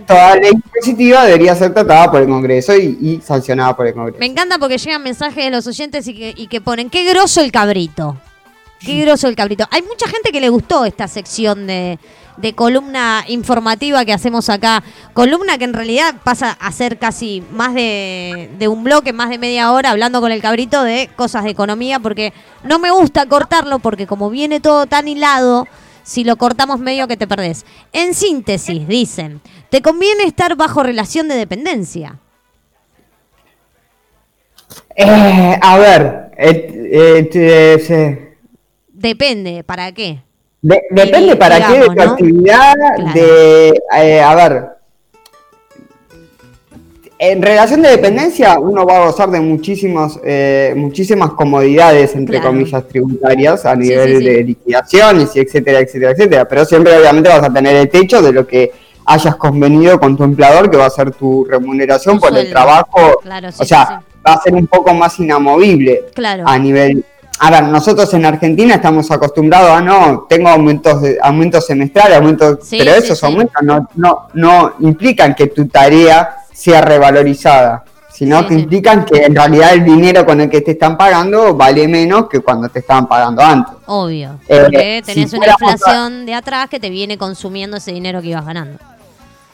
toda 0.07 0.35
ley 0.37 0.53
positiva 0.73 1.25
debería 1.25 1.53
ser 1.55 1.73
tratada 1.73 2.09
por 2.09 2.21
el 2.21 2.27
Congreso 2.29 2.73
y, 2.73 3.21
sancionada 3.21 3.75
por 3.75 3.85
el 3.85 3.93
Congreso. 3.93 4.17
Me 4.17 4.27
encanta 4.27 4.57
porque 4.57 4.77
llegan 4.77 5.03
mensajes 5.03 5.43
de 5.43 5.49
los 5.49 5.67
oyentes 5.67 6.07
y 6.07 6.13
que, 6.15 6.33
y 6.35 6.47
que 6.47 6.61
ponen, 6.61 6.89
qué 6.89 7.03
groso 7.03 7.41
el 7.41 7.51
cabrito. 7.51 8.15
Qué 8.79 9.01
groso 9.01 9.27
el 9.27 9.35
cabrito. 9.35 9.67
Hay 9.71 9.81
mucha 9.81 10.07
gente 10.07 10.31
que 10.31 10.39
le 10.39 10.47
gustó 10.47 10.85
esta 10.85 11.09
sección 11.09 11.67
de, 11.67 11.99
de 12.37 12.53
columna 12.53 13.25
informativa 13.27 14.05
que 14.05 14.13
hacemos 14.13 14.49
acá. 14.49 14.83
Columna 15.13 15.57
que 15.57 15.65
en 15.65 15.73
realidad 15.73 16.15
pasa 16.23 16.51
a 16.51 16.71
ser 16.71 16.97
casi 16.97 17.43
más 17.51 17.73
de, 17.73 18.49
de, 18.57 18.67
un 18.69 18.85
bloque, 18.85 19.11
más 19.11 19.29
de 19.29 19.37
media 19.37 19.73
hora, 19.73 19.91
hablando 19.91 20.21
con 20.21 20.31
el 20.31 20.41
cabrito 20.41 20.81
de 20.83 21.09
cosas 21.17 21.43
de 21.43 21.49
economía, 21.49 21.99
porque 21.99 22.31
no 22.63 22.79
me 22.79 22.91
gusta 22.91 23.25
cortarlo, 23.25 23.79
porque 23.79 24.07
como 24.07 24.29
viene 24.29 24.61
todo 24.61 24.85
tan 24.85 25.09
hilado, 25.09 25.67
si 26.05 26.23
lo 26.23 26.37
cortamos 26.37 26.79
medio 26.79 27.07
que 27.07 27.17
te 27.17 27.27
perdés. 27.27 27.65
En 27.91 28.13
síntesis, 28.13 28.87
dicen, 28.87 29.41
te 29.69 29.81
conviene 29.81 30.23
estar 30.23 30.55
bajo 30.55 30.83
relación 30.83 31.27
de 31.27 31.35
dependencia. 31.35 32.19
Eh, 34.95 35.59
a 35.61 35.77
ver, 35.77 36.31
eh, 36.37 37.29
eh, 37.33 38.37
depende, 38.93 39.63
¿para 39.63 39.91
qué? 39.91 40.21
depende 40.61 41.35
para 41.35 41.67
qué 41.67 41.79
de 41.79 41.85
tu 41.85 42.01
actividad, 42.01 42.73
de, 43.13 43.79
a 44.23 44.35
ver, 44.35 44.74
en 47.17 47.41
relación 47.41 47.81
de 47.81 47.89
dependencia, 47.89 48.59
uno 48.59 48.85
va 48.85 48.97
a 48.97 49.05
gozar 49.05 49.29
de 49.29 49.39
muchísimos, 49.39 50.19
eh, 50.23 50.73
muchísimas 50.75 51.31
comodidades, 51.31 52.13
entre 52.15 52.41
comillas, 52.41 52.85
tributarias 52.87 53.65
a 53.65 53.75
nivel 53.75 54.23
de 54.23 54.43
liquidaciones 54.43 55.33
y 55.35 55.39
etcétera, 55.39 55.79
etcétera, 55.79 56.11
etcétera. 56.11 56.47
Pero 56.47 56.65
siempre, 56.65 56.97
obviamente, 56.97 57.29
vas 57.29 57.43
a 57.43 57.53
tener 57.53 57.75
el 57.75 57.89
techo 57.89 58.21
de 58.21 58.33
lo 58.33 58.45
que 58.45 58.71
hayas 59.05 59.35
convenido 59.37 59.99
con 59.99 60.17
tu 60.17 60.23
empleador, 60.23 60.69
que 60.69 60.77
va 60.77 60.87
a 60.87 60.89
ser 60.89 61.11
tu 61.11 61.45
remuneración 61.45 62.19
por 62.19 62.37
el 62.37 62.49
trabajo. 62.49 63.21
o 63.59 63.65
sea, 63.65 64.03
va 64.27 64.33
a 64.33 64.41
ser 64.41 64.53
un 64.53 64.67
poco 64.67 64.93
más 64.93 65.17
inamovible 65.19 66.05
a 66.45 66.59
nivel 66.59 67.03
a 67.37 67.51
ver, 67.51 67.63
nosotros 67.63 68.13
en 68.13 68.25
Argentina 68.25 68.75
estamos 68.75 69.11
acostumbrados 69.11 69.69
a 69.69 69.81
no, 69.81 70.25
tengo 70.29 70.47
aumentos 70.47 71.01
de, 71.01 71.17
aumentos 71.21 71.65
semestrales, 71.65 72.17
aumentos, 72.17 72.59
pero 72.69 72.91
esos 72.91 73.21
aumentos 73.25 73.61
no, 73.61 73.89
no, 73.95 74.27
no 74.33 74.73
implican 74.79 75.35
que 75.35 75.47
tu 75.47 75.67
tarea 75.67 76.44
sea 76.55 76.81
revalorizada. 76.81 77.83
sino 78.11 78.47
que 78.47 78.53
implican 78.53 79.03
que 79.03 79.25
en 79.25 79.35
realidad 79.35 79.73
el 79.73 79.83
dinero 79.83 80.25
con 80.25 80.39
el 80.39 80.49
que 80.49 80.61
te 80.61 80.71
están 80.71 80.95
pagando 80.95 81.53
vale 81.53 81.85
menos 81.85 82.29
que 82.29 82.39
cuando 82.39 82.69
te 82.69 82.79
estaban 82.79 83.09
pagando 83.09 83.41
antes. 83.41 83.73
Obvio, 83.87 84.39
eh, 84.47 84.61
porque 84.61 85.03
tenés 85.05 85.33
una 85.33 85.47
inflación 85.47 86.25
de 86.25 86.33
atrás 86.33 86.69
que 86.69 86.79
te 86.79 86.89
viene 86.89 87.17
consumiendo 87.17 87.75
ese 87.75 87.91
dinero 87.91 88.21
que 88.21 88.29
ibas 88.29 88.45
ganando. 88.45 88.79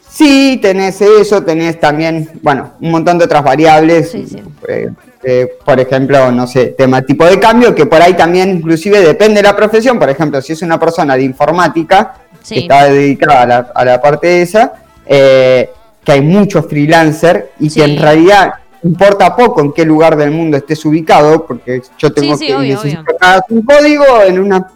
Sí, 0.08 0.60
tenés 0.62 1.02
eso, 1.02 1.42
tenés 1.42 1.80
también, 1.80 2.30
bueno, 2.44 2.74
un 2.82 2.92
montón 2.92 3.18
de 3.18 3.26
otras 3.26 3.44
variables. 3.44 4.14
Eh, 4.14 4.92
eh, 5.24 5.48
por 5.66 5.80
ejemplo, 5.80 6.32
no 6.32 6.46
sé, 6.46 6.68
tema 6.78 7.02
tipo 7.02 7.26
de 7.26 7.40
cambio, 7.40 7.74
que 7.74 7.88
por 7.88 8.00
ahí 8.00 8.14
también 8.14 8.52
inclusive 8.52 9.00
depende 9.02 9.38
de 9.38 9.44
la 9.44 9.56
profesión. 9.56 9.98
Por 9.98 10.10
ejemplo, 10.10 10.40
si 10.40 10.54
es 10.54 10.62
una 10.62 10.80
persona 10.80 11.16
de 11.16 11.24
informática 11.24 12.14
que 12.48 12.60
está 12.60 12.86
dedicada 12.90 13.42
a 13.42 13.46
la, 13.48 13.72
a 13.74 13.86
la 13.86 14.02
parte 14.02 14.44
esa, 14.44 14.74
eh, 15.06 15.70
que 16.04 16.12
hay 16.12 16.22
muchos 16.22 16.66
freelancers 16.66 17.46
y 17.60 17.70
que 17.70 17.84
en 17.84 17.98
realidad 17.98 18.54
importa 18.84 19.36
poco 19.36 19.62
en 19.62 19.72
qué 19.72 19.86
lugar 19.86 20.16
del 20.16 20.32
mundo 20.32 20.58
estés 20.58 20.84
ubicado, 20.86 21.46
porque 21.46 21.82
yo 21.98 22.12
tengo 22.12 22.38
que 22.38 22.58
necesitar 22.58 23.44
un 23.50 23.62
código 23.64 24.06
en 24.26 24.40
una 24.40 24.68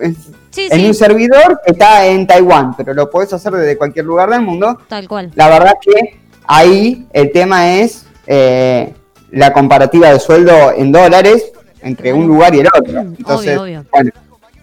en 0.58 0.86
un 0.86 0.94
servidor 0.94 1.60
que 1.66 1.74
está 1.74 2.06
en 2.06 2.26
Taiwán, 2.26 2.76
pero 2.78 2.94
lo 2.94 3.10
puedes 3.10 3.34
hacer 3.34 3.54
desde 3.54 3.78
cualquier 3.78 4.06
lugar 4.06 4.30
del 4.30 4.42
mundo. 4.42 4.80
Tal 4.88 5.08
cual. 5.08 5.32
La 5.36 5.50
verdad 5.50 5.74
que 5.82 6.18
ahí 6.48 7.06
el 7.12 7.32
tema 7.32 7.76
es 7.76 8.06
eh, 8.26 8.94
la 9.32 9.52
comparativa 9.52 10.12
de 10.12 10.20
sueldo 10.20 10.72
en 10.72 10.92
dólares 10.92 11.52
entre 11.82 12.14
un 12.14 12.28
lugar 12.28 12.56
y 12.56 12.60
el 12.60 12.68
otro. 12.68 13.00
Entonces, 13.02 13.60
bueno. 13.92 14.12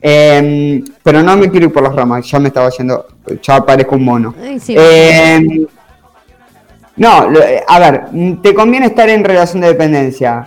Em, 0.04 0.84
pero 1.02 1.22
no 1.22 1.36
me 1.36 1.48
quiero 1.48 1.66
ir 1.66 1.72
por 1.72 1.84
las 1.84 1.94
ramas, 1.94 2.28
ya 2.28 2.40
me 2.40 2.48
estaba 2.48 2.68
yendo, 2.70 3.06
ya 3.40 3.64
parezco 3.64 3.94
un 3.94 4.04
mono. 4.04 4.34
Eh, 4.40 5.64
no, 6.96 7.28
a 7.68 7.78
ver, 7.78 8.04
¿te 8.42 8.54
conviene 8.54 8.86
estar 8.86 9.08
en 9.08 9.24
relación 9.24 9.60
de 9.60 9.68
dependencia? 9.68 10.46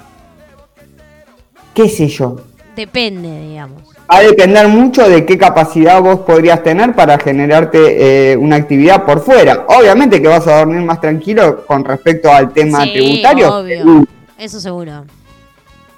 ¿Qué 1.74 1.90
sé 1.90 2.08
yo? 2.08 2.38
Depende, 2.76 3.48
digamos. 3.50 3.84
Va 4.12 4.18
a 4.18 4.22
depender 4.22 4.68
mucho 4.68 5.10
de 5.10 5.26
qué 5.26 5.38
capacidad 5.38 6.02
vos 6.02 6.20
podrías 6.20 6.62
tener 6.62 6.94
para 6.94 7.18
generarte 7.18 8.32
eh, 8.32 8.38
una 8.38 8.58
actividad 8.58 9.04
por 9.04 9.22
fuera. 9.22 9.66
Obviamente 9.68 10.22
que 10.22 10.28
vas 10.28 10.46
a 10.48 10.60
dormir 10.60 10.82
más 10.82 11.02
tranquilo 11.02 11.66
con 11.66 11.84
respecto 11.84 12.32
al 12.32 12.54
tema 12.54 12.84
sí, 12.84 12.94
tributario. 12.94 13.58
Obvio. 13.58 14.06
Eso 14.38 14.60
seguro. 14.60 15.06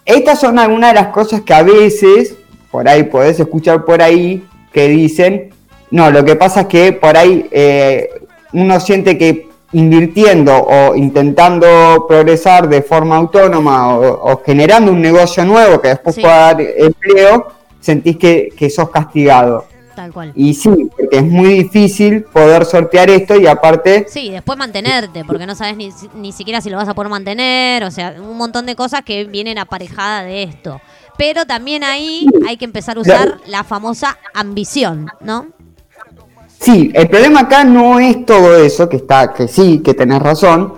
Estas 0.05 0.39
son 0.39 0.57
algunas 0.57 0.93
de 0.93 1.01
las 1.01 1.07
cosas 1.07 1.41
que 1.41 1.53
a 1.53 1.63
veces, 1.63 2.35
por 2.71 2.87
ahí 2.87 3.03
podés 3.03 3.39
escuchar 3.39 3.83
por 3.83 4.01
ahí, 4.01 4.47
que 4.71 4.87
dicen, 4.87 5.49
no, 5.91 6.09
lo 6.11 6.23
que 6.23 6.35
pasa 6.35 6.61
es 6.61 6.67
que 6.67 6.93
por 6.93 7.17
ahí 7.17 7.47
eh, 7.51 8.09
uno 8.53 8.79
siente 8.79 9.17
que 9.17 9.46
invirtiendo 9.77 10.55
o 10.55 10.95
intentando 10.95 12.05
progresar 12.07 12.67
de 12.67 12.81
forma 12.81 13.15
autónoma 13.15 13.95
o, 13.95 14.41
generando 14.43 14.91
un 14.91 15.01
negocio 15.01 15.45
nuevo 15.45 15.79
que 15.79 15.89
después 15.89 16.15
pueda 16.15 16.53
dar 16.53 16.61
empleo, 16.61 17.51
sentís 17.79 18.17
que, 18.17 18.49
que, 18.57 18.71
sos 18.71 18.89
castigado. 18.89 19.65
Tal 19.95 20.11
cual. 20.11 20.31
Y 20.35 20.55
sí, 20.55 20.69
porque 20.69 21.17
es 21.17 21.23
muy 21.23 21.49
difícil 21.49 22.23
poder 22.23 22.65
sortear 22.65 23.09
esto 23.11 23.35
y 23.39 23.45
aparte... 23.45 24.05
Sí, 24.09 24.31
después 24.31 24.57
mantenerte, 24.57 25.23
porque 25.25 25.45
no 25.45 25.53
sabes 25.53 25.77
ni, 25.77 25.91
ni 26.15 26.31
siquiera 26.31 26.59
si 26.59 26.71
lo 26.71 26.77
vas 26.77 26.89
a 26.89 26.95
poder 26.95 27.09
mantener, 27.09 27.83
o 27.83 27.91
sea, 27.91 28.15
un 28.19 28.37
montón 28.37 28.65
de 28.65 28.75
cosas 28.75 29.03
que 29.03 29.25
vienen 29.25 29.59
aparejadas 29.59 30.25
de 30.25 30.43
esto. 30.43 30.81
Pero 31.17 31.45
también 31.45 31.83
ahí 31.83 32.27
hay 32.47 32.57
que 32.57 32.65
empezar 32.65 32.97
a 32.97 33.01
usar 33.01 33.37
la 33.45 33.63
famosa 33.63 34.17
ambición, 34.33 35.07
¿no? 35.21 35.47
Sí, 36.59 36.91
el 36.93 37.07
problema 37.09 37.41
acá 37.41 37.63
no 37.63 37.99
es 37.99 38.25
todo 38.25 38.55
eso, 38.57 38.89
que 38.89 38.97
está, 38.97 39.33
que 39.33 39.47
sí, 39.47 39.79
que 39.79 39.93
tenés 39.93 40.21
razón. 40.21 40.73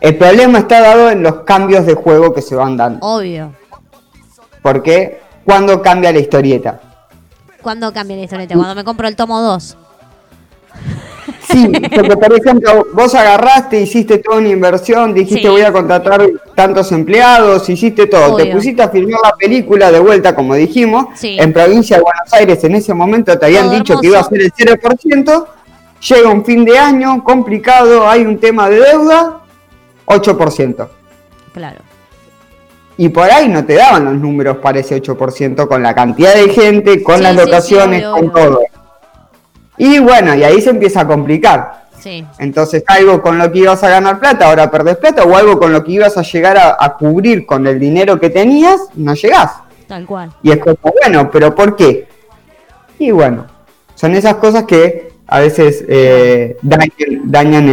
El 0.00 0.16
problema 0.16 0.58
está 0.58 0.80
dado 0.80 1.10
en 1.10 1.22
los 1.22 1.40
cambios 1.44 1.86
de 1.86 1.94
juego 1.94 2.34
que 2.34 2.42
se 2.42 2.54
van 2.54 2.76
dando. 2.76 2.98
Obvio. 3.06 3.52
Porque 4.62 5.20
cuando 5.44 5.80
cambia 5.80 6.12
la 6.12 6.18
historieta. 6.18 6.80
¿Cuándo 7.62 7.92
cambia 7.92 8.16
la 8.16 8.24
historieta? 8.24 8.54
Cuando 8.54 8.74
me 8.74 8.84
compro 8.84 9.08
el 9.08 9.16
tomo 9.16 9.40
2. 9.40 9.76
Sí, 11.46 11.68
porque 11.94 12.16
por 12.16 12.32
ejemplo, 12.38 12.86
vos 12.92 13.14
agarraste, 13.14 13.80
hiciste 13.80 14.18
toda 14.18 14.38
una 14.38 14.48
inversión, 14.48 15.12
dijiste 15.12 15.48
voy 15.48 15.62
a 15.62 15.72
contratar 15.72 16.26
tantos 16.54 16.90
empleados, 16.92 17.68
hiciste 17.68 18.06
todo, 18.06 18.36
te 18.36 18.46
pusiste 18.46 18.82
a 18.82 18.88
filmar 18.88 19.20
la 19.22 19.32
película 19.36 19.90
de 19.90 20.00
vuelta, 20.00 20.34
como 20.34 20.54
dijimos, 20.54 21.06
en 21.22 21.52
provincia 21.52 21.96
de 21.96 22.02
Buenos 22.02 22.32
Aires 22.32 22.64
en 22.64 22.74
ese 22.74 22.94
momento 22.94 23.38
te 23.38 23.46
habían 23.46 23.70
dicho 23.70 24.00
que 24.00 24.06
iba 24.08 24.20
a 24.20 24.24
ser 24.24 24.40
el 24.40 24.52
0%, 24.52 25.46
llega 26.08 26.30
un 26.30 26.44
fin 26.44 26.64
de 26.64 26.78
año 26.78 27.22
complicado, 27.22 28.08
hay 28.08 28.22
un 28.22 28.38
tema 28.38 28.68
de 28.68 28.80
deuda, 28.80 29.40
8%. 30.06 30.88
Claro. 31.52 31.80
Y 32.96 33.08
por 33.08 33.30
ahí 33.30 33.48
no 33.48 33.64
te 33.64 33.74
daban 33.74 34.04
los 34.04 34.14
números 34.14 34.58
para 34.58 34.78
ese 34.78 35.02
8% 35.02 35.66
con 35.66 35.82
la 35.82 35.94
cantidad 35.94 36.34
de 36.34 36.48
gente, 36.48 37.02
con 37.02 37.22
las 37.22 37.34
locaciones, 37.34 38.04
con 38.04 38.32
todo. 38.32 38.60
Y 39.76 39.98
bueno, 39.98 40.34
y 40.34 40.44
ahí 40.44 40.60
se 40.60 40.70
empieza 40.70 41.00
a 41.00 41.06
complicar. 41.06 41.84
Sí. 41.98 42.24
Entonces, 42.38 42.84
algo 42.86 43.22
con 43.22 43.38
lo 43.38 43.50
que 43.50 43.60
ibas 43.60 43.82
a 43.82 43.88
ganar 43.88 44.20
plata, 44.20 44.48
ahora 44.48 44.70
perdés 44.70 44.96
plata, 44.98 45.24
o 45.24 45.36
algo 45.36 45.58
con 45.58 45.72
lo 45.72 45.82
que 45.82 45.92
ibas 45.92 46.16
a 46.18 46.22
llegar 46.22 46.58
a, 46.58 46.96
cubrir 46.96 47.46
con 47.46 47.66
el 47.66 47.80
dinero 47.80 48.20
que 48.20 48.30
tenías, 48.30 48.80
no 48.94 49.14
llegás. 49.14 49.52
Tal 49.86 50.06
cual. 50.06 50.30
Y 50.42 50.50
es 50.50 50.58
como, 50.58 50.76
bueno, 51.02 51.30
pero 51.30 51.54
¿por 51.54 51.76
qué? 51.76 52.06
Y 52.98 53.10
bueno, 53.10 53.46
son 53.94 54.14
esas 54.14 54.34
cosas 54.34 54.64
que 54.64 55.12
a 55.26 55.40
veces 55.40 55.84
eh, 55.88 56.56
dañan, 56.62 57.66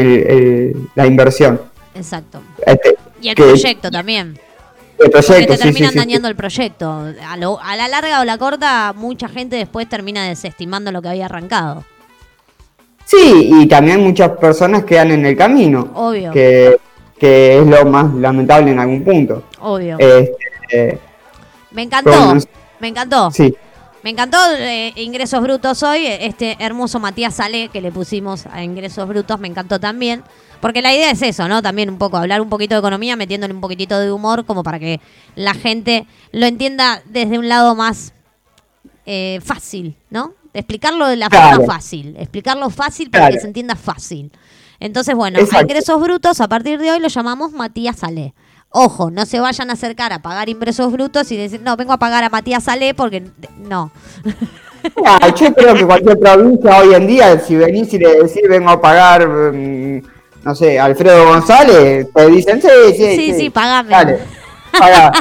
la 0.95 1.05
inversión. 1.05 1.61
Exacto. 1.93 2.41
Este, 2.65 2.95
y 3.21 3.29
el 3.29 3.35
proyecto 3.35 3.91
también. 3.91 4.39
Proyecto, 5.09 5.33
Porque 5.33 5.57
te 5.57 5.57
terminan 5.57 5.95
dañando 5.95 6.27
el 6.27 6.35
proyecto. 6.35 6.89
A, 6.89 7.33
a 7.33 7.75
la 7.75 7.87
larga 7.87 8.21
o 8.21 8.25
la 8.25 8.37
corta, 8.37 8.93
mucha 8.95 9.27
gente 9.27 9.55
después 9.55 9.87
termina 9.89 10.27
desestimando 10.27 10.91
lo 10.91 11.01
que 11.01 11.09
había 11.09 11.25
arrancado. 11.25 11.83
Sí, 13.05 13.49
y 13.53 13.67
también 13.67 14.01
muchas 14.01 14.29
personas 14.37 14.85
quedan 14.85 15.11
en 15.11 15.25
el 15.25 15.35
camino. 15.35 15.89
Obvio. 15.95 16.31
Que, 16.31 16.79
es 17.19 17.67
lo 17.67 17.85
más 17.85 18.13
lamentable 18.15 18.71
en 18.71 18.79
algún 18.79 19.03
punto. 19.03 19.43
Obvio. 19.59 19.97
Este, 19.99 20.97
me 21.71 21.83
encantó, 21.83 22.35
me 22.79 22.87
encantó. 22.87 23.31
Sí. 23.31 23.55
Me 24.03 24.09
encantó 24.09 24.37
eh, 24.57 24.93
Ingresos 24.95 25.41
Brutos 25.41 25.83
hoy, 25.83 26.07
este 26.07 26.55
hermoso 26.59 26.99
Matías 26.99 27.35
Sale 27.35 27.69
que 27.69 27.81
le 27.81 27.91
pusimos 27.91 28.47
a 28.47 28.63
Ingresos 28.63 29.07
Brutos, 29.07 29.39
me 29.39 29.47
encantó 29.47 29.79
también. 29.79 30.23
Porque 30.61 30.81
la 30.81 30.93
idea 30.93 31.11
es 31.11 31.21
eso, 31.21 31.47
¿no? 31.47 31.61
También 31.61 31.89
un 31.89 31.97
poco, 31.97 32.17
hablar 32.17 32.39
un 32.39 32.49
poquito 32.49 32.75
de 32.75 32.79
economía, 32.79 33.15
metiéndole 33.15 33.53
un 33.53 33.61
poquitito 33.61 33.99
de 33.99 34.11
humor, 34.11 34.45
como 34.45 34.63
para 34.63 34.79
que 34.79 35.01
la 35.35 35.53
gente 35.53 36.05
lo 36.31 36.45
entienda 36.45 37.01
desde 37.05 37.39
un 37.39 37.49
lado 37.49 37.75
más 37.75 38.13
eh, 39.05 39.39
fácil, 39.43 39.95
¿no? 40.09 40.35
explicarlo 40.53 41.07
de 41.07 41.15
la 41.15 41.29
forma 41.29 41.65
fácil, 41.65 42.15
explicarlo 42.17 42.69
fácil 42.69 43.09
para 43.09 43.29
que 43.29 43.39
se 43.39 43.47
entienda 43.47 43.75
fácil. 43.75 44.31
Entonces, 44.79 45.15
bueno, 45.15 45.39
a 45.39 45.61
ingresos 45.61 46.01
brutos, 46.01 46.41
a 46.41 46.47
partir 46.47 46.79
de 46.79 46.91
hoy 46.91 46.99
lo 46.99 47.07
llamamos 47.07 47.51
Matías 47.51 47.97
Salé. 47.97 48.33
Ojo, 48.69 49.11
no 49.11 49.25
se 49.25 49.39
vayan 49.39 49.69
a 49.69 49.73
acercar 49.73 50.13
a 50.13 50.21
pagar 50.21 50.49
ingresos 50.49 50.91
brutos 50.91 51.31
y 51.31 51.37
decir, 51.37 51.61
no, 51.61 51.75
vengo 51.75 51.93
a 51.93 51.99
pagar 51.99 52.23
a 52.23 52.29
Matías 52.29 52.63
Salé 52.63 52.93
porque 52.93 53.23
no. 53.59 53.91
yo 55.39 55.53
creo 55.53 55.75
que 55.75 55.85
cualquier 55.85 56.17
provincia 56.17 56.77
hoy 56.77 56.95
en 56.95 57.07
día, 57.07 57.39
si 57.39 57.55
venís 57.55 57.93
y 57.93 57.99
le 57.99 58.23
decís 58.23 58.41
vengo 58.49 58.71
a 58.71 58.81
pagar, 58.81 59.27
mm, 59.27 60.01
no 60.43 60.55
sé, 60.55 60.79
Alfredo 60.79 61.27
González, 61.27 62.07
te 62.13 62.27
dicen, 62.27 62.61
sí, 62.61 62.67
sí, 62.95 63.15
sí, 63.15 63.33
sí, 63.33 63.49
pagame. 63.49 64.19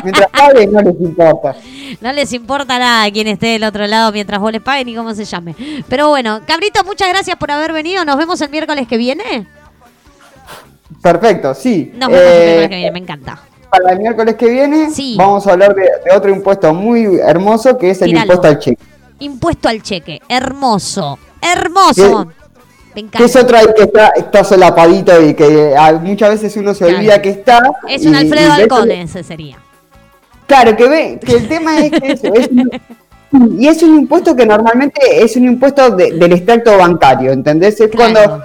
Mientras 0.03 0.29
paguen 0.31 0.73
no 0.73 0.81
les 0.81 1.01
importa. 1.01 1.57
No 2.01 2.13
les 2.13 2.33
importa 2.33 2.79
nada 2.79 3.11
quién 3.11 3.27
esté 3.27 3.49
del 3.49 3.65
otro 3.65 3.85
lado 3.85 4.13
mientras 4.13 4.41
vos 4.41 4.53
les 4.53 4.63
paguen 4.63 4.87
ni 4.87 4.95
cómo 4.95 5.13
se 5.13 5.25
llame. 5.25 5.57
Pero 5.89 6.09
bueno, 6.09 6.41
Cabrito, 6.47 6.85
muchas 6.85 7.09
gracias 7.09 7.37
por 7.37 7.51
haber 7.51 7.73
venido. 7.73 8.05
Nos 8.05 8.17
vemos 8.17 8.41
el 8.41 8.49
miércoles 8.49 8.87
que 8.87 8.97
viene. 8.97 9.49
Perfecto, 11.03 11.53
sí. 11.53 11.91
Nos 11.97 12.09
vemos 12.09 12.25
el 12.25 12.45
miércoles 12.45 12.69
que 12.69 12.77
viene, 12.77 12.93
me 12.93 12.99
encanta. 13.01 13.43
Para 13.71 13.93
el 13.93 13.99
miércoles 13.99 14.37
que 14.37 14.49
viene 14.49 14.89
vamos 15.17 15.47
a 15.49 15.53
hablar 15.53 15.75
de, 15.75 15.91
otro 16.17 16.31
impuesto 16.31 16.73
muy 16.73 17.19
hermoso 17.19 17.77
que 17.77 17.91
es 17.91 18.01
el 18.03 18.17
impuesto 18.17 18.47
al 18.47 18.59
cheque. 18.61 18.83
Impuesto 19.19 19.69
al 19.69 19.83
cheque, 19.83 20.23
hermoso, 20.29 21.19
hermoso. 21.43 22.29
Que 22.95 23.25
es 23.25 23.37
otro 23.37 23.57
ahí 23.57 23.67
que 23.77 23.85
está, 23.85 24.09
está 24.09 24.43
solapadito 24.43 25.23
y 25.23 25.35
que 25.35 25.75
ah, 25.79 25.93
muchas 25.93 26.31
veces 26.31 26.57
uno 26.57 26.75
se 26.75 26.85
olvida 26.85 27.23
que 27.23 27.31
está. 27.31 27.61
Es 27.89 28.05
un 28.05 28.15
Alfredo 28.15 28.53
Alcón, 28.53 28.91
ese 28.91 29.23
sería. 29.23 29.59
Claro, 30.47 30.77
que 30.77 30.89
ve, 30.89 31.21
que 31.25 31.33
el 31.37 31.49
tema 31.49 31.79
es 31.79 31.93
que 31.93 32.13
eso, 32.13 32.35
es 32.35 32.51
y 33.33 33.69
es 33.69 33.81
un 33.85 33.95
impuesto 33.95 34.35
que 34.35 34.45
normalmente 34.45 35.23
es 35.23 35.37
un 35.37 35.45
impuesto 35.45 35.93
del 35.93 36.33
extracto 36.33 36.77
bancario, 36.77 37.31
¿entendés? 37.31 37.81
Es 37.81 37.91
cuando 37.95 38.43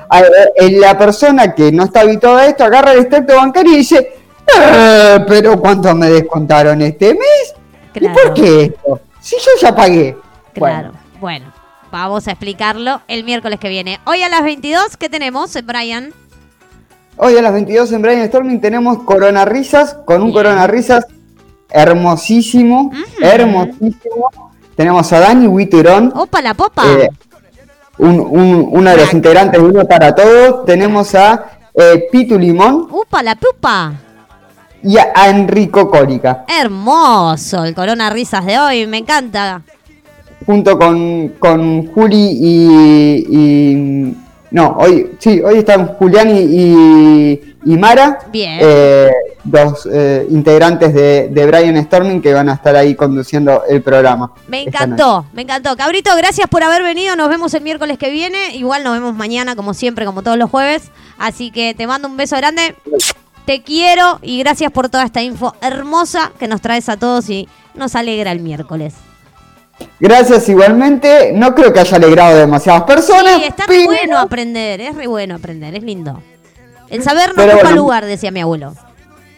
la 0.59 0.97
persona 0.97 1.55
que 1.55 1.71
no 1.71 1.85
está 1.85 2.01
habituada 2.01 2.41
a 2.41 2.45
esto 2.45 2.65
agarra 2.65 2.91
el 2.91 2.99
extracto 2.99 3.35
bancario 3.35 3.73
y 3.73 3.77
dice, 3.77 4.13
ah, 4.55 5.25
pero 5.27 5.59
¿cuánto 5.59 5.95
me 5.95 6.07
descontaron 6.11 6.83
este 6.83 7.15
mes? 7.15 7.55
¿Y 7.95 8.07
por 8.09 8.33
qué 8.35 8.65
esto? 8.65 8.99
Si 9.19 9.37
yo 9.37 9.51
ya 9.59 9.75
pagué. 9.75 10.15
Claro, 10.53 10.91
bueno 11.19 11.64
vamos 12.01 12.27
a 12.27 12.31
explicarlo 12.31 13.01
el 13.07 13.23
miércoles 13.23 13.59
que 13.59 13.69
viene. 13.69 13.99
Hoy 14.05 14.21
a 14.21 14.29
las 14.29 14.43
22, 14.43 14.97
¿qué 14.97 15.09
tenemos, 15.09 15.57
Brian? 15.63 16.13
Hoy 17.17 17.37
a 17.37 17.41
las 17.41 17.53
22 17.53 17.91
en 17.93 18.01
Brian 18.01 18.27
Storming 18.27 18.59
tenemos 18.59 19.03
Corona 19.03 19.45
Risas, 19.45 19.95
con 20.05 20.21
un 20.21 20.33
Corona 20.33 20.67
Risas 20.67 21.07
hermosísimo, 21.69 22.91
hermosísimo. 23.21 24.29
Tenemos 24.75 25.11
a 25.13 25.19
Dani 25.19 25.47
Huiturón. 25.47 26.11
¡Opa, 26.15 26.41
la 26.41 26.53
popa! 26.53 26.83
Eh, 26.85 27.09
uno 27.97 28.89
de 28.89 28.97
los 28.97 29.13
integrantes 29.13 29.61
de 29.61 29.65
Uno 29.65 29.85
para 29.85 30.13
Todos. 30.13 30.65
Tenemos 30.65 31.15
a 31.15 31.45
eh, 31.73 32.07
Pitu 32.11 32.37
Limón. 32.37 32.89
¡Upa, 32.91 33.23
la 33.23 33.35
pupa! 33.35 33.93
Y 34.83 34.97
a, 34.97 35.29
Enrico 35.29 35.89
Cólica. 35.89 36.43
Hermoso 36.47 37.63
el 37.63 37.73
Corona 37.73 38.09
Risas 38.09 38.45
de 38.45 38.59
hoy, 38.59 38.85
me 38.85 38.97
encanta. 38.97 39.61
Junto 40.45 40.77
con, 40.77 41.29
con 41.39 41.87
Juli 41.87 42.37
y 43.29 44.15
no, 44.55 44.73
hoy 44.79 45.11
sí, 45.19 45.41
hoy 45.41 45.57
están 45.57 45.95
Julián 45.95 46.29
y, 46.29 47.41
Mara, 47.65 48.19
Bien. 48.31 48.59
Eh, 48.61 49.11
dos 49.43 49.85
eh, 49.91 50.25
integrantes 50.29 50.93
de, 50.93 51.27
de, 51.27 51.45
Brian 51.45 51.83
Storming 51.83 52.21
que 52.21 52.31
van 52.31 52.47
a 52.47 52.53
estar 52.53 52.73
ahí 52.73 52.95
conduciendo 52.95 53.63
el 53.67 53.81
programa. 53.81 54.31
Me 54.47 54.61
encantó, 54.61 55.25
me 55.33 55.41
encantó. 55.41 55.75
Cabrito, 55.75 56.15
gracias 56.15 56.47
por 56.47 56.63
haber 56.63 56.83
venido. 56.83 57.17
Nos 57.17 57.27
vemos 57.27 57.53
el 57.53 57.63
miércoles 57.63 57.97
que 57.97 58.09
viene. 58.11 58.55
Igual 58.55 58.85
nos 58.85 58.93
vemos 58.93 59.13
mañana, 59.13 59.57
como 59.57 59.73
siempre, 59.73 60.05
como 60.05 60.23
todos 60.23 60.37
los 60.37 60.49
jueves. 60.49 60.83
Así 61.17 61.51
que 61.51 61.73
te 61.73 61.85
mando 61.85 62.07
un 62.07 62.15
beso 62.15 62.37
grande. 62.37 62.75
Te 63.45 63.61
quiero 63.61 64.19
y 64.21 64.39
gracias 64.39 64.71
por 64.71 64.87
toda 64.87 65.03
esta 65.03 65.21
info 65.21 65.53
hermosa 65.59 66.31
que 66.39 66.47
nos 66.47 66.61
traes 66.61 66.87
a 66.87 66.95
todos 66.95 67.29
y 67.29 67.49
nos 67.73 67.93
alegra 67.95 68.31
el 68.31 68.39
miércoles. 68.39 68.93
Gracias 69.99 70.47
igualmente. 70.49 71.31
No 71.33 71.55
creo 71.55 71.71
que 71.71 71.79
haya 71.79 71.97
alegrado 71.97 72.35
a 72.35 72.39
demasiadas 72.39 72.83
personas. 72.83 73.37
Sí, 73.37 73.45
está 73.45 73.67
muy 73.67 73.85
bueno 73.85 74.17
aprender, 74.19 74.81
es 74.81 74.95
re 74.95 75.07
bueno 75.07 75.35
aprender, 75.35 75.75
es 75.75 75.83
lindo. 75.83 76.21
El 76.89 77.03
saber 77.03 77.35
no 77.35 77.43
ocupa 77.43 77.71
lugar, 77.71 78.05
decía 78.05 78.31
mi 78.31 78.41
abuelo. 78.41 78.73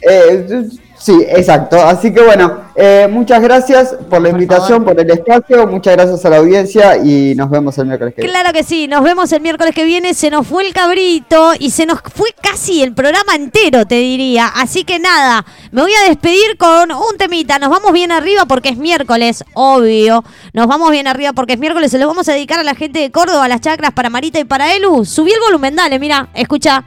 Eh, 0.01 0.68
Sí, 0.99 1.26
exacto. 1.30 1.82
Así 1.82 2.14
que 2.14 2.22
bueno, 2.22 2.61
eh, 2.76 3.07
muchas 3.10 3.41
gracias 3.41 3.95
por 4.10 4.22
la 4.22 4.30
invitación, 4.30 4.84
por 4.84 4.99
el 4.99 5.10
espacio, 5.10 5.68
muchas 5.68 5.95
gracias 5.95 6.26
a 6.26 6.30
la 6.30 6.38
audiencia 6.38 6.98
y 6.98 7.36
nos 7.36 7.49
vemos 7.49 7.78
el 7.78 7.86
miércoles 7.86 8.15
que 8.15 8.22
viene. 8.22 8.34
Claro 8.34 8.53
que 8.53 8.64
sí, 8.64 8.88
nos 8.88 9.03
vemos 9.03 9.32
el 9.32 9.41
miércoles 9.41 9.76
que 9.76 9.84
viene. 9.84 10.14
Se 10.14 10.30
nos 10.30 10.48
fue 10.48 10.65
el 10.65 10.74
cabrito 10.74 11.52
y 11.60 11.69
se 11.69 11.86
nos 11.86 12.02
fue 12.02 12.30
casi 12.41 12.82
el 12.82 12.94
programa 12.94 13.36
entero, 13.36 13.86
te 13.86 13.95
diría. 13.95 14.48
Así 14.48 14.84
que 14.84 14.99
nada, 14.99 15.45
me 15.72 15.82
voy 15.82 15.91
a 15.94 16.10
despedir 16.10 16.57
con 16.57 16.91
un 16.91 17.18
temita. 17.18 17.60
Nos 17.60 17.69
vamos 17.69 17.94
bien 17.94 18.11
arriba 18.11 18.45
porque 18.45 18.69
es 18.69 18.78
miércoles, 18.78 19.44
obvio. 19.53 20.24
Nos 20.53 20.68
vamos 20.68 20.91
bien 20.91 21.07
arriba 21.07 21.34
porque 21.34 21.53
es 21.53 21.60
miércoles. 21.60 21.91
Se 21.91 21.99
lo 21.99 22.07
vamos 22.07 22.28
a 22.28 22.34
dedicar 22.34 22.60
a 22.60 22.64
la 22.64 22.76
gente 22.76 22.99
de 22.99 23.11
Córdoba, 23.11 23.45
a 23.45 23.48
las 23.48 23.61
chacras, 23.61 23.91
para 23.94 24.10
Marita 24.10 24.40
y 24.40 24.45
para 24.45 24.76
Elu. 24.76 25.06
Subí 25.06 25.32
el 25.32 25.40
volumen, 25.40 25.76
dale, 25.76 25.99
mira, 25.99 26.30
escucha. 26.34 26.84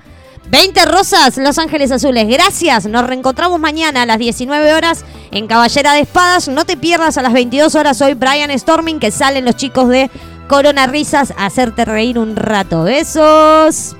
20 0.50 0.84
rosas, 0.86 1.36
Los 1.36 1.58
Ángeles 1.58 1.92
Azules. 1.92 2.26
Gracias. 2.26 2.86
Nos 2.86 3.06
reencontramos 3.06 3.60
mañana 3.60 4.02
a 4.02 4.06
las 4.06 4.18
19 4.18 4.74
horas 4.74 5.04
en 5.30 5.46
Caballera 5.46 5.92
de 5.94 6.00
Espadas. 6.00 6.48
No 6.48 6.64
te 6.64 6.76
pierdas 6.76 7.16
a 7.18 7.22
las 7.22 7.32
22 7.32 7.74
horas 7.76 8.00
hoy 8.02 8.14
Brian 8.14 8.56
Storming, 8.58 8.98
que 8.98 9.12
salen 9.12 9.44
los 9.44 9.54
chicos 9.54 9.88
de 9.88 10.10
Corona 10.48 10.88
Risas 10.88 11.32
a 11.36 11.46
hacerte 11.46 11.84
reír 11.84 12.18
un 12.18 12.34
rato. 12.34 12.82
Besos. 12.82 13.94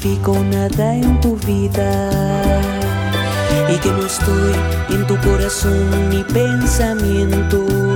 Significo 0.00 0.32
nada 0.50 0.94
en 0.94 1.20
tu 1.20 1.36
vida 1.36 2.10
y 3.68 3.78
que 3.78 3.90
no 3.90 4.06
estoy 4.06 4.54
en 4.88 5.06
tu 5.06 5.16
corazón 5.18 6.08
ni 6.08 6.24
pensamiento. 6.24 7.90